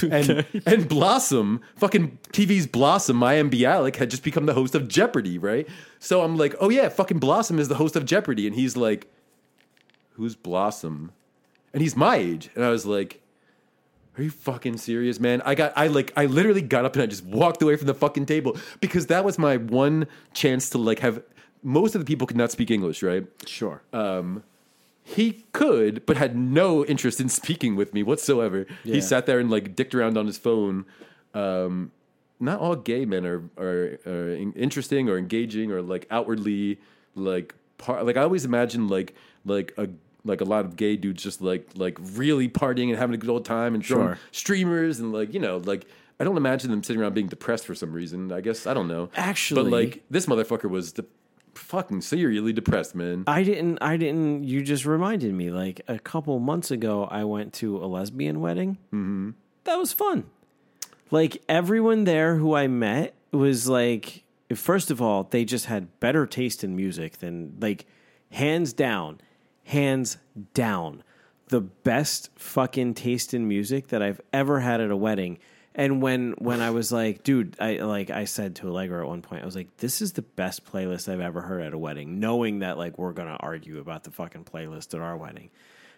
and 0.12 0.46
and 0.66 0.88
Blossom, 0.88 1.60
fucking 1.76 2.18
TV's 2.32 2.68
Blossom, 2.68 3.20
Mayim 3.20 3.50
Bialik, 3.50 3.98
had 3.98 4.10
just 4.10 4.24
become 4.24 4.46
the 4.46 4.54
host 4.54 4.74
of 4.74 4.88
Jeopardy, 4.88 5.38
right? 5.38 5.68
So 6.00 6.24
I'm 6.24 6.38
like, 6.38 6.56
oh 6.62 6.70
yeah, 6.70 6.88
fucking 6.88 7.20
Blossom 7.20 7.60
is 7.60 7.68
the 7.68 7.76
host 7.76 7.98
of 7.98 8.06
Jeopardy, 8.06 8.48
and 8.48 8.56
he's 8.56 8.78
like, 8.78 9.08
who's 10.12 10.36
Blossom? 10.36 11.12
And 11.74 11.82
he's 11.82 11.98
my 11.98 12.16
age, 12.16 12.50
and 12.56 12.64
I 12.64 12.70
was 12.70 12.86
like, 12.86 13.22
are 14.18 14.24
you 14.24 14.30
fucking 14.30 14.78
serious, 14.78 15.20
man? 15.20 15.42
I 15.46 15.56
got, 15.56 15.74
I 15.76 15.88
like, 15.88 16.12
I 16.18 16.26
literally 16.26 16.62
got 16.62 16.84
up 16.86 16.96
and 16.96 17.04
I 17.04 17.06
just 17.06 17.24
walked 17.26 17.62
away 17.62 17.76
from 17.78 17.88
the 17.88 17.94
fucking 17.94 18.26
table 18.26 18.58
because 18.82 19.08
that 19.08 19.24
was 19.24 19.38
my 19.40 19.58
one 19.58 20.08
chance 20.34 20.70
to 20.72 20.78
like 20.78 21.00
have. 21.00 21.22
Most 21.64 21.94
of 21.96 22.02
the 22.02 22.06
people 22.06 22.26
could 22.28 22.38
not 22.38 22.52
speak 22.52 22.72
English, 22.72 23.04
right? 23.04 23.26
sure 23.46 23.84
Um, 23.94 24.44
He 25.04 25.46
could, 25.54 26.06
but 26.06 26.18
had 26.18 26.36
no 26.36 26.84
interest 26.86 27.22
in 27.22 27.30
speaking 27.42 27.76
with 27.76 27.94
me 27.94 28.04
whatsoever. 28.04 28.66
Yeah. 28.84 28.96
He 28.96 29.02
sat 29.02 29.26
there 29.28 29.40
and 29.40 29.50
like 29.50 29.76
dicked 29.76 29.94
around 29.96 30.18
on 30.18 30.26
his 30.26 30.38
phone, 30.38 30.86
um, 31.34 31.92
not 32.40 32.60
all 32.60 32.76
gay 32.76 33.06
men 33.06 33.26
are 33.26 33.44
are, 33.58 34.00
are 34.06 34.36
interesting 34.56 35.08
or 35.10 35.18
engaging 35.18 35.72
or 35.72 35.82
like 35.82 36.08
outwardly 36.10 36.80
like 37.16 37.54
par- 37.78 38.04
like 38.04 38.18
I 38.18 38.24
always 38.24 38.44
imagine 38.46 38.88
like 38.88 39.14
like 39.46 39.74
a 39.78 39.88
like 40.24 40.42
a 40.42 40.46
lot 40.46 40.66
of 40.66 40.76
gay 40.76 40.96
dudes 40.96 41.24
just 41.24 41.42
like 41.42 41.70
like 41.76 41.98
really 42.14 42.48
partying 42.48 42.90
and 42.90 42.98
having 42.98 43.14
a 43.16 43.18
good 43.18 43.30
old 43.30 43.46
time 43.46 43.74
and 43.76 43.84
Sure. 43.84 44.18
streamers 44.32 45.00
and 45.00 45.12
like 45.12 45.34
you 45.34 45.40
know 45.40 45.58
like 45.58 45.86
I 46.20 46.24
don't 46.24 46.38
imagine 46.38 46.70
them 46.70 46.84
sitting 46.84 47.02
around 47.02 47.16
being 47.16 47.28
depressed 47.28 47.66
for 47.66 47.74
some 47.74 47.92
reason. 47.92 48.32
I 48.32 48.42
guess 48.42 48.68
I 48.68 48.74
don't 48.76 48.88
know. 48.88 49.10
Actually- 49.16 49.64
but 49.64 49.72
like 49.72 50.04
this 50.10 50.28
motherfucker 50.28 50.70
was 50.70 50.92
de- 50.94 51.06
fucking 51.56 52.02
seriously 52.02 52.54
depressed, 52.54 52.94
man. 52.96 53.24
I 53.28 53.44
didn't. 53.44 53.80
I 53.82 53.98
didn't. 53.98 54.44
You 54.46 54.62
just 54.62 54.86
reminded 54.86 55.34
me. 55.34 55.50
Like 55.50 55.82
a 55.88 55.98
couple 56.00 56.38
months 56.40 56.70
ago, 56.72 57.06
I 57.06 57.24
went 57.24 57.54
to 57.56 57.78
a 57.84 57.88
lesbian 57.88 58.40
wedding. 58.40 58.78
Mm-hmm. 58.94 59.32
That 59.66 59.76
was 59.78 59.92
fun. 59.94 60.26
Like 61.10 61.42
everyone 61.50 62.06
there 62.06 62.36
who 62.38 62.54
I 62.56 62.68
met 62.68 63.16
was 63.32 63.68
like, 63.68 64.24
first 64.56 64.92
of 64.92 65.02
all, 65.02 65.24
they 65.24 65.44
just 65.44 65.66
had 65.66 66.00
better 66.00 66.26
taste 66.26 66.64
in 66.64 66.76
music 66.76 67.18
than 67.20 67.58
like, 67.60 67.86
hands 68.32 68.72
down, 68.74 69.20
hands 69.64 70.18
down, 70.54 71.04
the 71.48 71.62
best 71.62 72.30
fucking 72.36 72.94
taste 72.94 73.34
in 73.34 73.48
music 73.48 73.88
that 73.90 74.02
I've 74.02 74.22
ever 74.34 74.60
had 74.60 74.82
at 74.82 74.92
a 74.92 74.98
wedding. 74.98 75.40
And 75.74 76.02
when 76.02 76.32
when 76.34 76.60
I 76.60 76.72
was 76.72 76.92
like, 76.92 77.24
dude, 77.24 77.56
I 77.60 77.78
like 77.78 78.10
I 78.10 78.26
said 78.26 78.56
to 78.58 78.68
Allegra 78.68 79.02
at 79.02 79.08
one 79.08 79.22
point, 79.22 79.44
I 79.44 79.46
was 79.46 79.56
like, 79.56 79.78
this 79.78 80.02
is 80.02 80.14
the 80.14 80.22
best 80.22 80.66
playlist 80.66 81.12
I've 81.12 81.22
ever 81.22 81.42
heard 81.42 81.62
at 81.62 81.74
a 81.74 81.78
wedding, 81.78 82.20
knowing 82.20 82.60
that 82.60 82.78
like 82.78 82.98
we're 82.98 83.14
gonna 83.14 83.38
argue 83.40 83.80
about 83.80 84.04
the 84.04 84.12
fucking 84.12 84.44
playlist 84.44 84.94
at 84.94 85.00
our 85.00 85.16
wedding. 85.16 85.50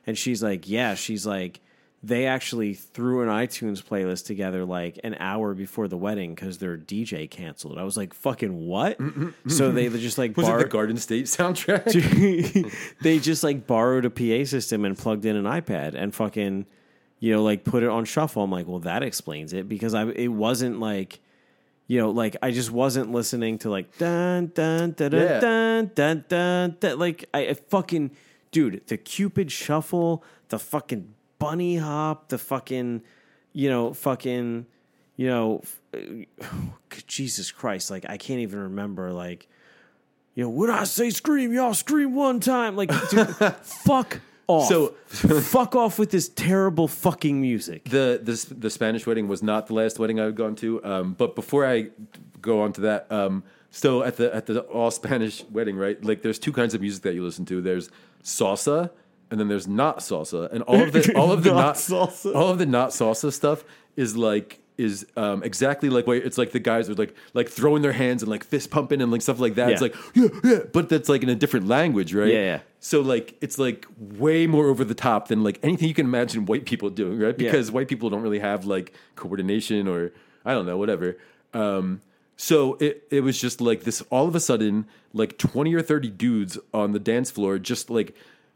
And 0.06 0.18
she's 0.18 0.44
like, 0.44 0.70
yeah, 0.70 0.96
she's 0.96 1.26
like, 1.26 1.60
they 2.06 2.26
actually 2.26 2.74
threw 2.74 3.22
an 3.22 3.30
iTunes 3.30 3.82
playlist 3.82 4.26
together 4.26 4.66
like 4.66 5.00
an 5.06 5.16
hour 5.20 5.54
before 5.54 5.88
the 5.88 5.96
wedding 5.96 6.36
because 6.36 6.58
their 6.58 6.78
DJ 6.78 7.30
canceled. 7.30 7.78
I 7.78 7.84
was 7.84 7.96
like, 7.96 8.14
fucking 8.14 8.68
what? 8.68 8.98
so 9.48 9.72
they 9.72 9.88
just 9.88 10.18
like 10.18 10.36
Was 10.36 10.50
it 10.50 10.58
the 10.58 10.66
Garden 10.66 10.98
State 10.98 11.26
soundtrack? 11.26 11.86
they 13.02 13.20
just 13.20 13.42
like 13.44 13.66
borrowed 13.66 14.04
a 14.04 14.10
PA 14.10 14.44
system 14.46 14.84
and 14.84 14.98
plugged 14.98 15.24
in 15.26 15.38
an 15.38 15.46
iPad 15.46 15.96
and 15.96 16.14
fucking, 16.14 16.66
you 17.20 17.32
know, 17.32 17.42
like 17.42 17.64
put 17.64 17.84
it 17.84 17.90
on 17.90 18.04
shuffle. 18.04 18.44
I'm 18.44 18.52
like, 18.52 18.68
well, 18.68 18.80
that 18.80 19.02
explains 19.02 19.54
it 19.54 19.70
because 19.70 19.94
I 19.94 20.06
it 20.10 20.28
wasn't 20.28 20.82
like, 20.82 21.22
you 21.88 22.02
know, 22.02 22.12
like 22.12 22.36
I 22.42 22.52
just 22.52 22.70
wasn't 22.70 23.14
listening 23.14 23.60
to 23.60 23.70
like 23.70 23.98
dun 23.98 24.52
dun 24.54 24.92
dun 24.92 25.10
dun 25.12 25.22
Yeah. 25.22 25.40
dun 25.40 25.92
dun 25.96 26.26
dun, 26.28 26.76
dun. 26.82 27.00
like 27.00 27.30
I, 27.34 27.48
I 27.48 27.54
fucking 27.54 28.12
dude 28.52 28.86
the 28.88 28.98
Cupid 28.98 29.54
shuffle, 29.54 30.22
the 30.50 30.60
fucking 30.60 31.14
bunny 31.44 31.78
hop, 31.78 32.30
the 32.30 32.38
fucking, 32.38 33.02
you 33.54 33.70
know, 33.70 33.94
fucking, 33.94 34.66
you 35.18 35.28
know, 35.28 35.62
Jesus 37.08 37.52
Christ, 37.52 37.92
like 37.92 38.06
I 38.08 38.18
can't 38.18 38.40
even 38.40 38.60
remember 38.60 39.12
like 39.12 39.48
you 40.36 40.44
know, 40.44 40.50
when 40.50 40.72
I 40.72 40.84
say 40.86 41.12
scream, 41.12 41.54
y'all 41.54 41.76
scream 41.76 42.16
one 42.16 42.40
time. 42.40 42.76
Like, 42.76 42.90
dude, 43.10 43.28
fuck 43.62 44.20
off. 44.48 44.68
So- 44.68 44.96
fuck 45.06 45.76
off 45.76 46.00
with 46.00 46.10
this 46.10 46.28
terrible 46.30 46.88
fucking 46.88 47.40
music. 47.40 47.84
the 47.86 48.20
the 48.22 48.56
the 48.56 48.70
Spanish 48.70 49.06
wedding 49.06 49.28
was 49.28 49.44
not 49.44 49.68
the 49.68 49.74
last 49.76 50.00
wedding 50.00 50.20
I 50.20 50.26
had 50.26 50.36
gone 50.36 50.56
to. 50.56 50.84
Um, 50.84 51.14
but 51.14 51.36
before 51.36 51.66
I 51.68 51.90
go 52.42 52.62
on 52.62 52.74
to 52.74 52.82
that, 52.82 53.12
um, 53.12 53.44
so 53.70 54.02
at 54.04 54.18
the 54.18 54.34
at 54.36 54.48
the 54.48 54.62
all 54.62 54.90
Spanish 54.92 55.44
wedding, 55.52 55.76
right? 55.78 56.04
Like, 56.04 56.24
there's 56.24 56.40
two 56.40 56.52
kinds 56.52 56.74
of 56.74 56.82
music 56.82 57.04
that 57.04 57.14
you 57.14 57.24
listen 57.24 57.46
to. 57.46 57.62
There's 57.62 57.90
salsa, 58.24 58.90
and 59.34 59.40
then 59.40 59.48
there's 59.48 59.68
not 59.68 59.98
salsa, 59.98 60.52
and 60.54 60.62
all 60.64 60.80
of 60.80 60.92
the 60.92 61.12
all 61.18 61.32
of 61.32 61.42
the 61.42 61.50
Not 61.50 61.58
not, 61.58 61.76
salsa. 61.76 62.36
all 62.36 62.50
of 62.50 62.60
the 62.60 62.68
not 62.68 62.92
salsa 62.92 63.34
stuff 63.34 63.64
is 63.96 64.16
like 64.16 64.60
is 64.78 65.08
um, 65.18 65.42
exactly 65.42 65.90
like 65.90 66.06
what 66.06 66.18
it's 66.18 66.38
like 66.38 66.52
the 66.52 66.60
guys 66.60 66.88
are 66.88 66.94
like 66.94 67.16
like 67.34 67.50
throwing 67.50 67.82
their 67.82 67.94
hands 67.94 68.22
and 68.22 68.30
like 68.30 68.44
fist 68.44 68.70
pumping 68.70 69.02
and 69.02 69.12
like 69.12 69.24
stuff 69.24 69.40
like 69.40 69.56
that. 69.56 69.72
It's 69.72 69.82
like 69.82 69.96
yeah 70.14 70.28
yeah, 70.44 70.60
but 70.72 70.88
that's 70.88 71.10
like 71.10 71.24
in 71.24 71.30
a 71.30 71.36
different 71.36 71.68
language, 71.68 72.14
right? 72.14 72.28
Yeah, 72.32 72.44
yeah. 72.44 72.60
So 72.80 73.02
like 73.02 73.36
it's 73.42 73.58
like 73.58 73.88
way 73.98 74.46
more 74.46 74.68
over 74.68 74.84
the 74.84 74.94
top 74.94 75.30
than 75.30 75.44
like 75.44 75.58
anything 75.64 75.88
you 75.88 75.96
can 75.96 76.06
imagine 76.06 76.46
white 76.46 76.66
people 76.66 76.92
doing, 76.92 77.18
right? 77.18 77.34
Yeah. 77.40 77.50
Because 77.50 77.72
white 77.72 77.88
people 77.88 78.12
don't 78.12 78.22
really 78.22 78.40
have 78.40 78.66
like 78.66 78.94
coordination 79.16 79.88
or 79.88 80.12
I 80.46 80.54
don't 80.54 80.68
know, 80.68 80.78
whatever. 80.78 81.18
Um, 81.56 82.02
so 82.36 82.76
it 82.80 83.08
it 83.10 83.22
was 83.22 83.42
just 83.42 83.62
like 83.62 83.82
this 83.84 84.02
all 84.12 84.28
of 84.28 84.36
a 84.36 84.40
sudden, 84.40 84.86
like 85.12 85.40
twenty 85.40 85.74
or 85.74 85.82
thirty 85.82 86.10
dudes 86.10 86.60
on 86.72 86.92
the 86.92 87.00
dance 87.00 87.32
floor 87.32 87.58
just 87.58 87.90
like 87.90 88.16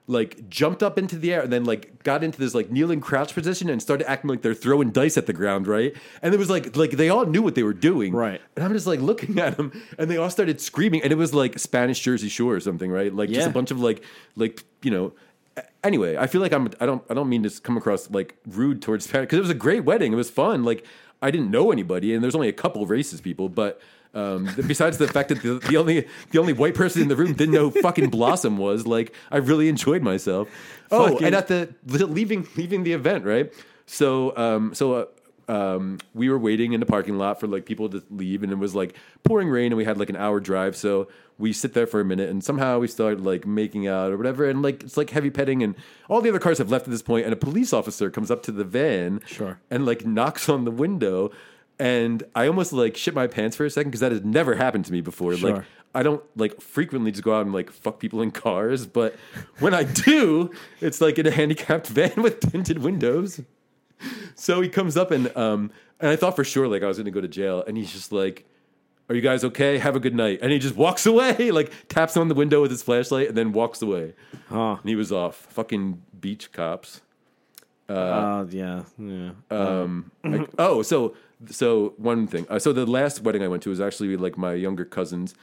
like 0.10 0.50
jumped 0.50 0.82
up 0.82 0.98
into 0.98 1.18
the 1.18 1.34
air 1.34 1.42
and 1.42 1.52
then 1.52 1.66
like 1.66 2.02
got 2.04 2.24
into 2.24 2.40
this 2.40 2.56
like 2.56 2.72
kneeling 2.72 3.02
crouch 3.02 3.34
position 3.34 3.70
and 3.70 3.82
started 3.82 4.10
acting 4.10 4.30
like 4.30 4.42
they're 4.42 4.54
throwing 4.54 4.90
dice 4.90 5.18
at 5.18 5.26
the 5.26 5.34
ground, 5.34 5.68
right? 5.68 5.94
And 6.22 6.34
it 6.34 6.38
was 6.38 6.50
like 6.50 6.76
like 6.78 6.92
they 6.92 7.10
all 7.10 7.26
knew 7.26 7.42
what 7.42 7.56
they 7.56 7.64
were 7.64 7.74
doing. 7.74 8.14
Right. 8.14 8.42
And 8.56 8.64
I'm 8.64 8.74
just 8.74 8.88
like 8.88 9.02
looking 9.02 9.38
at 9.40 9.58
them 9.58 9.72
and 9.98 10.10
they 10.10 10.18
all 10.18 10.30
started 10.30 10.62
screaming 10.62 11.04
and 11.04 11.12
it 11.12 11.18
was 11.18 11.34
like 11.34 11.60
Spanish 11.60 12.00
Jersey 12.00 12.30
Shore 12.30 12.56
or 12.56 12.60
something, 12.62 12.90
right? 12.90 13.14
Like 13.14 13.30
just 13.30 13.48
a 13.48 13.52
bunch 13.52 13.72
of 13.72 13.82
like 13.82 14.04
like 14.36 14.64
you 14.82 14.92
know 14.92 15.14
anyway 15.84 16.16
i 16.18 16.28
feel 16.28 16.42
like 16.42 16.54
i'm 16.54 16.70
i 16.80 16.86
don't 16.86 17.04
i 17.10 17.14
don't 17.14 17.30
mean 17.30 17.44
to 17.44 17.62
come 17.62 17.78
across 17.78 18.10
like 18.12 18.36
rude 18.48 18.82
towards 18.82 19.06
spanish 19.06 19.26
because 19.26 19.38
it 19.38 19.42
was 19.42 19.50
a 19.50 19.56
great 19.56 19.84
wedding 19.84 20.14
it 20.14 20.16
was 20.16 20.30
fun 20.30 20.64
like 20.64 20.86
i 21.22 21.32
didn't 21.32 21.50
know 21.50 21.72
anybody 21.72 22.14
and 22.14 22.24
there's 22.24 22.36
only 22.36 22.48
a 22.48 22.54
couple 22.54 22.84
of 22.84 22.90
racist 22.90 23.24
people 23.24 23.50
but 23.50 23.82
um, 24.14 24.50
besides 24.68 24.98
the 24.98 25.08
fact 25.08 25.30
that 25.30 25.42
the, 25.42 25.60
the 25.70 25.78
only 25.78 26.08
the 26.32 26.40
only 26.40 26.54
white 26.54 26.76
person 26.76 27.02
in 27.02 27.08
the 27.08 27.16
room 27.16 27.34
didn't 27.34 27.54
know 27.54 27.70
who 27.70 27.82
fucking 27.82 28.10
blossom 28.10 28.58
was 28.58 28.88
like 28.88 29.14
i 29.32 29.38
really 29.38 29.68
enjoyed 29.70 30.02
myself 30.02 30.48
oh 30.92 31.10
Fucking- 31.10 31.28
and 31.28 31.36
at 31.36 31.48
the 31.48 31.74
leaving 31.86 32.48
leaving 32.56 32.84
the 32.84 32.94
event 32.94 33.26
right 33.26 33.54
so 33.86 34.36
um 34.38 34.74
so 34.74 34.94
uh, 34.94 35.06
um, 35.50 36.00
we 36.14 36.30
were 36.30 36.38
waiting 36.38 36.74
in 36.74 36.82
the 36.82 36.86
parking 36.86 37.18
lot 37.18 37.40
for 37.40 37.48
like 37.48 37.66
people 37.66 37.88
to 37.88 38.04
leave, 38.12 38.44
and 38.44 38.52
it 38.52 38.58
was 38.58 38.76
like 38.76 38.98
pouring 39.24 39.48
rain, 39.48 39.68
and 39.68 39.78
we 39.78 39.86
had 39.86 39.98
like 39.98 40.10
an 40.10 40.18
hour 40.18 40.42
drive. 40.42 40.76
So 40.76 41.08
we 41.38 41.54
sit 41.54 41.74
there 41.74 41.88
for 41.88 42.02
a 42.02 42.04
minute, 42.04 42.30
and 42.30 42.44
somehow 42.44 42.80
we 42.80 42.88
start 42.90 43.22
like 43.22 43.48
making 43.48 43.88
out 43.88 44.12
or 44.12 44.18
whatever, 44.18 44.44
and 44.50 44.62
like 44.62 44.84
it's 44.84 44.98
like 44.98 45.10
heavy 45.12 45.30
petting, 45.30 45.64
and 45.64 45.76
all 46.10 46.20
the 46.20 46.28
other 46.28 46.40
cars 46.40 46.58
have 46.58 46.70
left 46.70 46.84
at 46.88 46.92
this 46.92 47.02
point, 47.02 47.24
and 47.24 47.32
a 47.32 47.38
police 47.38 47.72
officer 47.72 48.10
comes 48.10 48.30
up 48.30 48.44
to 48.44 48.52
the 48.52 48.66
van, 48.66 49.22
Sure. 49.26 49.58
and 49.72 49.86
like 49.86 50.06
knocks 50.06 50.50
on 50.50 50.66
the 50.66 50.72
window, 50.72 51.32
and 51.80 52.24
I 52.36 52.48
almost 52.48 52.74
like 52.74 52.98
shit 52.98 53.14
my 53.14 53.28
pants 53.28 53.56
for 53.56 53.66
a 53.66 53.70
second 53.70 53.92
because 53.92 54.00
that 54.02 54.12
has 54.12 54.24
never 54.24 54.56
happened 54.56 54.86
to 54.86 54.92
me 54.92 55.02
before. 55.02 55.36
Like 55.36 55.64
I 55.96 56.04
don't 56.04 56.24
like 56.36 56.60
frequently 56.62 57.12
just 57.12 57.24
go 57.24 57.36
out 57.36 57.46
and 57.46 57.54
like 57.54 57.72
fuck 57.72 58.00
people 58.00 58.22
in 58.22 58.32
cars, 58.32 58.86
but 58.86 59.16
when 59.60 59.74
I 59.74 59.84
do, 59.84 60.52
it's 60.82 61.02
like 61.02 61.18
in 61.18 61.26
a 61.26 61.32
handicapped 61.32 61.88
van 61.98 62.14
with 62.22 62.40
tinted 62.40 62.80
windows. 62.80 63.42
So 64.36 64.62
he 64.62 64.70
comes 64.70 64.96
up 64.98 65.12
and 65.12 65.36
um 65.36 65.72
and 66.00 66.12
I 66.12 66.16
thought 66.16 66.36
for 66.36 66.44
sure 66.44 66.68
like 66.68 66.84
I 66.84 66.88
was 66.88 66.98
gonna 66.98 67.12
go 67.12 67.22
to 67.22 67.28
jail, 67.28 67.64
and 67.66 67.76
he's 67.78 67.92
just 67.92 68.12
like, 68.12 68.46
"Are 69.10 69.16
you 69.16 69.22
guys 69.22 69.44
okay? 69.44 69.80
Have 69.80 69.96
a 69.96 70.00
good 70.00 70.14
night." 70.14 70.40
And 70.44 70.52
he 70.52 70.60
just 70.60 70.76
walks 70.76 71.06
away, 71.12 71.50
like 71.52 71.72
taps 71.88 72.16
on 72.18 72.28
the 72.28 72.36
window 72.36 72.62
with 72.62 72.70
his 72.70 72.84
flashlight, 72.84 73.30
and 73.30 73.38
then 73.38 73.52
walks 73.52 73.82
away. 73.82 74.14
Huh. 74.50 74.76
And 74.80 74.88
he 74.90 74.96
was 74.96 75.12
off. 75.12 75.36
Fucking 75.50 76.02
beach 76.20 76.52
cops. 76.52 77.02
Uh, 77.90 78.46
yeah. 78.50 78.84
Yeah. 79.00 79.32
Um, 79.50 80.12
like- 80.24 80.50
oh, 80.60 80.82
so 80.84 81.16
so 81.50 81.94
one 81.98 82.28
thing. 82.28 82.46
Uh, 82.50 82.60
so 82.60 82.74
the 82.74 82.86
last 82.86 83.22
wedding 83.22 83.44
I 83.44 83.48
went 83.48 83.64
to 83.64 83.70
was 83.70 83.82
actually 83.82 84.18
like 84.18 84.38
my 84.38 84.54
younger 84.54 84.86
cousin's. 84.86 85.36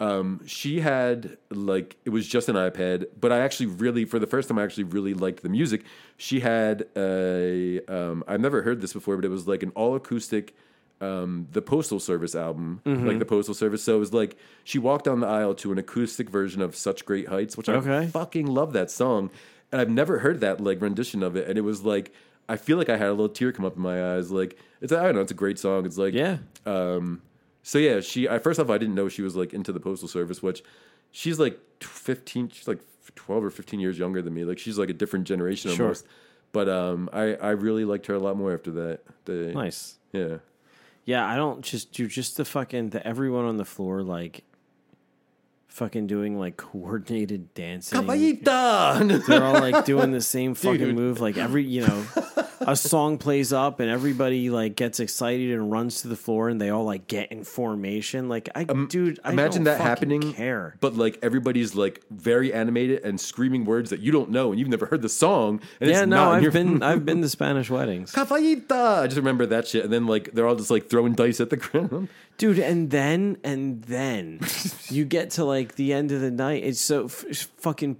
Um, 0.00 0.40
she 0.44 0.80
had 0.80 1.36
like 1.50 1.96
it 2.04 2.10
was 2.10 2.26
just 2.26 2.48
an 2.48 2.56
iPad, 2.56 3.06
but 3.18 3.30
I 3.30 3.40
actually 3.40 3.66
really 3.66 4.04
for 4.04 4.18
the 4.18 4.26
first 4.26 4.48
time 4.48 4.58
I 4.58 4.64
actually 4.64 4.84
really 4.84 5.14
liked 5.14 5.42
the 5.42 5.48
music. 5.48 5.84
She 6.16 6.40
had 6.40 6.86
a 6.96 7.80
um, 7.86 8.24
I've 8.26 8.40
never 8.40 8.62
heard 8.62 8.80
this 8.80 8.92
before, 8.92 9.16
but 9.16 9.24
it 9.24 9.28
was 9.28 9.46
like 9.46 9.62
an 9.62 9.70
all 9.74 9.94
acoustic. 9.94 10.54
Um, 11.00 11.48
the 11.52 11.60
Postal 11.60 12.00
Service 12.00 12.34
album, 12.34 12.80
like 13.06 13.18
the 13.18 13.26
Postal 13.26 13.52
Service. 13.52 13.82
So 13.82 13.96
it 13.96 13.98
was 13.98 14.14
like 14.14 14.36
she 14.62 14.78
walked 14.78 15.04
down 15.04 15.20
the 15.20 15.26
aisle 15.26 15.54
to 15.56 15.70
an 15.70 15.76
acoustic 15.78 16.30
version 16.30 16.62
of 16.62 16.74
"Such 16.74 17.04
Great 17.04 17.28
Heights," 17.28 17.56
which 17.56 17.68
I 17.68 17.74
fucking 18.10 18.46
love 18.46 18.72
that 18.72 18.90
song, 18.90 19.30
and 19.70 19.80
I've 19.80 19.90
never 19.90 20.20
heard 20.20 20.40
that 20.40 20.60
like 20.60 20.80
rendition 20.80 21.22
of 21.22 21.36
it. 21.36 21.46
And 21.48 21.58
it 21.58 21.62
was 21.62 21.82
like 21.82 22.12
I 22.48 22.56
feel 22.56 22.78
like 22.78 22.88
I 22.88 22.96
had 22.96 23.08
a 23.08 23.10
little 23.10 23.28
tear 23.28 23.52
come 23.52 23.64
up 23.64 23.76
in 23.76 23.82
my 23.82 24.14
eyes. 24.14 24.30
Like 24.30 24.56
it's 24.84 24.92
I 24.92 25.02
don't 25.04 25.16
know, 25.16 25.20
it's 25.22 25.32
a 25.32 25.34
great 25.34 25.58
song. 25.58 25.84
It's 25.86 25.98
like 25.98 26.14
Yeah. 26.14 26.38
Um, 26.64 27.22
so 27.62 27.78
yeah, 27.78 28.00
she. 28.00 28.28
I 28.28 28.38
first 28.38 28.60
off, 28.60 28.70
I 28.70 28.78
didn't 28.78 28.94
know 28.94 29.08
she 29.08 29.22
was 29.22 29.34
like 29.34 29.52
into 29.54 29.72
the 29.72 29.80
postal 29.80 30.06
service, 30.06 30.42
which 30.42 30.62
she's 31.10 31.38
like 31.40 31.58
fifteen. 31.80 32.48
She's 32.50 32.68
like 32.68 32.80
twelve 33.14 33.42
or 33.42 33.50
fifteen 33.50 33.80
years 33.80 33.98
younger 33.98 34.20
than 34.22 34.34
me. 34.34 34.44
Like 34.44 34.58
she's 34.58 34.78
like 34.78 34.90
a 34.90 34.92
different 34.92 35.26
generation 35.26 35.72
Sure. 35.72 35.86
almost. 35.86 36.06
But 36.52 36.68
um, 36.68 37.08
I 37.12 37.34
I 37.34 37.50
really 37.50 37.84
liked 37.84 38.06
her 38.06 38.14
a 38.14 38.18
lot 38.20 38.36
more 38.36 38.52
after 38.52 38.70
that. 38.72 39.00
The, 39.24 39.52
Nice. 39.54 39.98
Yeah. 40.12 40.36
Yeah, 41.06 41.26
I 41.26 41.36
don't 41.36 41.62
just 41.62 41.92
do 41.92 42.06
just 42.06 42.36
the 42.36 42.44
fucking 42.44 42.90
the 42.90 43.06
everyone 43.06 43.44
on 43.44 43.56
the 43.56 43.64
floor 43.64 44.02
like 44.02 44.44
fucking 45.68 46.06
doing 46.06 46.38
like 46.38 46.56
coordinated 46.56 47.52
dancing. 47.54 48.00
Caballita! 48.00 49.26
They're 49.26 49.42
all 49.44 49.54
like 49.54 49.84
doing 49.84 50.12
the 50.12 50.20
same 50.34 50.54
fucking 50.54 50.78
Dude. 50.78 50.94
move, 50.94 51.20
like 51.20 51.36
every 51.36 51.64
you 51.64 51.86
know, 51.86 52.04
a 52.60 52.76
song 52.76 53.18
plays 53.18 53.52
up 53.52 53.80
and 53.80 53.90
everybody 53.90 54.50
like 54.50 54.76
gets 54.76 55.00
excited 55.00 55.50
and 55.50 55.70
runs 55.70 56.02
to 56.02 56.08
the 56.08 56.16
floor 56.16 56.48
and 56.48 56.60
they 56.60 56.70
all 56.70 56.84
like 56.84 57.06
get 57.06 57.30
in 57.32 57.44
formation. 57.44 58.28
Like 58.28 58.48
I, 58.54 58.64
dude, 58.64 59.18
I 59.24 59.32
Imagine 59.32 59.64
that 59.64 59.80
happening. 59.80 60.32
Care. 60.34 60.76
But 60.80 60.94
like 60.96 61.18
everybody's 61.22 61.74
like 61.74 62.02
very 62.10 62.52
animated 62.52 63.02
and 63.04 63.20
screaming 63.20 63.64
words 63.64 63.90
that 63.90 64.00
you 64.00 64.12
don't 64.12 64.30
know 64.30 64.50
and 64.50 64.58
you've 64.58 64.68
never 64.68 64.86
heard 64.86 65.02
the 65.02 65.08
song. 65.08 65.60
And 65.80 65.90
Yeah, 65.90 66.00
it's 66.02 66.06
no, 66.08 66.16
not 66.16 66.34
I've 66.36 66.42
your- 66.42 66.52
been 66.52 66.82
I've 66.82 67.04
been 67.04 67.22
to 67.22 67.28
Spanish 67.28 67.70
weddings, 67.70 68.12
Cafayita. 68.12 69.00
I 69.02 69.06
just 69.06 69.16
remember 69.16 69.46
that 69.46 69.66
shit. 69.68 69.84
And 69.84 69.92
then 69.92 70.06
like 70.06 70.32
they're 70.32 70.46
all 70.46 70.56
just 70.56 70.70
like 70.70 70.88
throwing 70.88 71.14
dice 71.14 71.40
at 71.40 71.50
the 71.50 71.56
ground. 71.56 72.08
dude. 72.38 72.58
And 72.58 72.90
then 72.90 73.38
and 73.44 73.82
then 73.82 74.40
you 74.88 75.04
get 75.04 75.30
to 75.32 75.44
like 75.44 75.76
the 75.76 75.92
end 75.92 76.12
of 76.12 76.20
the 76.20 76.30
night. 76.30 76.64
It's 76.64 76.80
so 76.80 77.06
f- 77.06 77.24
fucking 77.58 77.96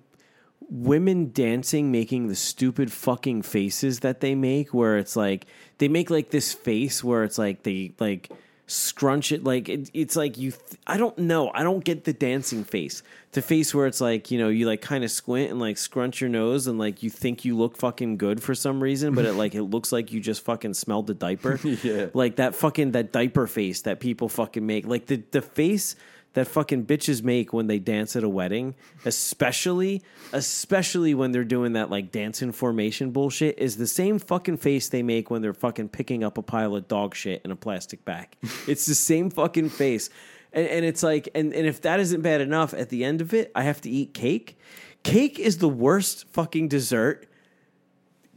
women 0.68 1.30
dancing, 1.32 1.90
making 1.90 2.28
the 2.28 2.34
stupid 2.34 2.92
fucking 2.92 3.42
faces 3.42 4.00
that 4.00 4.20
they 4.20 4.34
make, 4.34 4.72
where 4.74 4.98
it's 4.98 5.16
like 5.16 5.46
they 5.78 5.88
make 5.88 6.10
like 6.10 6.30
this 6.30 6.52
face 6.52 7.02
where 7.02 7.24
it's 7.24 7.38
like 7.38 7.62
they 7.62 7.92
like 7.98 8.30
scrunch 8.66 9.30
it 9.30 9.44
like 9.44 9.68
it, 9.68 9.90
it's 9.92 10.16
like 10.16 10.38
you 10.38 10.50
th- 10.50 10.80
i 10.86 10.96
don't 10.96 11.18
know. 11.18 11.50
I 11.52 11.62
don't 11.62 11.84
get 11.84 12.04
the 12.04 12.14
dancing 12.14 12.64
face. 12.64 13.02
The 13.32 13.42
face 13.42 13.74
where 13.74 13.86
it's 13.86 14.00
like 14.00 14.30
you 14.30 14.38
know 14.38 14.48
you 14.48 14.66
like 14.66 14.80
kind 14.80 15.04
of 15.04 15.10
squint 15.10 15.50
and 15.50 15.60
like 15.60 15.76
scrunch 15.76 16.20
your 16.20 16.30
nose 16.30 16.66
and 16.66 16.78
like 16.78 17.02
you 17.02 17.10
think 17.10 17.44
you 17.44 17.56
look 17.56 17.76
fucking 17.76 18.16
good 18.16 18.42
for 18.42 18.54
some 18.54 18.82
reason 18.82 19.14
but 19.14 19.24
it 19.26 19.34
like 19.34 19.54
it 19.54 19.64
looks 19.64 19.92
like 19.92 20.12
you 20.12 20.20
just 20.20 20.42
fucking 20.44 20.74
smelled 20.74 21.06
the 21.06 21.14
diaper. 21.14 21.60
Yeah. 21.82 22.06
like 22.14 22.36
that 22.36 22.54
fucking 22.54 22.92
that 22.92 23.12
diaper 23.12 23.46
face 23.46 23.82
that 23.82 24.00
people 24.00 24.28
fucking 24.30 24.64
make. 24.64 24.86
Like 24.86 25.06
the 25.06 25.22
the 25.30 25.42
face 25.42 25.96
that 26.34 26.48
fucking 26.48 26.84
bitches 26.84 27.22
make 27.22 27.52
when 27.52 27.68
they 27.68 27.78
dance 27.78 28.14
at 28.16 28.22
a 28.22 28.28
wedding, 28.28 28.74
especially 29.04 30.02
especially 30.32 31.14
when 31.14 31.32
they're 31.32 31.44
doing 31.44 31.72
that 31.72 31.90
like 31.90 32.10
dancing 32.10 32.52
formation 32.52 33.10
bullshit, 33.10 33.58
is 33.58 33.76
the 33.76 33.86
same 33.86 34.18
fucking 34.18 34.56
face 34.56 34.88
they 34.88 35.02
make 35.02 35.30
when 35.30 35.42
they're 35.42 35.54
fucking 35.54 35.88
picking 35.88 36.22
up 36.22 36.36
a 36.36 36.42
pile 36.42 36.74
of 36.74 36.86
dog 36.88 37.14
shit 37.14 37.40
in 37.44 37.50
a 37.50 37.56
plastic 37.56 38.04
bag. 38.04 38.36
it's 38.66 38.86
the 38.86 38.94
same 38.94 39.30
fucking 39.30 39.70
face. 39.70 40.10
And, 40.52 40.66
and 40.68 40.84
it's 40.84 41.02
like, 41.02 41.28
and, 41.34 41.52
and 41.52 41.66
if 41.66 41.80
that 41.82 42.00
isn't 42.00 42.22
bad 42.22 42.40
enough, 42.40 42.74
at 42.74 42.88
the 42.88 43.04
end 43.04 43.20
of 43.20 43.32
it, 43.34 43.50
I 43.54 43.62
have 43.62 43.80
to 43.82 43.90
eat 43.90 44.14
cake. 44.14 44.58
Cake 45.02 45.38
is 45.38 45.58
the 45.58 45.68
worst 45.68 46.28
fucking 46.32 46.68
dessert. 46.68 47.26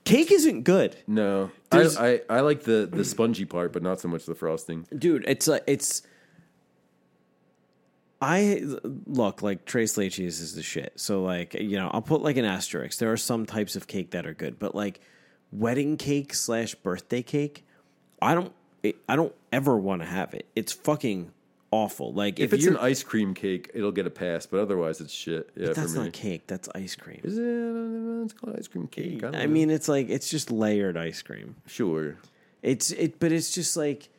Cake 0.04 0.32
isn't 0.32 0.64
good. 0.64 0.96
No. 1.06 1.52
I, 1.72 1.82
I, 2.00 2.22
I 2.30 2.40
like 2.42 2.64
the, 2.64 2.90
the 2.92 3.04
spongy 3.04 3.46
part, 3.46 3.74
but 3.74 3.84
not 3.84 4.00
so 4.00 4.08
much 4.08 4.26
the 4.26 4.36
frosting. 4.36 4.88
dude 4.98 5.26
it's 5.28 5.48
like 5.48 5.64
it's 5.68 6.02
i 8.22 8.62
look 9.06 9.42
like 9.42 9.66
tres 9.66 9.96
leches 9.96 10.42
is 10.42 10.56
the 10.56 10.64
shit 10.64 10.94
so 10.96 11.24
like 11.24 11.54
you 11.54 11.78
know 11.78 11.90
i'll 11.94 12.02
put 12.02 12.22
like 12.22 12.38
an 12.38 12.46
asterisk 12.46 13.00
there 13.00 13.12
are 13.12 13.18
some 13.18 13.46
types 13.46 13.76
of 13.76 13.88
cake 13.88 14.12
that 14.12 14.26
are 14.26 14.34
good 14.34 14.58
but 14.60 14.74
like 14.74 15.00
wedding 15.52 15.98
cake 15.98 16.34
slash 16.34 16.76
birthday 16.76 17.22
cake 17.22 17.66
i 18.22 18.34
don't 18.34 18.52
it, 18.84 18.96
i 19.08 19.16
don't 19.16 19.34
ever 19.52 19.78
want 19.78 20.02
to 20.02 20.08
have 20.08 20.34
it 20.34 20.48
it's 20.56 20.74
fucking 20.74 21.32
awful 21.72 22.14
like 22.14 22.40
If, 22.40 22.54
if, 22.54 22.60
it's 22.60 22.68
an 22.68 22.78
ice 22.78 23.04
cream 23.04 23.34
cake, 23.34 23.72
it'll 23.74 23.92
get 23.92 24.08
a 24.08 24.10
pass, 24.10 24.46
but 24.46 24.62
otherwise 24.62 25.02
it's 25.02 25.14
shit. 25.14 25.50
Yeah, 25.56 25.74
that's 25.74 25.94
for 25.94 26.00
me. 26.00 26.06
not 26.06 26.14
cake 26.14 26.48
that's 26.48 26.70
ice 26.74 26.96
cream 26.96 27.20
Is 27.24 27.38
it? 27.38 28.24
It's 28.24 28.34
called 28.34 28.56
ice 28.58 28.68
cream 28.68 28.88
cake. 28.88 29.24
I, 29.24 29.44
i 29.44 29.48
mean 29.48 29.70
it's 29.70 29.88
like 29.88 30.10
it's 30.10 30.30
just 30.30 30.52
layered 30.52 30.98
ice 30.98 31.22
cream 31.22 31.56
sure. 31.66 32.16
It's 32.62 32.92
it, 32.92 33.20
but 33.20 33.32
it's 33.32 33.52
just 33.52 33.78
like, 33.78 34.10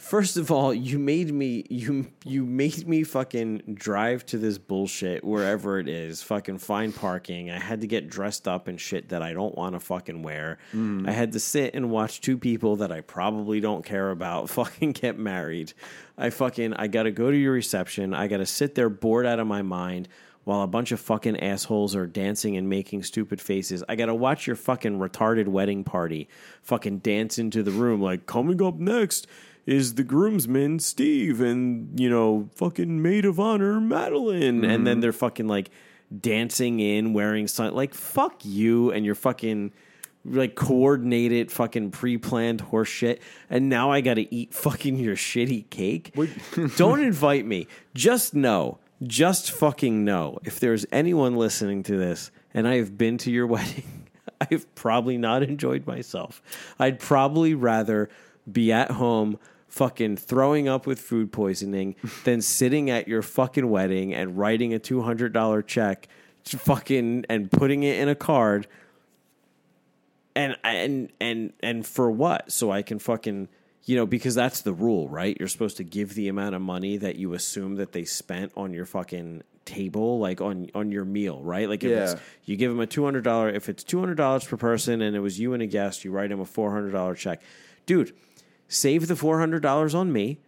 first 0.00 0.36
of 0.36 0.50
all, 0.50 0.72
you 0.72 0.98
made 0.98 1.32
me 1.32 1.64
you 1.68 2.06
you 2.24 2.44
made 2.44 2.88
me 2.88 3.04
fucking 3.04 3.74
drive 3.74 4.24
to 4.26 4.38
this 4.38 4.58
bullshit 4.58 5.22
wherever 5.22 5.78
it 5.78 5.88
is, 5.88 6.22
fucking 6.22 6.58
find 6.58 6.94
parking. 6.94 7.50
I 7.50 7.58
had 7.58 7.82
to 7.82 7.86
get 7.86 8.08
dressed 8.08 8.48
up 8.48 8.66
and 8.66 8.80
shit 8.80 9.10
that 9.10 9.22
I 9.22 9.32
don't 9.32 9.54
want 9.56 9.74
to 9.74 9.80
fucking 9.80 10.22
wear. 10.22 10.58
Mm. 10.74 11.08
I 11.08 11.12
had 11.12 11.32
to 11.32 11.40
sit 11.40 11.74
and 11.74 11.90
watch 11.90 12.20
two 12.20 12.38
people 12.38 12.76
that 12.76 12.90
I 12.90 13.02
probably 13.02 13.60
don't 13.60 13.84
care 13.84 14.10
about 14.10 14.50
fucking 14.50 14.92
get 14.92 15.18
married. 15.18 15.72
I 16.16 16.30
fucking 16.30 16.74
I 16.74 16.88
got 16.88 17.04
to 17.04 17.10
go 17.10 17.30
to 17.30 17.36
your 17.36 17.52
reception. 17.52 18.14
I 18.14 18.26
got 18.26 18.38
to 18.38 18.46
sit 18.46 18.74
there 18.74 18.88
bored 18.88 19.26
out 19.26 19.38
of 19.38 19.46
my 19.46 19.62
mind 19.62 20.08
while 20.44 20.62
a 20.62 20.66
bunch 20.66 20.90
of 20.90 20.98
fucking 21.00 21.38
assholes 21.40 21.94
are 21.94 22.06
dancing 22.06 22.56
and 22.56 22.68
making 22.68 23.02
stupid 23.02 23.40
faces. 23.40 23.84
I 23.88 23.94
gotta 23.94 24.14
watch 24.14 24.46
your 24.46 24.56
fucking 24.56 24.98
retarded 24.98 25.46
wedding 25.46 25.84
party 25.84 26.28
fucking 26.62 26.98
dance 26.98 27.38
into 27.38 27.62
the 27.62 27.70
room 27.70 28.00
like 28.00 28.26
coming 28.26 28.62
up 28.62 28.76
next 28.76 29.26
is 29.66 29.94
the 29.94 30.04
groomsman 30.04 30.78
Steve 30.78 31.40
and 31.40 31.98
you 31.98 32.08
know 32.08 32.48
fucking 32.54 33.02
maid 33.02 33.24
of 33.24 33.38
honor 33.38 33.80
Madeline 33.80 34.64
and 34.64 34.86
then 34.86 34.94
mm-hmm. 34.94 35.00
they're 35.00 35.12
fucking 35.12 35.48
like 35.48 35.70
dancing 36.20 36.80
in 36.80 37.12
wearing 37.12 37.46
sun 37.46 37.74
like 37.74 37.94
fuck 37.94 38.44
you 38.44 38.90
and 38.90 39.04
your 39.04 39.14
fucking 39.14 39.72
like 40.24 40.54
coordinated 40.54 41.50
fucking 41.50 41.90
pre-planned 41.90 42.60
horse 42.60 42.88
shit 42.88 43.22
and 43.48 43.68
now 43.68 43.90
I 43.90 44.00
got 44.00 44.14
to 44.14 44.34
eat 44.34 44.52
fucking 44.52 44.96
your 44.96 45.16
shitty 45.16 45.70
cake. 45.70 46.14
Don't 46.76 47.00
invite 47.00 47.46
me. 47.46 47.68
Just 47.94 48.34
know, 48.34 48.78
just 49.02 49.50
fucking 49.50 50.04
know 50.04 50.38
if 50.44 50.60
there's 50.60 50.84
anyone 50.92 51.36
listening 51.36 51.82
to 51.84 51.96
this 51.96 52.30
and 52.52 52.68
I 52.68 52.76
have 52.76 52.98
been 52.98 53.16
to 53.18 53.30
your 53.30 53.46
wedding, 53.46 54.08
I've 54.40 54.72
probably 54.74 55.16
not 55.16 55.42
enjoyed 55.42 55.86
myself. 55.86 56.42
I'd 56.78 56.98
probably 56.98 57.54
rather 57.54 58.10
be 58.50 58.70
at 58.72 58.92
home 58.92 59.38
fucking 59.68 60.16
throwing 60.16 60.68
up 60.68 60.86
with 60.86 60.98
food 61.00 61.30
poisoning 61.32 61.94
than 62.24 62.40
sitting 62.40 62.90
at 62.90 63.06
your 63.08 63.22
fucking 63.22 63.68
wedding 63.70 64.12
and 64.14 64.36
writing 64.36 64.74
a 64.74 64.78
$200 64.78 65.66
check 65.66 66.08
fucking 66.44 67.24
and 67.28 67.50
putting 67.50 67.82
it 67.82 67.98
in 68.00 68.08
a 68.08 68.14
card 68.14 68.66
and 70.34 70.56
and 70.64 71.10
and 71.20 71.52
and 71.60 71.86
for 71.86 72.10
what? 72.10 72.50
So 72.52 72.70
I 72.70 72.82
can 72.82 72.98
fucking 72.98 73.48
you 73.84 73.96
know 73.96 74.06
because 74.06 74.34
that's 74.34 74.62
the 74.62 74.72
rule, 74.72 75.08
right? 75.08 75.36
You're 75.38 75.48
supposed 75.48 75.76
to 75.78 75.84
give 75.84 76.14
the 76.14 76.28
amount 76.28 76.54
of 76.54 76.62
money 76.62 76.96
that 76.98 77.16
you 77.16 77.34
assume 77.34 77.76
that 77.76 77.92
they 77.92 78.04
spent 78.04 78.52
on 78.56 78.72
your 78.72 78.86
fucking 78.86 79.42
table, 79.64 80.18
like 80.18 80.40
on 80.40 80.70
on 80.74 80.92
your 80.92 81.04
meal, 81.04 81.40
right? 81.42 81.68
Like 81.68 81.82
if 81.84 81.90
it's 81.90 82.12
Yeah. 82.14 82.20
you 82.44 82.56
give 82.56 82.70
them 82.70 82.80
a 82.80 82.86
two 82.86 83.04
hundred 83.04 83.24
dollar, 83.24 83.50
if 83.50 83.68
it's 83.68 83.82
two 83.84 83.98
hundred 83.98 84.16
dollars 84.16 84.44
per 84.44 84.56
person, 84.56 85.02
and 85.02 85.14
it 85.16 85.20
was 85.20 85.38
you 85.38 85.52
and 85.52 85.62
a 85.62 85.66
guest, 85.66 86.04
you 86.04 86.12
write 86.12 86.30
them 86.30 86.40
a 86.40 86.46
four 86.46 86.70
hundred 86.70 86.92
dollar 86.92 87.14
check, 87.14 87.42
dude. 87.86 88.12
Save 88.70 89.08
the 89.08 89.16
four 89.16 89.40
hundred 89.40 89.62
dollars 89.62 89.94
on 89.94 90.12
me, 90.12 90.38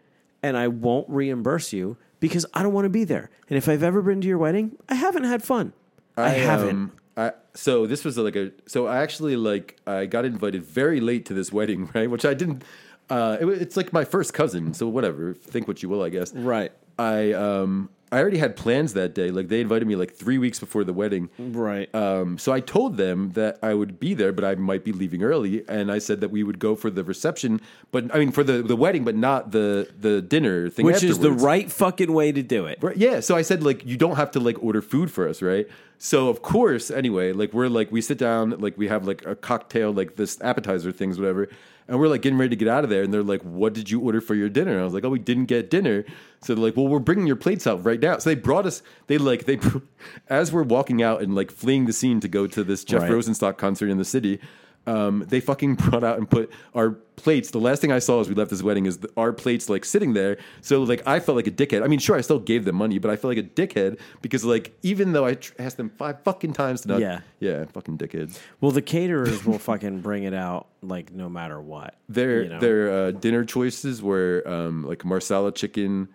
and 0.43 0.57
I 0.57 0.69
won't 0.69 1.09
reimburse 1.11 1.73
you 1.73 1.97
because 2.21 2.47
I 2.55 2.63
don't 2.63 2.73
want 2.73 2.85
to 2.85 2.89
be 2.89 3.03
there. 3.03 3.31
And 3.51 3.59
if 3.59 3.69
I've 3.69 3.83
ever 3.83 4.01
been 4.01 4.21
to 4.21 4.29
your 4.29 4.39
wedding, 4.39 4.77
I 4.89 4.95
haven't 4.95 5.25
had 5.25 5.43
fun. 5.43 5.73
I, 6.17 6.29
haven't. 6.31 6.71
um, 6.71 6.93
I 7.17 7.33
so 7.55 7.85
this 7.87 8.05
was 8.05 8.17
like 8.17 8.37
a 8.37 8.53
so 8.67 8.87
I 8.87 9.03
actually 9.03 9.35
like 9.35 9.77
I 9.89 10.07
got 10.07 10.25
invited 10.25 10.65
very 10.65 11.01
late 11.01 11.27
to 11.27 11.35
this 11.35 11.53
wedding, 11.53 11.91
right? 11.95 12.09
Which 12.09 12.25
I 12.25 12.33
didn't. 12.35 12.63
Uh, 13.11 13.39
it, 13.41 13.47
it's 13.47 13.77
like 13.77 13.93
my 13.93 14.05
first 14.05 14.33
cousin, 14.33 14.73
so 14.73 14.87
whatever. 14.87 15.35
Think 15.35 15.67
what 15.67 15.83
you 15.83 15.89
will, 15.89 16.03
I 16.03 16.09
guess. 16.09 16.33
Right. 16.33 16.71
I 16.99 17.33
um 17.33 17.91
I 18.13 18.21
already 18.21 18.37
had 18.37 18.57
plans 18.57 18.93
that 18.93 19.15
day. 19.15 19.31
Like 19.31 19.49
they 19.49 19.63
invited 19.63 19.89
me 19.89 19.97
like 19.97 20.15
three 20.15 20.37
weeks 20.37 20.61
before 20.61 20.85
the 20.85 20.93
wedding. 20.93 21.31
Right. 21.39 21.93
Um, 21.95 22.37
so 22.37 22.53
I 22.53 22.61
told 22.61 22.99
them 22.99 23.33
that 23.33 23.59
I 23.63 23.73
would 23.73 23.99
be 23.99 24.13
there, 24.13 24.33
but 24.33 24.45
I 24.45 24.55
might 24.55 24.85
be 24.85 24.93
leaving 24.93 25.23
early, 25.23 25.65
and 25.67 25.91
I 25.91 25.99
said 25.99 26.21
that 26.21 26.29
we 26.31 26.43
would 26.43 26.59
go 26.59 26.77
for 26.77 26.91
the 26.91 27.03
reception, 27.03 27.61
but 27.91 28.15
I 28.15 28.19
mean 28.19 28.31
for 28.31 28.45
the, 28.45 28.63
the 28.63 28.77
wedding, 28.77 29.03
but 29.03 29.17
not 29.17 29.51
the 29.51 29.89
the 29.99 30.21
dinner 30.21 30.69
thing. 30.69 30.85
Which 30.85 31.03
is 31.03 31.21
the 31.21 31.33
right 31.33 31.73
fucking 31.73 32.13
way 32.13 32.33
to 32.33 32.43
do 32.43 32.67
it. 32.67 32.79
Right, 32.83 32.97
yeah. 32.97 33.21
So 33.21 33.35
I 33.35 33.43
said 33.43 33.63
like 33.63 33.85
you 33.87 33.97
don't 33.97 34.17
have 34.17 34.31
to 34.33 34.41
like 34.41 34.63
order 34.63 34.83
food 34.83 35.11
for 35.11 35.27
us, 35.27 35.41
right? 35.41 35.67
So 35.99 36.29
of 36.29 36.43
course, 36.43 36.91
anyway, 36.91 37.33
like 37.33 37.55
we're 37.55 37.69
like 37.69 37.91
we 37.91 38.03
sit 38.03 38.19
down, 38.19 38.51
like 38.61 38.77
we 38.77 38.89
have 38.89 39.07
like 39.07 39.25
a 39.25 39.35
cocktail, 39.35 39.93
like 39.93 40.17
this 40.17 40.39
appetizer 40.43 40.93
things, 40.93 41.19
whatever, 41.19 41.49
and 41.89 41.99
we're 41.99 42.09
like 42.09 42.23
getting 42.23 42.39
ready 42.39 42.51
to 42.51 42.57
get 42.57 42.69
out 42.69 42.85
of 42.85 42.91
there, 42.91 43.03
and 43.03 43.13
they're 43.13 43.23
like, 43.23 43.43
"What 43.43 43.73
did 43.75 43.91
you 43.91 44.01
order 44.01 44.21
for 44.21 44.35
your 44.35 44.49
dinner?" 44.49 44.73
And 44.73 44.81
I 44.81 44.85
was 44.85 44.95
like, 44.95 45.05
"Oh, 45.05 45.11
we 45.11 45.19
didn't 45.19 45.47
get 45.47 45.71
dinner." 45.71 46.05
So 46.43 46.55
they're 46.55 46.65
like, 46.65 46.77
"Well, 46.77 46.89
we're 46.89 46.99
bringing 46.99 47.27
your 47.27 47.37
plates 47.37 47.67
out 47.67 47.85
right 47.85 48.01
now." 48.01 48.19
So 48.19 48.31
they 48.31 48.35
brought 48.35 48.67
us. 48.67 48.83
They 49.07 49.19
like 49.19 49.45
they 49.45 49.59
as 50.29 50.53
we're 50.53 50.63
walking 50.63 51.03
out 51.03 51.23
and 51.23 51.35
like 51.35 51.51
fleeing 51.51 51.87
the 51.87 51.93
scene 51.93 52.21
to 52.21 52.29
go 52.29 52.47
to 52.47 52.65
this 52.65 52.85
Jeff 52.85 53.03
Right. 53.03 53.11
Rosenstock 53.11 53.57
concert 53.59 53.89
in 53.91 53.99
the 53.99 54.05
city. 54.05 54.41
Um, 54.85 55.25
they 55.29 55.39
fucking 55.41 55.75
brought 55.77 56.03
out 56.03 56.19
and 56.19 56.29
put 56.29 56.51
our 56.75 56.91
plates. 57.15 57.53
The 57.53 57.61
last 57.61 57.81
thing 57.81 57.93
I 57.93 58.01
saw 58.01 58.21
as 58.21 58.29
we 58.29 58.35
left 58.35 58.51
this 58.51 58.65
wedding 58.65 58.87
is 58.87 58.99
the, 58.99 59.11
our 59.17 59.33
plates 59.33 59.69
like 59.69 59.85
sitting 59.85 60.13
there. 60.13 60.39
So 60.61 60.83
like 60.83 61.07
I 61.07 61.21
felt 61.21 61.37
like 61.37 61.47
a 61.47 61.53
dickhead. 61.53 61.85
I 61.85 61.87
mean, 61.87 62.01
sure, 62.01 62.17
I 62.17 62.21
still 62.21 62.41
gave 62.41 62.65
them 62.65 62.75
money, 62.77 62.99
but 62.99 63.09
I 63.11 63.15
felt 63.15 63.37
like 63.37 63.45
a 63.45 63.49
dickhead 63.49 64.01
because 64.23 64.45
like 64.45 64.77
even 64.83 65.13
though 65.13 65.25
I 65.25 65.35
tr- 65.35 65.53
asked 65.61 65.77
them 65.77 65.91
five 65.91 66.23
fucking 66.25 66.55
times 66.55 66.81
to 66.81 66.89
not, 66.89 67.01
Yeah. 67.01 67.21
yeah, 67.39 67.65
fucking 67.67 67.97
dickheads. 67.99 68.41
Well, 68.61 68.73
the 68.73 68.83
caterers 68.83 69.45
will 69.47 69.61
fucking 69.61 70.01
bring 70.01 70.25
it 70.25 70.35
out 70.35 70.67
like 70.83 71.13
no 71.13 71.29
matter 71.29 71.61
what. 71.61 71.95
Their 72.09 72.43
you 72.43 72.49
know? 72.49 72.59
their 72.59 72.91
uh, 72.93 73.11
dinner 73.13 73.45
choices 73.45 74.03
were 74.03 74.43
um, 74.47 74.83
like 74.85 75.05
marsala 75.05 75.53
chicken, 75.53 76.09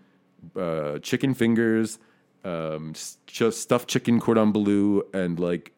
uh, 0.57 0.99
chicken 0.99 1.34
fingers, 1.34 1.99
um, 2.43 2.91
s- 2.95 3.18
just 3.28 3.61
stuffed 3.61 3.88
chicken 3.89 4.20
cordon 4.20 4.51
bleu, 4.51 5.03
and 5.13 5.39
like 5.39 5.72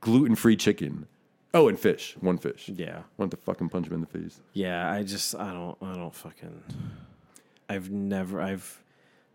gluten 0.00 0.34
free 0.34 0.56
chicken. 0.56 1.06
Oh, 1.54 1.68
and 1.68 1.78
fish. 1.78 2.16
One 2.20 2.38
fish. 2.38 2.70
Yeah. 2.74 3.02
Want 3.18 3.30
to 3.32 3.36
fucking 3.36 3.68
punch 3.68 3.86
him 3.86 3.94
in 3.94 4.00
the 4.00 4.06
face. 4.06 4.40
Yeah, 4.54 4.90
I 4.90 5.02
just 5.02 5.34
I 5.34 5.52
don't 5.52 5.76
I 5.82 5.94
don't 5.94 6.14
fucking 6.14 6.62
I've 7.68 7.90
never 7.90 8.40
I've 8.40 8.82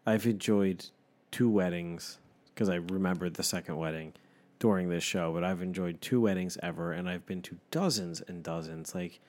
I've 0.06 0.26
enjoyed 0.26 0.86
two 1.32 1.50
weddings 1.50 2.18
because 2.54 2.70
I 2.70 2.76
remembered 2.76 3.36
the 3.36 3.44
second 3.44 3.78
wedding 3.78 4.14
during 4.60 4.90
this 4.90 5.04
show, 5.04 5.32
but 5.34 5.44
I've 5.44 5.62
enjoyed 5.62 6.02
two 6.02 6.22
weddings 6.22 6.58
ever, 6.64 6.92
and 6.92 7.08
I've 7.10 7.26
been 7.26 7.42
to 7.44 7.58
dozens 7.70 8.22
and 8.22 8.42
dozens. 8.44 8.96
Like, 8.96 9.20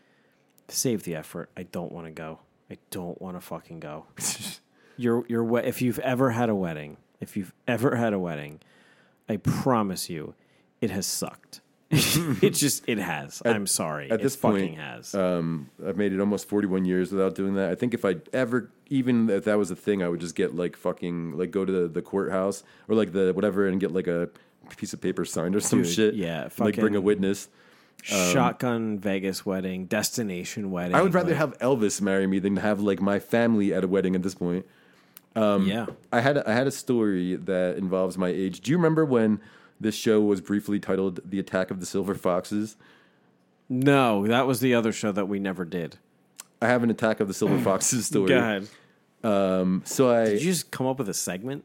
save 0.69 1.03
the 1.03 1.15
effort. 1.15 1.51
I 1.57 1.65
don't 1.65 1.93
want 1.93 2.07
to 2.07 2.11
go. 2.11 2.41
I 2.71 2.79
don't 2.91 3.21
want 3.21 3.37
to 3.37 3.41
fucking 3.41 3.81
go. 3.81 4.07
your 4.97 5.25
your 5.29 5.59
if 5.61 5.83
you've 5.83 5.99
ever 5.99 6.31
had 6.31 6.49
a 6.49 6.55
wedding, 6.55 6.97
if 7.21 7.37
you've 7.37 7.53
ever 7.67 7.97
had 7.97 8.13
a 8.13 8.19
wedding, 8.19 8.61
I 9.29 9.37
promise 9.37 10.09
you, 10.09 10.35
it 10.81 10.91
has 10.91 11.07
sucked. 11.07 11.61
it 12.43 12.51
just 12.51 12.87
it 12.87 12.99
has. 12.99 13.41
I'm 13.47 13.67
sorry. 13.67 14.11
at 14.11 14.21
it 14.21 14.23
this 14.23 14.37
fucking 14.37 14.69
point, 14.75 14.79
has. 14.79 15.15
Um, 15.15 15.71
I've 15.87 15.97
made 15.97 16.13
it 16.13 16.21
almost 16.21 16.47
41 16.49 16.85
years 16.85 17.11
without 17.13 17.35
doing 17.35 17.55
that. 17.55 17.71
I 17.71 17.75
think 17.75 17.95
if 17.95 18.05
I 18.05 18.17
ever, 18.35 18.71
even 18.91 19.31
if 19.31 19.45
that 19.45 19.57
was 19.57 19.71
a 19.71 19.77
thing, 19.77 20.03
I 20.03 20.09
would 20.09 20.21
just 20.21 20.35
get 20.35 20.55
like 20.55 20.77
fucking, 20.77 21.39
like 21.39 21.51
go 21.51 21.65
to 21.65 21.73
the, 21.73 21.89
the 21.89 22.03
courthouse 22.03 22.63
or 22.89 22.95
like 22.95 23.13
the 23.13 23.33
whatever 23.33 23.67
and 23.67 23.81
get 23.81 23.91
like 23.93 24.07
a 24.07 24.29
piece 24.77 24.93
of 24.93 25.01
paper 25.01 25.25
signed 25.25 25.57
or 25.57 25.61
some 25.61 25.83
Dude, 25.83 25.93
shit. 25.93 26.15
yeah, 26.15 26.49
like 26.59 26.77
bring 26.77 26.95
a 26.95 27.01
witness. 27.01 27.49
Shotgun 28.03 28.99
Vegas 28.99 29.45
wedding, 29.45 29.87
destination 29.87 30.71
wedding. 30.71 30.95
I 30.95 31.03
would 31.03 31.15
rather 31.15 31.31
like- 31.31 31.39
have 31.39 31.59
Elvis 31.59 32.01
marry 32.01 32.27
me 32.27 32.39
than 32.39 32.57
have 32.57 32.81
like 32.81 33.01
my 33.01 33.19
family 33.19 33.73
at 33.73 33.83
a 33.85 33.89
wedding 33.89 34.15
at 34.15 34.23
this 34.23 34.35
point. 34.35 34.67
yeah. 35.37 35.87
I 36.13 36.21
had 36.21 36.39
I 36.39 36.53
had 36.53 36.67
a 36.67 36.71
story 36.71 37.37
that 37.37 37.77
involves 37.77 38.19
my 38.19 38.29
age. 38.29 38.61
Do 38.61 38.71
you 38.71 38.77
remember 38.77 39.05
when 39.05 39.41
this 39.81 39.95
show 39.95 40.21
was 40.21 40.41
briefly 40.41 40.79
titled 40.81 41.21
"The 41.25 41.39
Attack 41.39 41.71
of 41.71 41.81
the 41.81 41.87
Silver 41.87 42.15
Foxes"? 42.15 42.77
No, 43.69 44.27
that 44.27 44.47
was 44.47 44.61
the 44.61 44.75
other 44.75 44.93
show 44.93 45.13
that 45.13 45.27
we 45.27 45.39
never 45.39 45.65
did. 45.65 45.99
I 46.61 46.69
have 46.69 46.83
an 46.83 46.91
Attack 46.91 47.21
of 47.21 47.29
the 47.29 47.35
Silver 47.35 47.59
Foxes 47.63 48.07
story. 48.07 48.29
Go 48.29 48.39
ahead. 48.39 48.69
Um, 49.23 49.83
so 49.85 50.11
I 50.11 50.25
Did 50.27 50.43
you 50.43 50.53
just 50.53 50.71
come 50.71 50.87
up 50.87 50.99
with 50.99 51.09
a 51.09 51.15
segment? 51.15 51.65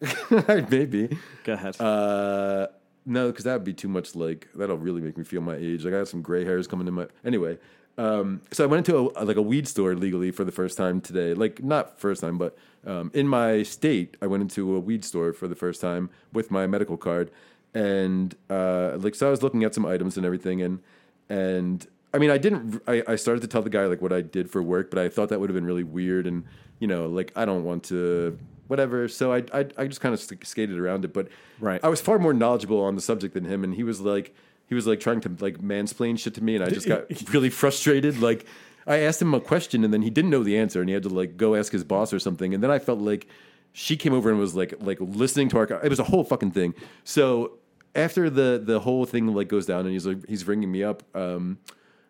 maybe 0.70 1.16
Go 1.44 1.54
ahead. 1.54 1.80
uh, 1.80 2.68
no, 3.04 3.28
because 3.28 3.44
that 3.44 3.54
would 3.54 3.64
be 3.64 3.72
too 3.72 3.88
much. 3.88 4.14
Like 4.14 4.48
that'll 4.54 4.76
really 4.78 5.00
make 5.00 5.16
me 5.16 5.24
feel 5.24 5.40
my 5.40 5.56
age. 5.56 5.84
Like 5.84 5.94
I 5.94 5.98
have 5.98 6.08
some 6.08 6.22
gray 6.22 6.44
hairs 6.44 6.66
coming 6.66 6.86
in 6.86 6.94
my 6.94 7.06
anyway. 7.24 7.58
Um, 7.96 8.42
so 8.52 8.62
I 8.62 8.66
went 8.68 8.86
into 8.86 9.10
a, 9.16 9.24
like 9.24 9.36
a 9.36 9.42
weed 9.42 9.66
store 9.66 9.94
legally 9.96 10.30
for 10.30 10.44
the 10.44 10.52
first 10.52 10.76
time 10.78 11.00
today. 11.00 11.34
Like 11.34 11.62
not 11.62 11.98
first 11.98 12.20
time, 12.20 12.38
but 12.38 12.56
um, 12.86 13.10
in 13.14 13.28
my 13.28 13.62
state, 13.62 14.16
I 14.22 14.26
went 14.26 14.42
into 14.42 14.76
a 14.76 14.80
weed 14.80 15.04
store 15.04 15.32
for 15.32 15.48
the 15.48 15.54
first 15.54 15.80
time 15.80 16.10
with 16.32 16.50
my 16.50 16.66
medical 16.66 16.96
card, 16.96 17.30
and 17.74 18.34
uh, 18.48 18.96
like 18.98 19.14
so 19.14 19.26
I 19.26 19.30
was 19.30 19.42
looking 19.42 19.64
at 19.64 19.74
some 19.74 19.84
items 19.86 20.16
and 20.16 20.24
everything, 20.24 20.62
and 20.62 20.80
and 21.28 21.86
I 22.14 22.18
mean 22.18 22.30
I 22.30 22.38
didn't. 22.38 22.82
I, 22.86 23.02
I 23.06 23.16
started 23.16 23.40
to 23.40 23.46
tell 23.48 23.62
the 23.62 23.70
guy 23.70 23.86
like 23.86 24.00
what 24.00 24.12
I 24.12 24.20
did 24.22 24.50
for 24.50 24.62
work, 24.62 24.90
but 24.90 24.98
I 24.98 25.08
thought 25.08 25.28
that 25.28 25.40
would 25.40 25.50
have 25.50 25.54
been 25.54 25.66
really 25.66 25.84
weird, 25.84 26.26
and 26.26 26.44
you 26.78 26.86
know 26.86 27.06
like 27.06 27.32
I 27.36 27.44
don't 27.44 27.64
want 27.64 27.82
to 27.84 28.38
whatever. 28.68 29.08
So 29.08 29.32
I 29.32 29.44
I, 29.52 29.66
I 29.76 29.86
just 29.86 30.00
kind 30.00 30.14
of 30.14 30.20
skated 30.20 30.78
around 30.78 31.04
it, 31.04 31.12
but 31.12 31.28
Right. 31.60 31.80
I 31.82 31.88
was 31.88 32.00
far 32.00 32.18
more 32.18 32.32
knowledgeable 32.32 32.80
on 32.82 32.94
the 32.94 33.00
subject 33.02 33.34
than 33.34 33.44
him, 33.44 33.64
and 33.64 33.74
he 33.74 33.82
was 33.82 34.00
like 34.00 34.34
he 34.68 34.74
was 34.74 34.86
like 34.86 35.00
trying 35.00 35.20
to 35.22 35.30
like 35.40 35.58
mansplain 35.58 36.18
shit 36.18 36.34
to 36.34 36.44
me, 36.44 36.54
and 36.54 36.64
I 36.64 36.70
just 36.70 36.86
got 36.86 37.04
really 37.32 37.50
frustrated. 37.50 38.20
Like 38.20 38.46
I 38.88 39.00
asked 39.00 39.20
him 39.20 39.34
a 39.34 39.40
question, 39.40 39.84
and 39.84 39.92
then 39.92 40.02
he 40.02 40.10
didn't 40.10 40.30
know 40.30 40.42
the 40.42 40.56
answer, 40.58 40.80
and 40.80 40.88
he 40.88 40.94
had 40.94 41.02
to 41.04 41.10
like 41.10 41.36
go 41.36 41.54
ask 41.54 41.70
his 41.70 41.84
boss 41.84 42.12
or 42.12 42.18
something, 42.18 42.54
and 42.54 42.62
then 42.62 42.70
I 42.70 42.78
felt 42.78 42.98
like 42.98 43.28
she 43.72 43.96
came 43.96 44.14
over 44.14 44.30
and 44.30 44.38
was 44.38 44.54
like 44.54 44.74
like 44.80 44.98
listening 45.00 45.48
to 45.50 45.58
our. 45.58 45.64
It 45.84 45.90
was 45.90 46.00
a 46.00 46.04
whole 46.04 46.24
fucking 46.24 46.52
thing. 46.52 46.74
So 47.04 47.58
after 47.94 48.30
the 48.30 48.60
the 48.64 48.80
whole 48.80 49.04
thing 49.04 49.26
like 49.34 49.48
goes 49.48 49.66
down, 49.66 49.80
and 49.80 49.90
he's 49.90 50.06
like 50.06 50.26
he's 50.28 50.46
ringing 50.46 50.72
me 50.72 50.82
up. 50.82 51.02
Um, 51.14 51.58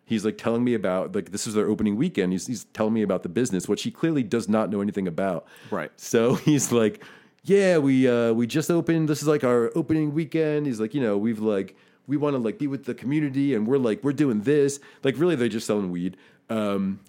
he's 0.05 0.25
like 0.25 0.37
telling 0.37 0.63
me 0.63 0.73
about 0.73 1.13
like 1.15 1.31
this 1.31 1.47
is 1.47 1.53
their 1.53 1.67
opening 1.67 1.95
weekend. 1.95 2.31
He's 2.31 2.47
he's 2.47 2.63
telling 2.65 2.93
me 2.93 3.01
about 3.01 3.23
the 3.23 3.29
business, 3.29 3.67
which 3.67 3.83
he 3.83 3.91
clearly 3.91 4.23
does 4.23 4.47
not 4.47 4.69
know 4.69 4.81
anything 4.81 5.07
about. 5.07 5.45
Right. 5.71 5.91
So 5.97 6.35
he's 6.45 6.71
like, 6.71 7.03
"Yeah, 7.43 7.77
we 7.77 8.07
uh, 8.07 8.33
we 8.33 8.47
just 8.47 8.71
opened. 8.71 9.09
This 9.09 9.21
is 9.21 9.27
like 9.27 9.43
our 9.43 9.71
opening 9.75 10.13
weekend." 10.13 10.65
He's 10.65 10.79
like, 10.79 10.93
"You 10.93 11.01
know, 11.01 11.17
we've 11.17 11.39
like 11.39 11.75
we 12.07 12.17
want 12.17 12.35
to 12.35 12.39
like 12.39 12.57
be 12.57 12.67
with 12.67 12.85
the 12.85 12.93
community, 12.93 13.53
and 13.53 13.67
we're 13.67 13.77
like 13.77 14.03
we're 14.03 14.13
doing 14.13 14.41
this. 14.41 14.79
Like, 15.03 15.17
really, 15.17 15.35
they're 15.35 15.49
just 15.49 15.67
selling 15.67 15.91
weed." 15.91 16.17
Um, 16.49 16.99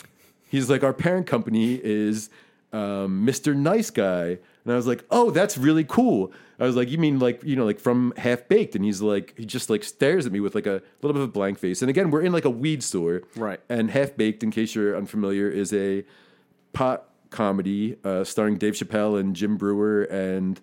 he's 0.48 0.68
like, 0.70 0.82
"Our 0.82 0.92
parent 0.92 1.26
company 1.26 1.80
is 1.82 2.30
um, 2.72 3.26
Mr. 3.26 3.54
Nice 3.56 3.90
Guy," 3.90 4.38
and 4.64 4.72
I 4.72 4.76
was 4.76 4.86
like, 4.86 5.04
"Oh, 5.10 5.30
that's 5.30 5.56
really 5.58 5.84
cool." 5.84 6.32
I 6.58 6.64
was 6.64 6.76
like, 6.76 6.90
"You 6.90 6.98
mean 6.98 7.18
like 7.18 7.42
you 7.42 7.56
know 7.56 7.64
like 7.64 7.80
from 7.80 8.12
Half 8.16 8.48
Baked?" 8.48 8.74
And 8.74 8.84
he's 8.84 9.00
like, 9.00 9.34
he 9.36 9.44
just 9.46 9.70
like 9.70 9.82
stares 9.82 10.26
at 10.26 10.32
me 10.32 10.40
with 10.40 10.54
like 10.54 10.66
a 10.66 10.82
little 11.02 11.14
bit 11.14 11.22
of 11.22 11.22
a 11.22 11.32
blank 11.32 11.58
face. 11.58 11.82
And 11.82 11.88
again, 11.88 12.10
we're 12.10 12.22
in 12.22 12.32
like 12.32 12.44
a 12.44 12.50
weed 12.50 12.82
store, 12.82 13.22
Right. 13.36 13.60
And 13.68 13.90
Half 13.90 14.16
Baked, 14.16 14.42
in 14.42 14.50
case 14.50 14.74
you're 14.74 14.96
unfamiliar, 14.96 15.48
is 15.48 15.72
a 15.72 16.04
pot 16.72 17.08
comedy 17.30 17.96
uh, 18.04 18.24
starring 18.24 18.58
Dave 18.58 18.74
Chappelle 18.74 19.18
and 19.18 19.34
Jim 19.34 19.56
Breuer 19.56 20.02
and 20.02 20.60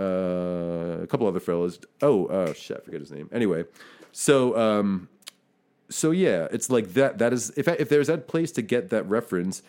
uh, 0.00 1.02
a 1.02 1.06
couple 1.06 1.26
other 1.26 1.40
fellas. 1.40 1.78
Oh, 2.02 2.26
oh, 2.26 2.52
shit, 2.52 2.78
I 2.78 2.80
forget 2.80 3.00
his 3.00 3.12
name. 3.12 3.28
Anyway, 3.32 3.64
so 4.12 4.56
um, 4.58 5.08
so 5.88 6.10
yeah, 6.10 6.48
it's 6.50 6.70
like 6.70 6.94
that. 6.94 7.18
That 7.18 7.32
is 7.32 7.50
if 7.56 7.68
if 7.68 7.88
there's 7.88 8.06
that 8.08 8.28
place 8.28 8.52
to 8.52 8.62
get 8.62 8.90
that 8.90 9.08
reference. 9.08 9.62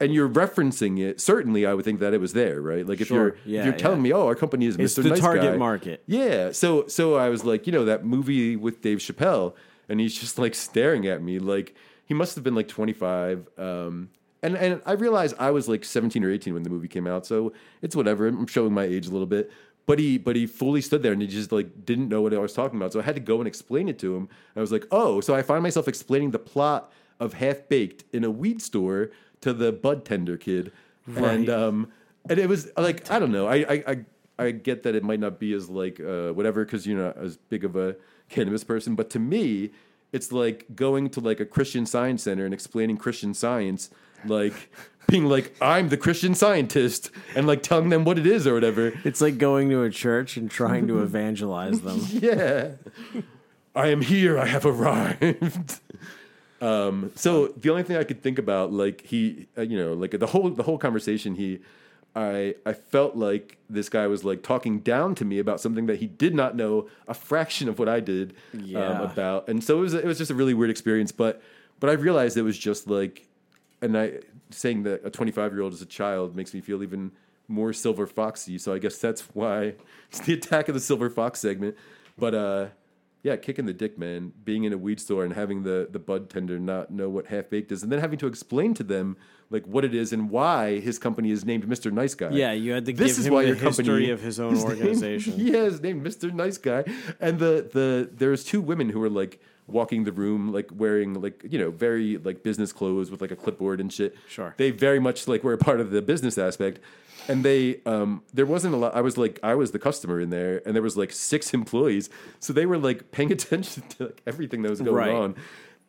And 0.00 0.12
you're 0.12 0.28
referencing 0.28 0.98
it. 0.98 1.20
Certainly, 1.20 1.64
I 1.64 1.74
would 1.74 1.84
think 1.84 2.00
that 2.00 2.12
it 2.12 2.20
was 2.20 2.32
there, 2.32 2.60
right? 2.60 2.84
Like 2.84 3.00
if 3.00 3.06
Sure. 3.06 3.16
you're 3.16 3.36
Yeah, 3.44 3.60
if 3.60 3.66
you're 3.66 3.74
telling 3.76 3.98
yeah. 3.98 4.02
me, 4.02 4.12
oh, 4.12 4.26
our 4.26 4.34
company 4.34 4.66
is 4.66 4.74
It's 4.74 4.94
Mr. 4.98 5.02
the 5.04 5.10
nice 5.10 5.20
target 5.20 5.52
Guy. 5.52 5.56
market. 5.56 6.02
Yeah. 6.08 6.50
So 6.50 6.88
so 6.88 7.14
I 7.14 7.28
was 7.28 7.44
like, 7.44 7.68
you 7.68 7.72
know, 7.72 7.84
that 7.84 8.04
movie 8.04 8.56
with 8.56 8.82
Dave 8.82 8.98
Chappelle, 8.98 9.54
and 9.88 10.00
he's 10.00 10.18
just 10.18 10.40
like 10.40 10.56
staring 10.56 11.06
at 11.06 11.22
me, 11.22 11.38
like 11.38 11.76
he 12.04 12.14
must 12.14 12.34
have 12.34 12.42
been 12.42 12.56
like 12.56 12.66
25. 12.66 13.46
Um, 13.56 14.08
and 14.42 14.56
and 14.56 14.82
I 14.84 14.92
realized 14.94 15.36
I 15.38 15.52
was 15.52 15.68
like 15.68 15.84
17 15.84 16.24
or 16.24 16.32
18 16.32 16.52
when 16.52 16.64
the 16.64 16.70
movie 16.70 16.88
came 16.88 17.06
out, 17.06 17.24
so 17.24 17.52
it's 17.80 17.94
whatever. 17.94 18.26
I'm 18.26 18.48
showing 18.48 18.72
my 18.74 18.82
age 18.84 19.06
a 19.06 19.10
little 19.12 19.26
bit. 19.28 19.52
But 19.84 19.98
he 19.98 20.16
but 20.16 20.36
he 20.36 20.46
fully 20.46 20.80
stood 20.80 21.02
there 21.02 21.12
and 21.12 21.20
he 21.20 21.28
just 21.28 21.50
like 21.50 21.84
didn't 21.84 22.08
know 22.08 22.22
what 22.22 22.32
I 22.32 22.38
was 22.38 22.52
talking 22.52 22.76
about. 22.78 22.92
So 22.92 23.00
I 23.00 23.02
had 23.02 23.16
to 23.16 23.20
go 23.20 23.38
and 23.38 23.48
explain 23.48 23.88
it 23.88 23.98
to 24.00 24.16
him. 24.16 24.28
I 24.54 24.60
was 24.60 24.70
like, 24.70 24.86
oh, 24.90 25.20
so 25.20 25.34
I 25.34 25.42
find 25.42 25.62
myself 25.62 25.88
explaining 25.88 26.30
the 26.30 26.38
plot 26.38 26.92
of 27.18 27.34
Half 27.34 27.68
Baked 27.68 28.04
in 28.12 28.24
a 28.24 28.30
weed 28.30 28.62
store 28.62 29.10
to 29.40 29.52
the 29.52 29.72
bud 29.72 30.04
tender 30.04 30.36
kid. 30.36 30.72
Right. 31.06 31.34
And 31.34 31.50
um 31.50 31.92
and 32.28 32.38
it 32.38 32.48
was 32.48 32.70
like 32.76 33.10
I 33.10 33.18
don't 33.18 33.32
know. 33.32 33.46
I 33.46 33.56
I 33.56 33.84
I, 33.86 34.04
I 34.38 34.50
get 34.52 34.84
that 34.84 34.94
it 34.94 35.02
might 35.02 35.20
not 35.20 35.38
be 35.38 35.52
as 35.52 35.68
like 35.68 36.00
uh, 36.00 36.30
whatever 36.30 36.64
because 36.64 36.86
you're 36.86 36.98
not 36.98 37.16
as 37.16 37.36
big 37.36 37.64
of 37.64 37.76
a 37.76 37.96
cannabis 38.28 38.64
person, 38.64 38.94
but 38.94 39.10
to 39.10 39.18
me, 39.18 39.70
it's 40.12 40.32
like 40.32 40.66
going 40.74 41.10
to 41.10 41.20
like 41.20 41.40
a 41.40 41.46
Christian 41.46 41.86
Science 41.86 42.22
Center 42.22 42.44
and 42.44 42.54
explaining 42.54 42.96
Christian 42.96 43.34
science, 43.34 43.90
like 44.24 44.72
being 45.12 45.26
like 45.26 45.54
I'm 45.60 45.90
the 45.90 45.96
Christian 45.98 46.34
scientist 46.34 47.10
and 47.36 47.46
like 47.46 47.62
telling 47.62 47.90
them 47.90 48.04
what 48.04 48.18
it 48.18 48.26
is 48.26 48.46
or 48.46 48.54
whatever. 48.54 48.92
It's 49.04 49.20
like 49.20 49.36
going 49.38 49.68
to 49.70 49.82
a 49.82 49.90
church 49.90 50.36
and 50.38 50.50
trying 50.50 50.86
to 50.88 51.02
evangelize 51.02 51.82
them. 51.82 52.00
Yeah, 52.10 52.72
I 53.74 53.88
am 53.88 54.00
here. 54.00 54.38
I 54.38 54.46
have 54.46 54.64
arrived. 54.66 55.80
Um, 56.60 57.10
so 57.16 57.48
the 57.48 57.70
only 57.70 57.82
thing 57.82 57.96
I 57.96 58.04
could 58.04 58.22
think 58.22 58.38
about, 58.38 58.72
like 58.72 59.00
he, 59.00 59.48
uh, 59.58 59.62
you 59.62 59.76
know, 59.76 59.94
like 59.94 60.12
the 60.16 60.28
whole 60.28 60.48
the 60.48 60.62
whole 60.62 60.78
conversation, 60.78 61.34
he, 61.34 61.58
I 62.14 62.54
I 62.64 62.72
felt 62.72 63.16
like 63.16 63.58
this 63.68 63.88
guy 63.88 64.06
was 64.06 64.22
like 64.24 64.44
talking 64.44 64.78
down 64.78 65.16
to 65.16 65.24
me 65.24 65.40
about 65.40 65.60
something 65.60 65.86
that 65.86 65.96
he 65.98 66.06
did 66.06 66.36
not 66.36 66.54
know 66.54 66.86
a 67.08 67.14
fraction 67.14 67.68
of 67.68 67.80
what 67.80 67.88
I 67.88 67.98
did 67.98 68.34
Yeah. 68.52 68.78
um, 69.00 69.00
about, 69.10 69.48
and 69.48 69.64
so 69.64 69.78
it 69.78 69.80
was 69.80 69.94
it 69.94 70.04
was 70.04 70.18
just 70.18 70.30
a 70.30 70.36
really 70.36 70.54
weird 70.54 70.70
experience. 70.70 71.10
But 71.10 71.42
but 71.80 71.90
I 71.90 71.94
realized 71.94 72.36
it 72.36 72.42
was 72.42 72.56
just 72.56 72.86
like, 72.86 73.26
and 73.80 73.98
I 73.98 74.20
saying 74.52 74.84
that 74.84 75.04
a 75.04 75.10
25 75.10 75.52
year 75.52 75.62
old 75.62 75.72
is 75.72 75.82
a 75.82 75.86
child 75.86 76.36
makes 76.36 76.54
me 76.54 76.60
feel 76.60 76.82
even 76.82 77.12
more 77.48 77.72
silver 77.72 78.06
foxy. 78.06 78.58
So 78.58 78.72
I 78.72 78.78
guess 78.78 78.98
that's 78.98 79.22
why 79.34 79.74
it's 80.08 80.20
the 80.20 80.34
attack 80.34 80.68
of 80.68 80.74
the 80.74 80.80
silver 80.80 81.10
fox 81.10 81.40
segment. 81.40 81.76
But 82.18 82.34
uh, 82.34 82.66
yeah, 83.22 83.36
kicking 83.36 83.66
the 83.66 83.72
dick, 83.72 83.98
man. 83.98 84.32
Being 84.44 84.64
in 84.64 84.72
a 84.72 84.78
weed 84.78 84.98
store 85.00 85.24
and 85.24 85.32
having 85.32 85.62
the 85.62 85.88
the 85.90 85.98
bud 85.98 86.28
tender 86.30 86.58
not 86.58 86.90
know 86.90 87.08
what 87.08 87.26
half 87.26 87.50
baked 87.50 87.70
is, 87.72 87.82
and 87.82 87.92
then 87.92 88.00
having 88.00 88.18
to 88.18 88.26
explain 88.26 88.74
to 88.74 88.82
them 88.82 89.16
like 89.50 89.66
what 89.66 89.84
it 89.84 89.94
is 89.94 90.12
and 90.12 90.30
why 90.30 90.80
his 90.80 90.98
company 90.98 91.30
is 91.30 91.44
named 91.44 91.68
Mister 91.68 91.90
Nice 91.90 92.14
Guy. 92.14 92.30
Yeah, 92.30 92.52
you 92.52 92.72
had 92.72 92.84
to 92.86 92.92
This 92.92 93.12
give 93.12 93.18
is 93.20 93.26
him 93.26 93.34
why 93.34 93.42
the 93.42 93.48
your 93.48 93.56
company 93.56 93.88
history 93.88 94.10
of 94.10 94.20
his 94.20 94.40
own 94.40 94.56
organization. 94.70 95.34
yeah, 95.36 95.64
his 95.64 95.80
name 95.80 96.02
Mister 96.02 96.30
Nice 96.30 96.58
Guy, 96.58 96.84
and 97.20 97.38
the 97.38 97.68
the 97.72 98.10
there's 98.12 98.44
two 98.44 98.60
women 98.60 98.88
who 98.88 98.98
were 98.98 99.10
like 99.10 99.40
walking 99.72 100.04
the 100.04 100.12
room 100.12 100.52
like 100.52 100.70
wearing 100.74 101.14
like 101.20 101.44
you 101.48 101.58
know 101.58 101.70
very 101.70 102.18
like 102.18 102.42
business 102.42 102.72
clothes 102.72 103.10
with 103.10 103.20
like 103.20 103.30
a 103.30 103.36
clipboard 103.36 103.80
and 103.80 103.92
shit. 103.92 104.16
Sure. 104.28 104.54
they 104.58 104.70
very 104.70 105.00
much 105.00 105.26
like 105.28 105.42
were 105.44 105.52
a 105.54 105.58
part 105.58 105.80
of 105.80 105.90
the 105.90 106.02
business 106.02 106.38
aspect. 106.38 106.78
And 107.28 107.44
they, 107.44 107.80
um, 107.86 108.24
there 108.34 108.46
wasn't 108.46 108.74
a 108.74 108.76
lot. 108.76 108.96
I 108.96 109.00
was 109.00 109.16
like, 109.16 109.38
I 109.44 109.54
was 109.54 109.70
the 109.70 109.78
customer 109.78 110.18
in 110.18 110.30
there, 110.30 110.60
and 110.66 110.74
there 110.74 110.82
was 110.82 110.96
like 110.96 111.12
six 111.12 111.54
employees, 111.60 112.10
so 112.40 112.52
they 112.52 112.66
were 112.66 112.78
like 112.78 113.12
paying 113.12 113.30
attention 113.38 113.84
to 113.90 114.06
like 114.06 114.20
everything 114.26 114.62
that 114.62 114.70
was 114.70 114.80
going 114.80 114.96
Right. 114.96 115.14
on. 115.14 115.36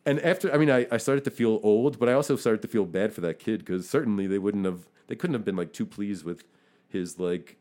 And 0.06 0.20
after, 0.20 0.54
I 0.54 0.58
mean, 0.58 0.70
I, 0.70 0.86
I 0.92 0.98
started 0.98 1.24
to 1.24 1.32
feel 1.32 1.58
old, 1.64 1.98
but 1.98 2.08
I 2.08 2.12
also 2.12 2.36
started 2.36 2.62
to 2.62 2.68
feel 2.68 2.84
bad 2.84 3.12
for 3.12 3.20
that 3.22 3.40
kid 3.40 3.64
because 3.64 3.88
certainly 3.90 4.28
they 4.28 4.38
wouldn't 4.38 4.64
have, 4.64 4.80
they 5.08 5.16
couldn't 5.16 5.34
have 5.34 5.44
been 5.44 5.56
like 5.56 5.72
too 5.72 5.86
pleased 5.86 6.24
with 6.24 6.44
his 6.88 7.18
like 7.18 7.56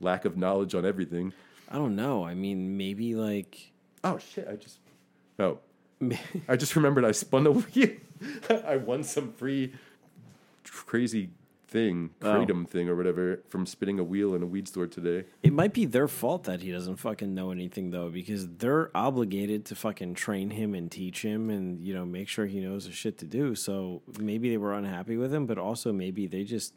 lack 0.00 0.24
of 0.24 0.36
knowledge 0.36 0.74
on 0.74 0.84
everything. 0.84 1.32
I 1.70 1.76
don't 1.76 1.94
know. 1.94 2.24
I 2.24 2.34
mean, 2.34 2.76
maybe 2.76 3.14
like 3.14 3.70
Oh 4.02 4.18
shit! 4.18 4.48
I 4.50 4.56
just, 4.56 4.78
oh, 5.38 5.58
I 6.48 6.56
just 6.56 6.76
remembered 6.76 7.04
I 7.04 7.12
spun 7.12 7.46
a 7.46 7.52
wheel. 7.52 7.90
I 8.66 8.76
won 8.76 9.02
some 9.04 9.32
free 9.32 9.72
crazy 10.64 11.30
thing, 11.68 12.10
Oh. 12.22 12.26
kratom 12.26 12.66
thing 12.68 12.88
or 12.88 12.94
whatever, 12.94 13.40
from 13.48 13.66
spinning 13.66 13.98
a 13.98 14.04
wheel 14.04 14.34
in 14.34 14.42
a 14.42 14.46
weed 14.46 14.68
store 14.68 14.86
today. 14.86 15.24
It 15.42 15.52
might 15.52 15.72
be 15.72 15.84
their 15.84 16.06
fault 16.08 16.44
that 16.44 16.60
he 16.62 16.70
doesn't 16.70 16.96
fucking 16.96 17.34
know 17.34 17.50
anything 17.50 17.90
though, 17.90 18.08
because 18.08 18.46
they're 18.58 18.90
obligated 18.96 19.64
to 19.66 19.74
fucking 19.74 20.14
train 20.14 20.50
him 20.50 20.74
and 20.74 20.90
teach 20.90 21.22
him 21.22 21.50
and 21.50 21.84
you 21.86 21.92
know 21.94 22.04
make 22.06 22.28
sure 22.28 22.46
he 22.46 22.60
knows 22.60 22.86
the 22.86 22.92
shit 22.92 23.18
to 23.18 23.24
do. 23.26 23.54
So 23.54 24.02
maybe 24.18 24.48
they 24.48 24.58
were 24.58 24.74
unhappy 24.74 25.16
with 25.16 25.32
him, 25.34 25.46
but 25.46 25.58
also 25.58 25.92
maybe 25.92 26.26
they 26.26 26.44
just 26.44 26.74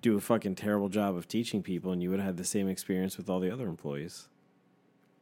do 0.00 0.16
a 0.16 0.20
fucking 0.20 0.54
terrible 0.54 0.88
job 0.90 1.16
of 1.16 1.26
teaching 1.26 1.62
people, 1.62 1.90
and 1.90 2.02
you 2.02 2.10
would 2.10 2.18
have 2.20 2.26
had 2.26 2.36
the 2.36 2.44
same 2.44 2.68
experience 2.68 3.16
with 3.16 3.28
all 3.30 3.40
the 3.40 3.50
other 3.50 3.66
employees. 3.66 4.28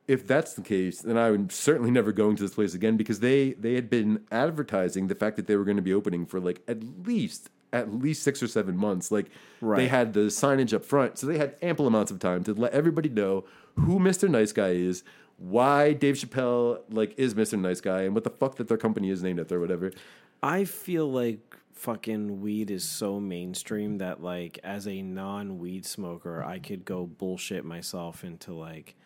If 0.08 0.26
that's 0.26 0.54
the 0.54 0.62
case, 0.62 1.00
then 1.00 1.16
I 1.16 1.30
would 1.30 1.52
certainly 1.52 1.90
never 1.90 2.12
going 2.12 2.36
to 2.36 2.42
this 2.42 2.54
place 2.54 2.74
again 2.74 2.96
because 2.96 3.20
they 3.20 3.52
they 3.52 3.74
had 3.74 3.88
been 3.88 4.24
advertising 4.30 5.06
the 5.06 5.14
fact 5.14 5.36
that 5.36 5.46
they 5.46 5.56
were 5.56 5.64
going 5.64 5.76
to 5.76 5.82
be 5.82 5.94
opening 5.94 6.26
for 6.26 6.40
like 6.40 6.60
at 6.66 6.82
least 7.06 7.50
at 7.72 7.92
least 7.92 8.22
six 8.22 8.42
or 8.42 8.48
seven 8.48 8.76
months. 8.76 9.10
Like 9.10 9.30
they 9.60 9.88
had 9.88 10.12
the 10.12 10.20
signage 10.22 10.74
up 10.74 10.84
front, 10.84 11.18
so 11.18 11.26
they 11.26 11.38
had 11.38 11.56
ample 11.62 11.86
amounts 11.86 12.10
of 12.10 12.18
time 12.18 12.44
to 12.44 12.54
let 12.54 12.72
everybody 12.72 13.08
know 13.08 13.44
who 13.76 13.98
Mr. 13.98 14.28
Nice 14.28 14.52
Guy 14.52 14.70
is, 14.70 15.02
why 15.38 15.92
Dave 15.92 16.16
Chappelle 16.16 16.80
like 16.90 17.14
is 17.16 17.34
Mr. 17.34 17.58
Nice 17.58 17.80
Guy, 17.80 18.02
and 18.02 18.14
what 18.14 18.24
the 18.24 18.30
fuck 18.30 18.56
that 18.56 18.68
their 18.68 18.76
company 18.76 19.10
is 19.10 19.22
named 19.22 19.40
after, 19.40 19.56
or 19.56 19.60
whatever. 19.60 19.92
I 20.42 20.64
feel 20.64 21.10
like 21.10 21.56
fucking 21.72 22.40
weed 22.40 22.70
is 22.70 22.84
so 22.84 23.18
mainstream 23.18 23.98
that 23.98 24.22
like 24.22 24.58
as 24.62 24.86
a 24.86 25.02
non-weed 25.02 25.86
smoker, 25.86 26.42
I 26.42 26.58
could 26.58 26.84
go 26.84 27.06
bullshit 27.06 27.64
myself 27.64 28.24
into 28.24 28.52
like 28.52 28.96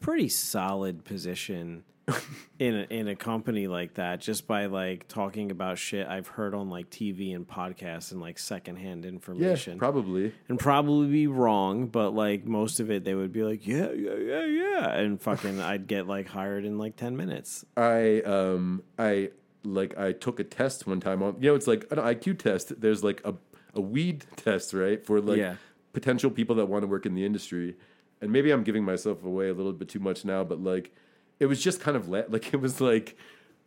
pretty 0.00 0.28
solid 0.28 1.04
position 1.04 1.84
in 2.60 2.76
a, 2.76 2.82
in 2.88 3.08
a 3.08 3.16
company 3.16 3.66
like 3.66 3.94
that 3.94 4.20
just 4.20 4.46
by 4.46 4.66
like 4.66 5.08
talking 5.08 5.50
about 5.50 5.76
shit 5.76 6.06
I've 6.06 6.28
heard 6.28 6.54
on 6.54 6.70
like 6.70 6.88
TV 6.88 7.34
and 7.34 7.46
podcasts 7.46 8.12
and 8.12 8.20
like 8.20 8.38
secondhand 8.38 9.04
information. 9.04 9.72
Yeah, 9.74 9.78
probably. 9.78 10.32
and 10.48 10.56
probably 10.58 11.08
be 11.08 11.26
wrong, 11.26 11.88
but 11.88 12.10
like 12.10 12.44
most 12.46 12.78
of 12.78 12.90
it 12.92 13.04
they 13.04 13.14
would 13.14 13.32
be 13.32 13.42
like, 13.42 13.66
yeah, 13.66 13.90
yeah, 13.90 14.14
yeah, 14.14 14.44
yeah, 14.44 14.90
and 14.96 15.20
fucking 15.20 15.60
I'd 15.60 15.88
get 15.88 16.06
like 16.06 16.28
hired 16.28 16.64
in 16.64 16.78
like 16.78 16.94
10 16.96 17.16
minutes. 17.16 17.64
I 17.76 18.20
um 18.20 18.84
I 18.98 19.30
like 19.64 19.98
I 19.98 20.12
took 20.12 20.38
a 20.38 20.44
test 20.44 20.86
one 20.86 21.00
time 21.00 21.24
on 21.24 21.34
you 21.40 21.48
know 21.50 21.56
it's 21.56 21.66
like 21.66 21.86
an 21.90 21.98
IQ 21.98 22.38
test. 22.38 22.80
There's 22.80 23.02
like 23.02 23.20
a 23.24 23.34
a 23.74 23.80
weed 23.80 24.24
test 24.36 24.72
right 24.72 25.04
for 25.04 25.20
like 25.20 25.38
Yeah. 25.38 25.56
potential 25.92 26.30
people 26.30 26.54
that 26.56 26.66
want 26.66 26.82
to 26.82 26.86
work 26.86 27.04
in 27.04 27.14
the 27.14 27.24
industry. 27.26 27.74
And 28.20 28.32
maybe 28.32 28.50
I'm 28.50 28.62
giving 28.62 28.84
myself 28.84 29.24
away 29.24 29.48
a 29.48 29.54
little 29.54 29.72
bit 29.72 29.88
too 29.88 30.00
much 30.00 30.24
now, 30.24 30.44
but 30.44 30.60
like 30.60 30.92
it 31.38 31.46
was 31.46 31.62
just 31.62 31.80
kind 31.80 31.96
of 31.96 32.08
la- 32.08 32.22
like 32.28 32.52
it 32.54 32.60
was 32.60 32.80
like 32.80 33.16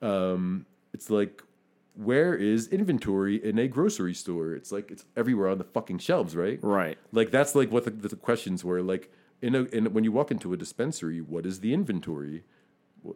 um 0.02 0.66
it's 0.94 1.10
like 1.10 1.44
where 1.96 2.34
is 2.34 2.68
inventory 2.70 3.44
in 3.44 3.60
a 3.60 3.68
grocery 3.68 4.14
store? 4.14 4.54
It's 4.54 4.72
like 4.72 4.90
it's 4.90 5.06
everywhere 5.18 5.50
on 5.50 5.58
the 5.58 5.66
fucking 5.66 6.00
shelves, 6.00 6.36
right? 6.36 6.60
Right. 6.62 6.98
Like 7.12 7.30
that's 7.30 7.56
like 7.56 7.72
what 7.72 7.84
the, 7.84 7.92
the 7.92 8.16
questions 8.16 8.64
were. 8.64 8.82
Like 8.82 9.12
in 9.42 9.56
a 9.56 9.64
in 9.64 9.94
when 9.94 10.04
you 10.04 10.12
walk 10.12 10.32
into 10.32 10.54
a 10.54 10.58
dispensary, 10.58 11.20
what 11.20 11.46
is 11.46 11.60
the 11.60 11.74
inventory? 11.74 12.44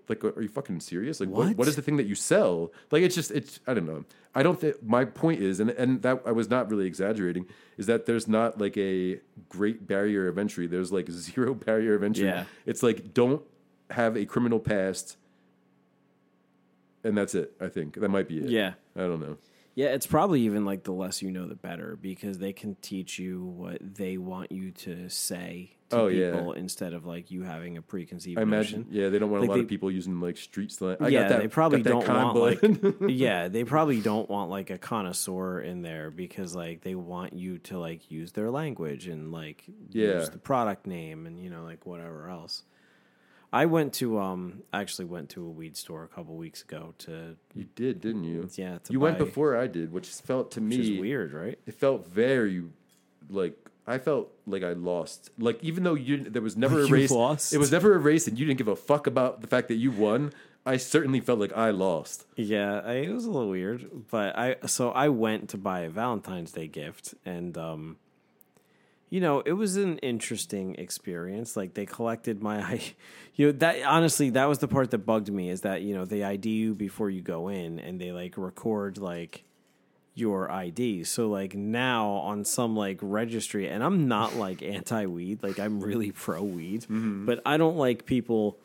Like, 0.07 0.23
are 0.23 0.41
you 0.41 0.47
fucking 0.49 0.79
serious? 0.79 1.19
Like, 1.19 1.29
what? 1.29 1.47
What? 1.47 1.57
what 1.57 1.67
is 1.67 1.75
the 1.75 1.81
thing 1.81 1.97
that 1.97 2.05
you 2.05 2.15
sell? 2.15 2.71
Like, 2.91 3.03
it's 3.03 3.15
just 3.15 3.31
it's 3.31 3.59
I 3.67 3.73
don't 3.73 3.85
know. 3.85 4.05
I 4.35 4.43
don't 4.43 4.59
think 4.59 4.81
my 4.83 5.05
point 5.05 5.41
is, 5.41 5.59
and 5.59 5.69
and 5.71 6.01
that 6.01 6.21
I 6.25 6.31
was 6.31 6.49
not 6.49 6.69
really 6.69 6.85
exaggerating, 6.85 7.45
is 7.77 7.85
that 7.87 8.05
there's 8.05 8.27
not 8.27 8.59
like 8.59 8.77
a 8.77 9.19
great 9.49 9.87
barrier 9.87 10.27
of 10.27 10.37
entry. 10.37 10.67
There's 10.67 10.91
like 10.91 11.09
zero 11.11 11.53
barrier 11.53 11.95
of 11.95 12.03
entry. 12.03 12.25
Yeah. 12.25 12.45
It's 12.65 12.83
like 12.83 13.13
don't 13.13 13.43
have 13.89 14.17
a 14.17 14.25
criminal 14.25 14.59
past, 14.59 15.17
and 17.03 17.17
that's 17.17 17.35
it. 17.35 17.53
I 17.59 17.67
think 17.67 17.99
that 17.99 18.09
might 18.09 18.27
be 18.27 18.39
it. 18.39 18.49
Yeah. 18.49 18.73
I 18.95 19.01
don't 19.01 19.19
know. 19.19 19.37
Yeah, 19.75 19.87
it's 19.87 20.05
probably 20.05 20.41
even 20.41 20.65
like 20.65 20.83
the 20.83 20.91
less 20.91 21.21
you 21.21 21.31
know, 21.31 21.47
the 21.47 21.55
better 21.55 21.97
because 21.99 22.37
they 22.37 22.53
can 22.53 22.75
teach 22.81 23.17
you 23.17 23.43
what 23.43 23.79
they 23.81 24.17
want 24.17 24.51
you 24.51 24.71
to 24.71 25.09
say 25.09 25.71
to 25.89 25.97
Oh, 25.97 26.07
yeah. 26.07 26.31
people 26.31 26.53
instead 26.53 26.93
of 26.93 27.05
like 27.07 27.31
you 27.31 27.41
having 27.43 27.77
a 27.77 27.81
preconceived 27.81 28.37
I 28.37 28.43
imagine. 28.43 28.81
notion. 28.81 28.93
Yeah, 28.93 29.09
they 29.09 29.17
don't 29.17 29.31
want 29.31 29.41
Like 29.41 29.47
a 29.47 29.51
lot 29.51 29.55
they- 29.55 29.61
of 29.61 29.67
people 29.67 29.89
using 29.91 30.19
like 30.19 30.37
street 30.37 30.71
slang. 30.71 30.97
I 30.99 31.07
yeah, 31.07 31.21
got 31.23 31.29
that, 31.29 31.41
they 31.41 31.47
probably 31.47 31.81
don't 31.81 32.07
want 32.07 32.35
like 32.35 32.95
yeah, 33.09 33.47
they 33.47 33.63
probably 33.63 33.99
don't 33.99 34.29
want 34.29 34.51
like 34.51 34.69
a 34.69 34.77
connoisseur 34.77 35.61
in 35.61 35.81
there 35.81 36.11
because 36.11 36.55
like 36.55 36.81
they 36.81 36.93
want 36.95 37.33
you 37.33 37.57
to 37.59 37.79
like 37.79 38.11
use 38.11 38.31
their 38.31 38.51
language 38.51 39.07
and 39.07 39.31
like 39.31 39.63
Yeah. 39.89 40.19
use 40.19 40.29
the 40.29 40.37
product 40.37 40.85
name 40.85 41.25
and 41.25 41.39
you 41.43 41.49
know 41.49 41.63
like 41.63 41.85
whatever 41.87 42.29
else. 42.29 42.61
I 43.53 43.65
went 43.67 43.93
to 43.95 44.19
um 44.19 44.63
I 44.73 44.81
actually 44.81 45.05
went 45.05 45.29
to 45.31 45.45
a 45.45 45.49
weed 45.49 45.77
store 45.77 46.03
a 46.03 46.07
couple 46.07 46.35
weeks 46.35 46.63
ago 46.63 46.93
to 46.99 47.37
You 47.53 47.65
did, 47.75 48.01
didn't 48.01 48.23
you? 48.25 48.49
yeah 48.55 48.79
to 48.79 48.91
You 48.93 48.99
went 48.99 49.17
before 49.19 49.55
I 49.55 49.67
did, 49.67 49.91
which 49.93 50.07
felt 50.09 50.51
to 50.51 50.59
which 50.61 50.79
is 50.79 50.89
me 50.89 50.99
weird, 50.99 51.33
right? 51.33 51.57
It 51.65 51.75
felt 51.75 52.07
very 52.07 52.63
like 53.29 53.55
I 53.85 53.97
felt 53.99 54.31
like 54.47 54.63
I 54.63 54.73
lost. 54.73 55.29
Like 55.37 55.63
even 55.63 55.83
though 55.83 55.93
you 55.93 56.17
there 56.29 56.41
was 56.41 56.57
never 56.57 56.81
a 56.81 56.87
You 56.87 56.93
race, 56.93 57.11
lost? 57.11 57.53
it 57.53 57.57
was 57.59 57.71
never 57.71 57.93
a 57.93 57.99
race, 57.99 58.27
and 58.27 58.39
you 58.39 58.45
didn't 58.45 58.57
give 58.57 58.67
a 58.67 58.75
fuck 58.75 59.07
about 59.07 59.41
the 59.41 59.47
fact 59.47 59.67
that 59.67 59.75
you 59.75 59.91
won. 59.91 60.33
I 60.65 60.77
certainly 60.77 61.19
felt 61.19 61.39
like 61.39 61.51
I 61.57 61.71
lost. 61.71 62.25
Yeah, 62.37 62.79
I, 62.85 62.93
it 62.93 63.09
was 63.13 63.25
a 63.25 63.31
little 63.31 63.49
weird, 63.49 63.85
but 64.09 64.37
I 64.37 64.55
so 64.65 64.91
I 64.91 65.09
went 65.09 65.49
to 65.49 65.57
buy 65.57 65.81
a 65.81 65.89
Valentine's 65.89 66.53
Day 66.53 66.67
gift, 66.67 67.13
and 67.25 67.57
um, 67.57 67.97
you 69.13 69.19
know, 69.19 69.41
it 69.41 69.53
was 69.53 69.77
an 69.77 69.99
interesting 69.99 70.73
experience. 70.79 71.55
Like 71.55 71.75
they 71.75 71.85
collected 71.85 72.41
my, 72.41 72.81
you 73.35 73.45
know, 73.45 73.51
that 73.59 73.83
honestly, 73.83 74.31
that 74.31 74.45
was 74.45 74.57
the 74.57 74.67
part 74.67 74.89
that 74.89 75.05
bugged 75.05 75.31
me 75.31 75.51
is 75.51 75.61
that 75.61 75.83
you 75.83 75.93
know 75.93 76.03
they 76.03 76.23
ID 76.23 76.49
you 76.49 76.73
before 76.73 77.11
you 77.11 77.21
go 77.21 77.47
in, 77.47 77.77
and 77.77 78.01
they 78.01 78.11
like 78.11 78.33
record 78.37 78.97
like 78.97 79.43
your 80.15 80.49
ID. 80.49 81.03
So 81.03 81.29
like 81.29 81.53
now 81.53 82.09
on 82.09 82.43
some 82.43 82.75
like 82.75 82.97
registry, 83.03 83.69
and 83.69 83.83
I'm 83.83 84.07
not 84.07 84.35
like 84.45 84.63
anti 84.63 85.05
weed, 85.05 85.43
like 85.43 85.59
I'm 85.59 85.79
really 85.79 86.11
pro 86.11 86.41
weed, 86.41 86.81
mm-hmm. 86.81 87.27
but 87.27 87.39
I 87.45 87.57
don't 87.57 87.77
like 87.77 88.07
people 88.07 88.57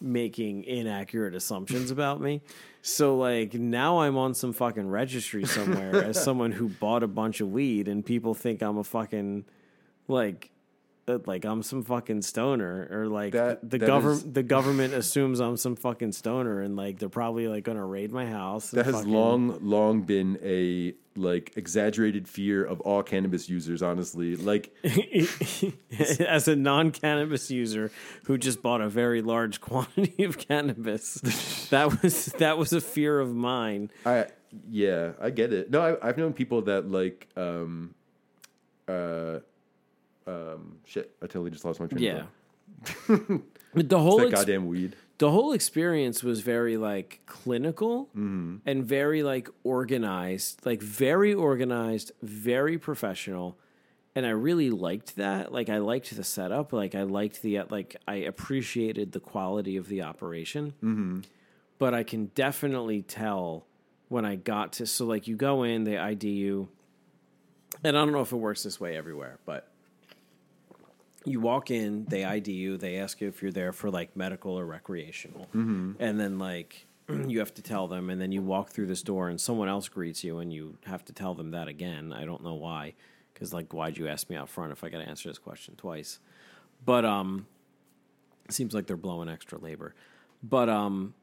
making 0.00 0.64
inaccurate 0.64 1.34
assumptions 1.34 1.90
about 1.90 2.22
me. 2.22 2.40
So 2.80 3.18
like 3.18 3.52
now 3.52 4.00
I'm 4.00 4.16
on 4.16 4.32
some 4.32 4.54
fucking 4.54 4.88
registry 4.88 5.44
somewhere 5.44 6.02
as 6.02 6.24
someone 6.24 6.52
who 6.52 6.70
bought 6.70 7.02
a 7.02 7.06
bunch 7.06 7.42
of 7.42 7.52
weed 7.52 7.86
and 7.86 8.02
people 8.02 8.32
think 8.32 8.62
I'm 8.62 8.78
a 8.78 8.84
fucking 8.84 9.44
like 10.10 10.50
uh, 11.08 11.18
like 11.26 11.44
I'm 11.44 11.62
some 11.62 11.82
fucking 11.82 12.22
stoner 12.22 12.86
or 12.90 13.06
like 13.08 13.32
That- 13.32 13.62
the 13.68 13.78
that 13.78 13.86
government 13.86 14.26
is- 14.26 14.32
the 14.32 14.42
government 14.42 14.94
assumes 14.94 15.40
I'm 15.40 15.56
some 15.56 15.74
fucking 15.76 16.12
stoner 16.12 16.60
and 16.60 16.76
like 16.76 16.98
they're 16.98 17.08
probably 17.08 17.48
like 17.48 17.64
going 17.64 17.78
to 17.78 17.84
raid 17.84 18.12
my 18.12 18.26
house. 18.26 18.70
That 18.72 18.84
has 18.86 18.96
fucking- 18.96 19.12
long, 19.12 19.58
long 19.62 20.02
been 20.02 20.38
a 20.42 20.94
like 21.16 21.52
exaggerated 21.56 22.28
fear 22.28 22.64
of 22.64 22.80
all 22.82 23.02
cannabis 23.02 23.48
users. 23.48 23.82
Honestly, 23.82 24.36
like 24.36 24.72
as 26.20 26.46
a 26.48 26.54
non-cannabis 26.56 27.50
user 27.50 27.90
who 28.26 28.38
just 28.38 28.62
bought 28.62 28.80
a 28.80 28.88
very 28.88 29.22
large 29.22 29.60
quantity 29.68 30.22
of 30.24 30.38
cannabis 30.38 31.14
that 31.70 32.02
was 32.02 32.26
that 32.38 32.58
was 32.58 32.72
a 32.72 32.80
fear 32.80 33.18
of 33.20 33.34
mine 33.34 33.90
I 34.06 34.26
yeah, 34.68 35.12
I 35.20 35.30
get 35.30 35.52
it. 35.52 35.70
No, 35.70 35.80
I, 35.80 36.08
I've 36.08 36.18
known 36.18 36.32
people 36.32 36.62
that 36.62 36.90
like 36.90 37.28
um 37.36 37.94
uh 38.88 39.38
um 40.30 40.76
shit. 40.84 41.10
I 41.22 41.26
totally 41.26 41.50
just 41.50 41.64
lost 41.64 41.80
my 41.80 41.86
train. 41.86 42.02
yeah 42.02 42.22
of 42.82 42.88
thought. 43.26 43.40
But 43.74 43.88
the 43.88 43.98
whole 44.00 44.18
that 44.18 44.28
ex- 44.28 44.40
goddamn 44.40 44.66
weed. 44.66 44.96
the 45.18 45.30
whole 45.30 45.52
experience 45.52 46.22
was 46.24 46.40
very 46.40 46.76
like 46.76 47.20
clinical 47.26 48.06
Mm-hmm. 48.16 48.56
and 48.66 48.84
very 48.84 49.22
like 49.22 49.48
organized 49.64 50.64
like 50.66 50.82
very 50.82 51.32
organized 51.34 52.12
very 52.22 52.78
professional 52.78 53.56
and 54.16 54.24
i 54.26 54.30
really 54.30 54.70
liked 54.70 55.16
that 55.16 55.52
like 55.52 55.68
i 55.68 55.78
liked 55.78 56.14
the 56.16 56.24
setup 56.24 56.72
like 56.72 56.94
i 56.96 57.02
liked 57.02 57.42
the 57.42 57.60
like 57.70 57.96
i 58.08 58.16
appreciated 58.16 59.12
the 59.12 59.20
quality 59.20 59.76
of 59.76 59.86
the 59.88 60.02
operation 60.02 60.72
Mm-hmm. 60.82 61.20
but 61.78 61.94
i 61.94 62.02
can 62.02 62.26
definitely 62.34 63.02
tell 63.02 63.66
when 64.08 64.24
i 64.24 64.34
got 64.34 64.72
to 64.74 64.86
so 64.86 65.04
like 65.06 65.28
you 65.28 65.36
go 65.36 65.62
in 65.62 65.84
they 65.84 65.96
id 65.98 66.28
you 66.28 66.68
and 67.84 67.96
i 67.96 68.00
don't 68.04 68.12
know 68.12 68.20
if 68.22 68.32
it 68.32 68.36
works 68.36 68.62
this 68.64 68.80
way 68.80 68.96
everywhere 68.96 69.38
but 69.46 69.69
you 71.24 71.40
walk 71.40 71.70
in, 71.70 72.06
they 72.06 72.24
ID 72.24 72.52
you, 72.52 72.76
they 72.76 72.98
ask 72.98 73.20
you 73.20 73.28
if 73.28 73.42
you're 73.42 73.52
there 73.52 73.72
for 73.72 73.90
like 73.90 74.16
medical 74.16 74.58
or 74.58 74.64
recreational. 74.64 75.48
And 75.98 76.18
then 76.18 76.38
like 76.38 76.86
you 77.26 77.38
have 77.40 77.54
to 77.54 77.62
tell 77.62 77.88
them 77.88 78.10
and 78.10 78.20
then 78.20 78.32
you 78.32 78.42
walk 78.42 78.70
through 78.70 78.86
this 78.86 79.02
door 79.02 79.28
and 79.28 79.40
someone 79.40 79.68
else 79.68 79.88
greets 79.88 80.24
you 80.24 80.38
and 80.38 80.52
you 80.52 80.78
have 80.86 81.04
to 81.06 81.12
tell 81.12 81.34
them 81.34 81.50
that 81.50 81.68
again. 81.68 82.12
I 82.12 82.24
don't 82.24 82.42
know 82.42 82.54
why 82.54 82.94
cuz 83.34 83.52
like 83.52 83.72
why'd 83.72 83.96
you 83.98 84.08
ask 84.08 84.28
me 84.30 84.36
out 84.36 84.48
front 84.48 84.72
if 84.72 84.82
I 84.82 84.88
got 84.88 84.98
to 84.98 85.08
answer 85.08 85.28
this 85.28 85.38
question 85.38 85.74
twice? 85.76 86.20
But 86.84 87.04
um 87.04 87.46
it 88.46 88.52
seems 88.52 88.74
like 88.74 88.86
they're 88.86 88.96
blowing 88.96 89.28
extra 89.28 89.58
labor. 89.58 89.94
But 90.42 90.68
um 90.68 91.14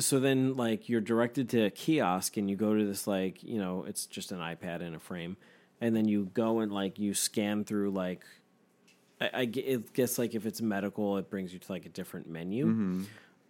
so 0.00 0.20
then 0.20 0.56
like 0.56 0.88
you're 0.88 1.00
directed 1.00 1.48
to 1.50 1.64
a 1.64 1.70
kiosk 1.70 2.36
and 2.36 2.48
you 2.48 2.56
go 2.56 2.74
to 2.74 2.86
this 2.86 3.06
like, 3.06 3.42
you 3.42 3.58
know, 3.58 3.84
it's 3.84 4.06
just 4.06 4.32
an 4.32 4.38
iPad 4.38 4.80
in 4.80 4.94
a 4.94 4.98
frame 4.98 5.36
and 5.80 5.94
then 5.94 6.06
you 6.06 6.30
go 6.34 6.60
and 6.60 6.72
like 6.72 6.98
you 6.98 7.14
scan 7.14 7.64
through 7.64 7.90
like 7.90 8.24
I, 9.20 9.30
I 9.32 9.44
guess 9.44 10.18
like 10.18 10.34
if 10.34 10.46
it's 10.46 10.60
medical, 10.60 11.16
it 11.16 11.30
brings 11.30 11.52
you 11.52 11.58
to 11.58 11.72
like 11.72 11.86
a 11.86 11.88
different 11.88 12.28
menu. 12.28 12.66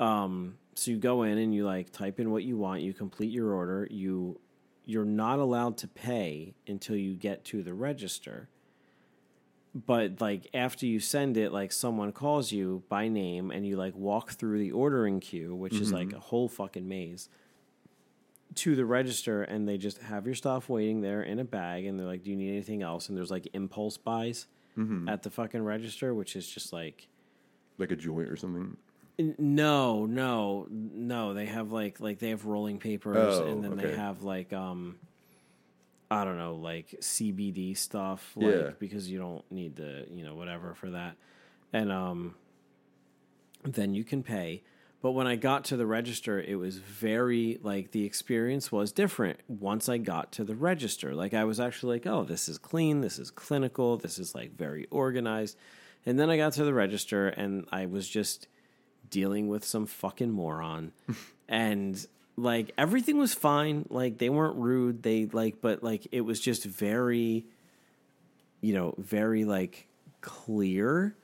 Um, 0.00 0.58
so 0.74 0.90
you 0.92 0.96
go 0.96 1.24
in 1.24 1.38
and 1.38 1.54
you 1.54 1.64
like 1.64 1.90
type 1.90 2.20
in 2.20 2.30
what 2.30 2.44
you 2.44 2.56
want, 2.56 2.82
you 2.82 2.92
complete 2.92 3.30
your 3.32 3.52
order, 3.52 3.86
you 3.90 4.38
you're 4.84 5.04
not 5.04 5.38
allowed 5.38 5.76
to 5.78 5.88
pay 5.88 6.54
until 6.66 6.96
you 6.96 7.14
get 7.14 7.44
to 7.44 7.62
the 7.62 7.74
register. 7.74 8.48
But 9.74 10.20
like 10.20 10.48
after 10.54 10.86
you 10.86 10.98
send 10.98 11.36
it, 11.36 11.52
like 11.52 11.72
someone 11.72 12.10
calls 12.12 12.52
you 12.52 12.82
by 12.88 13.08
name 13.08 13.50
and 13.50 13.66
you 13.66 13.76
like 13.76 13.94
walk 13.94 14.30
through 14.32 14.58
the 14.60 14.72
ordering 14.72 15.20
queue, 15.20 15.54
which 15.54 15.74
is 15.74 15.92
like 15.92 16.12
a 16.14 16.18
whole 16.18 16.48
fucking 16.48 16.88
maze 16.88 17.28
to 18.54 18.74
the 18.74 18.84
register 18.86 19.42
and 19.42 19.68
they 19.68 19.76
just 19.76 19.98
have 19.98 20.24
your 20.24 20.34
stuff 20.34 20.70
waiting 20.70 21.02
there 21.02 21.22
in 21.22 21.38
a 21.38 21.44
bag 21.44 21.84
and 21.84 21.98
they're 21.98 22.06
like, 22.06 22.24
Do 22.24 22.30
you 22.30 22.36
need 22.36 22.48
anything 22.50 22.82
else? 22.82 23.08
And 23.08 23.18
there's 23.18 23.30
like 23.30 23.46
impulse 23.52 23.98
buys 23.98 24.46
at 25.08 25.22
the 25.22 25.30
fucking 25.30 25.62
register, 25.62 26.14
which 26.14 26.36
is 26.36 26.46
just 26.48 26.72
like 26.72 27.08
like 27.78 27.90
a 27.90 27.96
joint 27.96 28.28
or 28.28 28.36
something. 28.36 28.76
No, 29.38 30.06
no, 30.06 30.66
no. 30.70 31.34
They 31.34 31.46
have 31.46 31.72
like 31.72 31.98
like 32.00 32.18
they 32.20 32.28
have 32.30 32.44
rolling 32.46 32.78
papers, 32.78 33.38
Oh, 33.38 33.46
and 33.46 33.64
then 33.64 33.76
they 33.76 33.94
have 33.96 34.22
like 34.22 34.52
um, 34.52 34.96
I 36.10 36.24
don't 36.24 36.38
know, 36.38 36.54
like 36.54 36.94
CBD 37.00 37.76
stuff, 37.76 38.32
like 38.36 38.54
Yeah. 38.54 38.70
because 38.78 39.10
you 39.10 39.18
don't 39.18 39.44
need 39.50 39.74
the 39.76 40.06
you 40.10 40.24
know 40.24 40.34
whatever 40.36 40.74
for 40.74 40.90
that, 40.90 41.16
and 41.72 41.90
um, 41.90 42.34
then 43.64 43.94
you 43.94 44.04
can 44.04 44.22
pay. 44.22 44.62
But 45.00 45.12
when 45.12 45.28
I 45.28 45.36
got 45.36 45.64
to 45.66 45.76
the 45.76 45.86
register, 45.86 46.40
it 46.40 46.56
was 46.56 46.78
very 46.78 47.58
like 47.62 47.92
the 47.92 48.04
experience 48.04 48.72
was 48.72 48.90
different 48.90 49.38
once 49.46 49.88
I 49.88 49.98
got 49.98 50.32
to 50.32 50.44
the 50.44 50.56
register. 50.56 51.14
Like 51.14 51.34
I 51.34 51.44
was 51.44 51.60
actually 51.60 51.96
like, 51.96 52.06
oh, 52.06 52.24
this 52.24 52.48
is 52.48 52.58
clean, 52.58 53.00
this 53.00 53.18
is 53.18 53.30
clinical, 53.30 53.96
this 53.96 54.18
is 54.18 54.34
like 54.34 54.56
very 54.56 54.86
organized. 54.90 55.56
And 56.04 56.18
then 56.18 56.30
I 56.30 56.36
got 56.36 56.54
to 56.54 56.64
the 56.64 56.74
register 56.74 57.28
and 57.28 57.66
I 57.70 57.86
was 57.86 58.08
just 58.08 58.48
dealing 59.08 59.46
with 59.46 59.64
some 59.64 59.86
fucking 59.86 60.32
moron. 60.32 60.92
and 61.48 62.04
like 62.36 62.72
everything 62.76 63.18
was 63.18 63.34
fine. 63.34 63.86
Like 63.90 64.18
they 64.18 64.30
weren't 64.30 64.56
rude. 64.56 65.04
They 65.04 65.26
like 65.26 65.60
but 65.60 65.84
like 65.84 66.08
it 66.10 66.22
was 66.22 66.40
just 66.40 66.64
very 66.64 67.46
you 68.60 68.74
know, 68.74 68.94
very 68.98 69.44
like 69.44 69.86
clear 70.20 71.14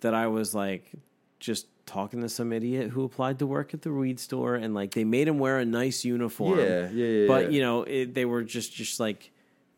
that 0.00 0.12
I 0.12 0.26
was 0.26 0.54
like 0.54 0.92
just 1.40 1.66
talking 1.86 2.20
to 2.22 2.28
some 2.28 2.52
idiot 2.52 2.90
who 2.90 3.04
applied 3.04 3.38
to 3.38 3.46
work 3.46 3.74
at 3.74 3.82
the 3.82 3.92
weed 3.92 4.18
store 4.18 4.54
and 4.54 4.74
like 4.74 4.92
they 4.92 5.04
made 5.04 5.28
him 5.28 5.38
wear 5.38 5.58
a 5.58 5.64
nice 5.64 6.04
uniform. 6.04 6.58
Yeah, 6.58 6.88
yeah, 6.90 7.06
yeah, 7.06 7.26
But 7.26 7.44
yeah. 7.44 7.48
you 7.50 7.62
know, 7.62 7.82
it, 7.82 8.14
they 8.14 8.24
were 8.24 8.42
just 8.42 8.72
just 8.72 9.00
like 9.00 9.30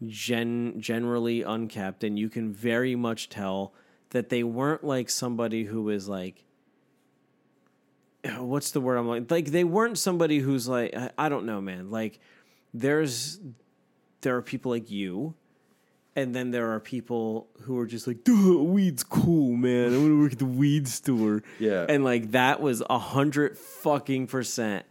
gen 0.06 0.80
generally 0.80 1.42
unkept 1.42 2.04
and 2.04 2.18
you 2.18 2.28
can 2.28 2.52
very 2.52 2.94
much 2.94 3.28
tell 3.28 3.72
that 4.10 4.28
they 4.28 4.42
weren't 4.42 4.84
like 4.84 5.08
somebody 5.08 5.64
who 5.64 5.82
was 5.82 6.06
like 6.06 6.44
what's 8.38 8.72
the 8.72 8.80
word 8.80 8.96
I'm 8.96 9.08
like 9.08 9.30
like 9.30 9.46
they 9.46 9.64
weren't 9.64 9.98
somebody 9.98 10.38
who's 10.38 10.68
like 10.68 10.94
I, 10.94 11.10
I 11.16 11.28
don't 11.28 11.46
know 11.46 11.60
man 11.60 11.90
like 11.90 12.20
there's 12.74 13.40
there 14.20 14.36
are 14.36 14.42
people 14.42 14.70
like 14.70 14.90
you 14.90 15.34
and 16.16 16.34
then 16.34 16.50
there 16.50 16.72
are 16.72 16.80
people 16.80 17.46
who 17.62 17.78
are 17.78 17.86
just 17.86 18.06
like 18.06 18.24
Duh, 18.24 18.32
weed's 18.62 19.04
cool 19.04 19.52
man. 19.54 19.92
I 19.94 19.98
want 19.98 20.08
to 20.08 20.20
work 20.20 20.32
at 20.32 20.38
the 20.38 20.46
weed 20.46 20.88
store. 20.88 21.42
Yeah. 21.60 21.86
and 21.88 22.02
like 22.02 22.32
that 22.32 22.60
was 22.60 22.82
a 22.88 22.98
hundred 22.98 23.56
fucking 23.58 24.26
percent 24.26 24.86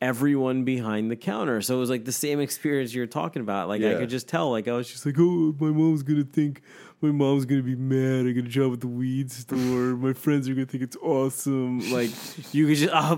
everyone 0.00 0.64
behind 0.64 1.10
the 1.10 1.16
counter. 1.16 1.60
So 1.60 1.76
it 1.76 1.80
was 1.80 1.90
like 1.90 2.04
the 2.04 2.12
same 2.12 2.40
experience 2.40 2.94
you're 2.94 3.06
talking 3.06 3.40
about. 3.40 3.68
Like 3.68 3.82
I 3.82 3.94
could 3.94 4.10
just 4.10 4.28
tell 4.28 4.50
like 4.50 4.68
I 4.68 4.72
was 4.72 4.88
just 4.88 5.06
like 5.06 5.16
oh 5.18 5.54
my 5.58 5.70
mom's 5.70 6.02
gonna 6.02 6.24
think 6.24 6.62
my 7.00 7.10
mom's 7.10 7.44
gonna 7.44 7.62
be 7.62 7.76
mad. 7.76 8.26
I 8.26 8.32
got 8.32 8.44
a 8.44 8.48
job 8.48 8.72
at 8.72 8.80
the 8.80 8.88
weed 8.88 9.30
store. 9.30 9.96
My 9.96 10.12
friends 10.12 10.48
are 10.48 10.54
gonna 10.54 10.66
think 10.66 10.82
it's 10.82 10.96
awesome. 10.96 11.90
Like 11.90 12.10
you 12.52 12.66
could 12.66 12.76
just 12.76 12.92
uh, 12.92 13.16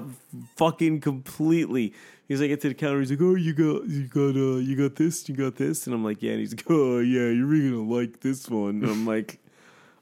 fucking 0.57 1.01
completely. 1.01 1.95
He's 2.29 2.41
like 2.41 2.49
get 2.49 2.61
to 2.63 2.69
the 2.69 2.75
counter. 2.75 3.01
He's 3.01 3.11
like 3.11 3.21
oh 3.23 3.35
you 3.35 3.53
got 3.53 3.89
you 3.89 4.07
got 4.07 4.37
uh 4.37 4.59
you 4.59 4.77
got 4.77 4.97
this 4.97 5.29
you 5.29 5.35
got 5.35 5.57
this. 5.57 5.87
And 5.87 5.95
I'm 5.95 6.05
like 6.05 6.23
yeah. 6.23 6.33
And 6.33 6.41
he's 6.41 6.55
like 6.55 6.65
oh 6.69 6.99
yeah 6.99 7.29
you're 7.31 7.47
really 7.47 7.71
gonna 7.71 7.91
like 7.91 8.21
this 8.21 8.49
one. 8.49 8.83
And 8.83 8.87
I'm 8.87 9.07
like 9.15 9.41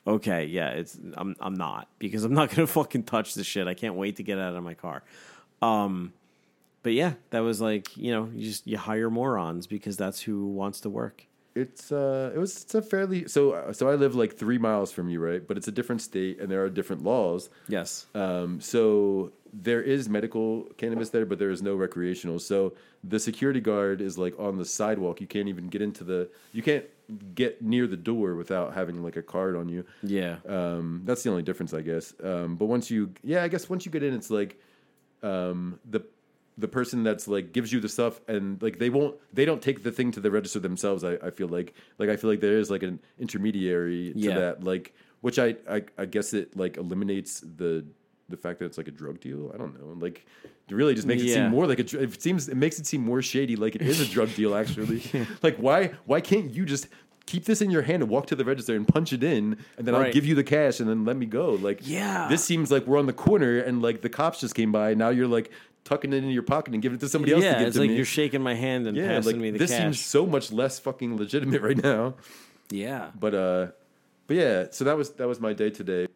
okay, 0.07 0.45
yeah, 0.47 0.69
it's 0.71 0.99
I'm 1.15 1.37
I'm 1.41 1.55
not 1.55 1.89
because 1.99 2.25
I'm 2.25 2.35
not 2.35 2.51
gonna 2.51 2.67
fucking 2.67 3.05
touch 3.05 3.35
this 3.35 3.47
shit. 3.47 3.67
I 3.67 3.75
can't 3.75 3.95
wait 3.95 4.17
to 4.17 4.23
get 4.23 4.39
out 4.39 4.55
of 4.55 4.63
my 4.63 4.75
car. 4.75 5.03
Um, 5.63 6.13
but 6.85 6.93
yeah, 6.93 7.15
that 7.31 7.41
was 7.41 7.61
like 7.61 7.97
you 7.97 8.13
know 8.13 8.31
you 8.33 8.47
just 8.47 8.67
you 8.69 8.79
hire 8.79 9.11
morons 9.11 9.67
because 9.67 9.97
that's 9.97 10.21
who 10.21 10.47
wants 10.47 10.81
to 10.83 10.91
work. 10.91 11.27
It's 11.57 11.91
uh, 11.91 12.31
it 12.35 12.39
was 12.39 12.63
it's 12.63 12.75
a 12.75 12.83
fairly 12.83 13.27
so 13.27 13.73
so 13.73 13.89
I 13.89 13.95
live 13.95 14.15
like 14.15 14.37
three 14.37 14.59
miles 14.59 14.93
from 14.93 15.09
you, 15.09 15.19
right? 15.19 15.45
But 15.47 15.57
it's 15.57 15.67
a 15.67 15.73
different 15.73 16.03
state, 16.03 16.41
and 16.41 16.51
there 16.51 16.63
are 16.63 16.69
different 16.69 17.03
laws. 17.03 17.49
Yes. 17.69 18.07
Um, 18.15 18.61
so 18.61 19.33
there 19.53 19.81
is 19.81 20.09
medical 20.09 20.65
cannabis 20.77 21.11
there, 21.11 21.25
but 21.25 21.39
there 21.39 21.51
is 21.51 21.63
no 21.63 21.75
recreational. 21.75 22.39
So 22.39 22.75
the 23.03 23.19
security 23.19 23.61
guard 23.61 24.01
is 24.01 24.19
like 24.19 24.39
on 24.39 24.59
the 24.59 24.65
sidewalk. 24.65 25.21
You 25.21 25.27
can't 25.27 25.49
even 25.49 25.69
get 25.69 25.81
into 25.81 26.05
the. 26.05 26.29
You 26.53 26.63
can't 26.63 26.85
get 27.35 27.63
near 27.63 27.87
the 27.87 27.97
door 27.97 28.35
without 28.35 28.75
having 28.75 29.03
like 29.03 29.17
a 29.17 29.23
card 29.23 29.57
on 29.57 29.69
you. 29.69 29.87
Yeah. 30.03 30.37
Um, 30.47 31.03
that's 31.05 31.23
the 31.23 31.31
only 31.31 31.43
difference, 31.43 31.73
I 31.73 31.81
guess. 31.81 32.13
Um, 32.23 32.57
but 32.57 32.67
once 32.67 32.91
you, 32.91 33.13
yeah, 33.23 33.43
I 33.43 33.49
guess 33.49 33.71
once 33.71 33.87
you 33.87 33.93
get 33.93 34.03
in, 34.03 34.13
it's 34.13 34.31
like 34.31 34.59
um, 35.23 35.79
the 35.89 36.01
the 36.57 36.69
person 36.69 37.03
that's 37.03 37.27
like 37.27 37.53
gives 37.53 37.73
you 37.73 37.81
the 37.81 37.89
stuff, 37.89 38.21
and 38.29 38.63
like 38.63 38.79
they 38.79 38.91
won't, 38.91 39.17
they 39.33 39.45
don't 39.45 39.61
take 39.63 39.83
the 39.83 39.91
thing 39.93 40.13
to 40.13 40.21
the 40.21 40.31
register 40.31 40.61
themselves. 40.61 41.03
I, 41.05 41.15
I 41.23 41.31
feel 41.31 41.49
like, 41.49 41.75
like 41.99 42.09
I 42.11 42.17
feel 42.17 42.31
like 42.31 42.41
there 42.41 42.59
is 42.59 42.71
like 42.71 42.83
an 42.83 43.01
intermediary 43.19 44.13
to 44.13 44.19
Yeah. 44.19 44.39
that, 44.39 44.65
like 44.65 44.95
which 45.21 45.39
I, 45.39 45.57
I 45.69 45.83
I 45.99 46.05
guess 46.05 46.33
it 46.35 46.57
like 46.57 46.77
eliminates 46.77 47.41
the 47.41 47.85
the 48.29 48.37
fact 48.37 48.59
that 48.61 48.67
it's 48.67 48.79
like 48.79 48.89
a 48.89 48.93
drug 48.93 49.21
deal. 49.21 49.51
I 49.55 49.57
don't 49.59 49.79
know, 49.81 49.95
like. 49.99 50.27
It 50.67 50.75
really 50.75 50.95
just 50.95 51.07
makes 51.07 51.21
it 51.23 51.27
Yeah. 51.27 51.35
seem 51.35 51.51
more 51.51 51.67
like 51.67 51.79
a. 51.79 51.83
dr- 51.85 52.03
It 52.03 52.23
seems 52.23 52.49
it 52.49 52.57
makes 52.57 52.79
it 52.79 52.87
seem 52.87 53.03
more 53.05 53.21
shady, 53.21 53.55
like 53.55 53.75
it 53.75 53.83
is 53.83 54.01
a 54.01 54.07
drug 54.07 54.35
deal. 54.35 54.55
Actually, 54.55 55.03
like 55.43 55.57
why 55.59 55.91
why 56.07 56.23
can't 56.23 56.55
you 56.55 56.65
just 56.65 56.89
keep 57.27 57.45
this 57.45 57.61
in 57.61 57.71
your 57.71 57.83
hand 57.83 58.03
and 58.03 58.11
walk 58.11 58.27
to 58.29 58.35
the 58.35 58.47
register 58.47 58.75
and 58.75 58.89
punch 58.89 59.13
it 59.13 59.23
in, 59.23 59.59
and 59.77 59.87
then 59.87 59.95
I'll 59.95 60.01
Right. 60.01 60.15
give 60.15 60.25
you 60.25 60.35
the 60.35 60.43
cash 60.45 60.81
and 60.81 60.89
then 60.89 61.05
let 61.05 61.17
me 61.19 61.27
go. 61.27 61.51
Like, 61.53 61.81
Yeah. 61.87 62.29
this 62.31 62.43
seems 62.43 62.71
like 62.71 62.87
we're 62.87 62.99
on 62.99 63.05
the 63.05 63.13
corner 63.13 63.59
and 63.59 63.83
like 63.83 64.01
the 64.01 64.09
cops 64.09 64.41
just 64.41 64.55
came 64.55 64.73
by. 64.73 64.95
Now 64.95 65.11
you're 65.11 65.27
like 65.29 65.51
tucking 65.85 66.13
it 66.13 66.17
into 66.17 66.31
your 66.31 66.43
pocket 66.43 66.73
and 66.73 66.83
giving 66.83 66.97
it 66.97 67.01
to 67.01 67.09
somebody 67.09 67.33
else 67.33 67.43
to 67.43 67.47
yeah, 67.47 67.59
give 67.59 67.69
it's 67.69 67.77
to 67.77 67.81
like 67.83 67.91
me. 67.91 67.97
you're 67.97 68.05
shaking 68.05 68.43
my 68.43 68.55
hand 68.55 68.87
and 68.87 68.97
yeah, 68.97 69.09
passing 69.09 69.33
like 69.33 69.41
me 69.41 69.51
the 69.51 69.59
this 69.59 69.71
cash. 69.71 69.81
seems 69.81 70.01
so 70.01 70.27
much 70.27 70.51
less 70.51 70.79
fucking 70.79 71.17
legitimate 71.17 71.63
right 71.63 71.83
now. 71.83 72.15
yeah. 72.71 73.11
But 73.19 73.35
uh, 73.35 73.67
but 74.27 74.37
yeah, 74.37 74.67
so 74.71 74.85
that 74.85 74.97
was 74.97 75.11
that 75.13 75.29
was 75.29 75.41
my 75.41 75.53
day 75.53 75.71
today. 75.71 76.09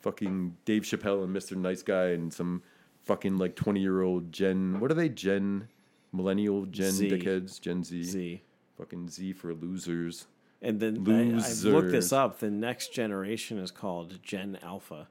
Fucking 0.00 0.56
Dave 0.64 0.82
Chappelle 0.82 1.22
and 1.24 1.36
Mr. 1.36 1.56
Nice 1.56 1.82
Guy 1.82 2.06
and 2.08 2.32
some 2.32 2.62
fucking 3.04 3.36
like 3.36 3.54
twenty 3.54 3.80
year 3.80 4.00
old 4.02 4.32
Gen. 4.32 4.80
What 4.80 4.90
are 4.90 4.94
they? 4.94 5.10
Gen 5.10 5.68
millennial 6.12 6.64
Gen 6.66 6.92
Z. 6.92 7.10
dickheads. 7.10 7.60
Gen 7.60 7.84
Z. 7.84 8.02
Z. 8.04 8.42
Fucking 8.78 9.08
Z 9.10 9.34
for 9.34 9.52
losers. 9.52 10.26
And 10.62 10.80
then 10.80 11.04
I, 11.08 11.42
I 11.42 11.50
looked 11.70 11.90
this 11.90 12.12
up. 12.12 12.38
The 12.40 12.50
next 12.50 12.92
generation 12.92 13.58
is 13.58 13.70
called 13.70 14.22
Gen 14.22 14.58
Alpha. 14.62 15.08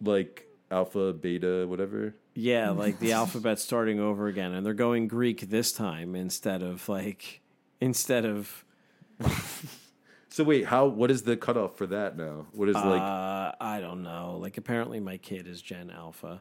Like 0.00 0.46
alpha, 0.72 1.12
beta, 1.12 1.66
whatever. 1.68 2.14
Yeah, 2.34 2.70
like 2.70 2.98
the 2.98 3.12
alphabet 3.20 3.58
starting 3.60 4.00
over 4.00 4.26
again, 4.26 4.52
and 4.52 4.64
they're 4.64 4.74
going 4.74 5.06
Greek 5.06 5.50
this 5.50 5.70
time 5.72 6.16
instead 6.16 6.62
of 6.62 6.88
like 6.88 7.40
instead 7.80 8.24
of 8.24 8.64
So 10.32 10.44
wait, 10.44 10.64
how? 10.64 10.86
What 10.86 11.10
is 11.10 11.24
the 11.24 11.36
cutoff 11.36 11.76
for 11.76 11.86
that 11.88 12.16
now? 12.16 12.46
What 12.52 12.70
is 12.70 12.74
like? 12.74 13.02
uh, 13.02 13.52
I 13.60 13.80
don't 13.80 14.02
know. 14.02 14.38
Like 14.40 14.56
apparently 14.56 14.98
my 14.98 15.18
kid 15.18 15.46
is 15.46 15.60
Gen 15.60 15.90
Alpha, 15.90 16.40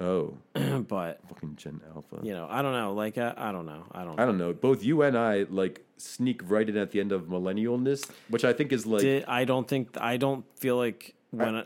oh, 0.00 0.34
but 0.52 1.20
fucking 1.28 1.54
Gen 1.54 1.80
Alpha. 1.94 2.18
you 2.24 2.32
know 2.32 2.48
I 2.50 2.60
don't 2.60 2.72
know. 2.72 2.92
Like 2.92 3.18
I, 3.18 3.32
I 3.36 3.52
don't 3.52 3.66
know. 3.66 3.84
I 3.92 4.02
don't. 4.02 4.18
I 4.18 4.24
don't 4.24 4.36
know. 4.36 4.52
Both 4.52 4.82
you 4.82 5.02
and 5.02 5.16
I 5.16 5.46
like 5.48 5.84
sneak 5.96 6.40
right 6.50 6.68
in 6.68 6.76
at 6.76 6.90
the 6.90 6.98
end 6.98 7.12
of 7.12 7.26
millennialness, 7.26 8.10
which 8.30 8.44
I 8.44 8.52
think 8.52 8.72
is 8.72 8.84
like 8.84 9.02
Did, 9.02 9.24
I 9.26 9.44
don't 9.44 9.68
think 9.68 9.96
I 10.00 10.16
don't 10.16 10.44
feel 10.58 10.76
like 10.76 11.14
when 11.30 11.54
I, 11.54 11.64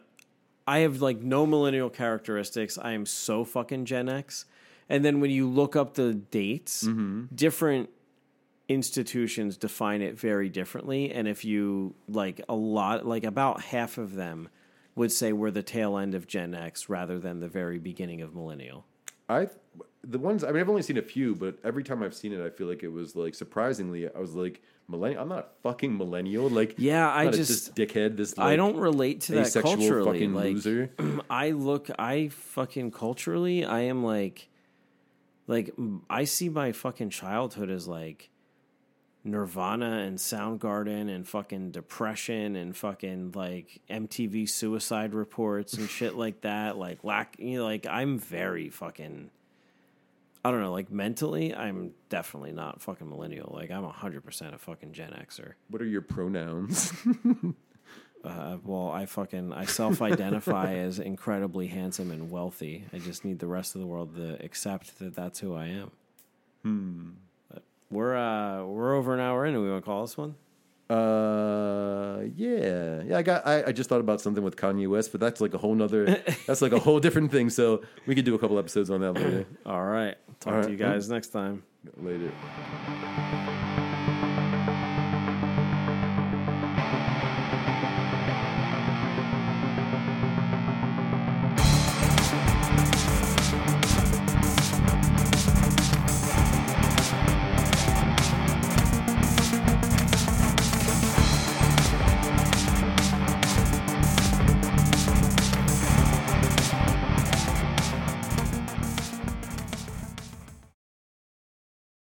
I 0.67 0.79
have 0.81 1.03
like 1.03 1.21
no 1.21 1.47
millennial 1.47 1.91
characteristics. 1.91 2.79
I 2.81 2.93
am 2.93 3.05
so 3.07 3.45
fucking 3.45 3.85
Gen 3.85 4.09
X. 4.09 4.47
And 4.89 5.05
then 5.05 5.21
when 5.21 5.31
you 5.31 5.49
look 5.49 5.77
up 5.77 5.95
the 5.95 6.15
dates, 6.15 6.85
Mm-hmm. 6.85 7.35
different 7.35 7.91
institutions 8.69 9.57
define 9.57 10.01
it 10.03 10.19
very 10.19 10.49
differently. 10.49 11.13
And 11.13 11.29
if 11.29 11.45
you 11.45 11.95
like 12.09 12.41
a 12.49 12.55
lot, 12.55 13.07
like 13.07 13.25
about 13.25 13.61
half 13.63 13.99
of 13.99 14.15
them 14.15 14.49
would 14.95 15.13
say 15.13 15.33
we're 15.33 15.51
the 15.51 15.63
tail 15.63 15.99
end 15.99 16.15
of 16.15 16.27
Gen 16.27 16.55
X 16.55 16.89
rather 16.89 17.19
than 17.19 17.41
the 17.41 17.49
very 17.49 17.79
beginning 17.79 18.23
of 18.23 18.35
millennial. 18.35 18.87
I 19.29 19.49
the 20.03 20.19
ones 20.19 20.45
I 20.45 20.49
mean 20.53 20.61
I've 20.61 20.69
only 20.69 20.83
seen 20.83 20.99
a 20.99 21.03
few, 21.03 21.35
but 21.35 21.59
every 21.65 21.83
time 21.83 22.03
I've 22.03 22.15
seen 22.15 22.33
it, 22.33 22.45
I 22.45 22.51
feel 22.51 22.67
like 22.67 22.83
it 22.83 22.89
was 22.93 23.17
like 23.17 23.35
surprisingly 23.35 24.09
I 24.15 24.19
was 24.19 24.35
like 24.35 24.63
millennial. 24.89 25.23
I'm 25.23 25.29
not 25.29 25.39
a 25.39 25.63
fucking 25.63 25.97
millennial. 25.97 26.49
Like 26.49 26.75
Yeah, 26.79 27.11
I 27.11 27.25
not 27.25 27.35
a- 27.35 27.37
just- 27.37 27.75
this 27.77 27.89
dickhead. 27.89 28.17
This 28.17 28.35
I 28.39 28.57
don't 28.57 28.77
relate 28.77 29.23
to 29.23 29.33
that 29.33 29.53
culturally. 29.63 30.05
fucking 30.13 30.35
like, 30.35 30.55
loser. 30.55 30.91
I 31.31 31.51
look, 31.51 31.89
I 31.99 32.29
fucking 32.29 32.91
culturally, 32.93 33.65
I 33.65 33.81
am 33.81 34.05
like, 34.05 34.49
like 35.47 35.75
I 36.09 36.25
see 36.25 36.49
my 36.49 36.73
fucking 36.73 37.11
childhood 37.11 37.71
as 37.71 37.87
like 37.89 38.31
Nirvana 39.27 40.01
and 40.01 40.19
Soundgarden 40.19 41.09
and 41.15 41.27
fucking 41.27 41.71
depression 41.71 42.57
and 42.57 42.77
fucking 42.77 43.33
like 43.35 43.81
MTV 43.89 44.49
suicide 44.49 45.15
reports 45.15 45.75
and 45.75 45.89
shit 45.89 46.15
like 46.15 46.43
that. 46.43 46.77
Like 46.77 47.03
lack, 47.05 47.37
you 47.39 47.59
know, 47.59 47.65
like 47.65 47.87
I'm 47.87 48.19
very 48.19 48.69
fucking. 48.69 49.31
I 50.45 50.51
don't 50.51 50.61
know, 50.61 50.73
like 50.73 50.91
mentally, 50.91 51.55
I'm 51.55 51.93
definitely 52.11 52.53
not 52.53 52.83
fucking 52.83 53.09
millennial. 53.09 53.53
Like 53.55 53.71
I'm 53.71 53.85
hundred 53.85 54.25
percent 54.25 54.55
a 54.55 54.59
fucking 54.59 54.93
Gen 54.93 55.11
Xer. 55.13 55.55
What 55.71 55.81
are 55.81 55.87
your 55.87 56.03
pronouns? 56.03 56.93
Uh, 58.25 58.57
well, 58.65 58.91
I 58.91 59.05
fucking 59.05 59.53
I 59.53 59.67
self-identify 59.67 60.75
as 60.77 60.99
incredibly 60.99 61.67
handsome 61.67 62.11
and 62.11 62.31
wealthy. 62.31 62.87
I 62.91 62.99
just 62.99 63.23
need 63.23 63.39
the 63.39 63.47
rest 63.47 63.75
of 63.75 63.83
the 63.83 63.87
world 63.87 64.17
to 64.17 64.43
accept 64.43 64.99
that 65.01 65.15
that's 65.15 65.41
who 65.41 65.55
I 65.55 65.67
am. 65.67 65.91
Hmm. 66.63 67.11
But 67.53 67.65
we're 67.91 68.17
uh 68.17 68.65
we're 68.65 68.95
over 68.95 69.13
an 69.13 69.21
hour 69.21 69.45
in. 69.45 69.53
Do 69.53 69.63
we 69.63 69.71
want 69.71 69.85
to 69.85 69.87
call 69.87 70.07
this 70.07 70.17
one? 70.17 70.37
uh, 70.91 72.21
yeah, 72.37 73.03
yeah. 73.03 73.17
I 73.17 73.23
got. 73.23 73.47
I, 73.47 73.65
I 73.65 73.73
just 73.73 73.89
thought 73.89 74.01
about 74.01 74.21
something 74.21 74.45
with 74.45 74.57
Kanye 74.57 74.89
West, 74.89 75.13
but 75.13 75.21
that's 75.21 75.41
like 75.41 75.55
a 75.55 75.59
whole 75.59 75.75
nother. 75.75 76.05
that's 76.47 76.63
like 76.63 76.73
a 76.73 76.79
whole 76.79 77.01
different 77.01 77.31
thing. 77.31 77.51
So 77.51 77.83
we 78.07 78.15
could 78.15 78.25
do 78.25 78.35
a 78.35 78.39
couple 78.39 78.59
episodes 78.59 78.91
on 78.91 79.01
that 79.01 79.13
later. 79.13 79.47
All 79.67 79.85
right. 79.85 80.17
Talk 80.45 80.55
right. 80.57 80.65
to 80.65 80.71
you 80.71 80.77
guys 80.77 81.09
next 81.09 81.29
time. 81.29 81.63
Later. 81.97 82.31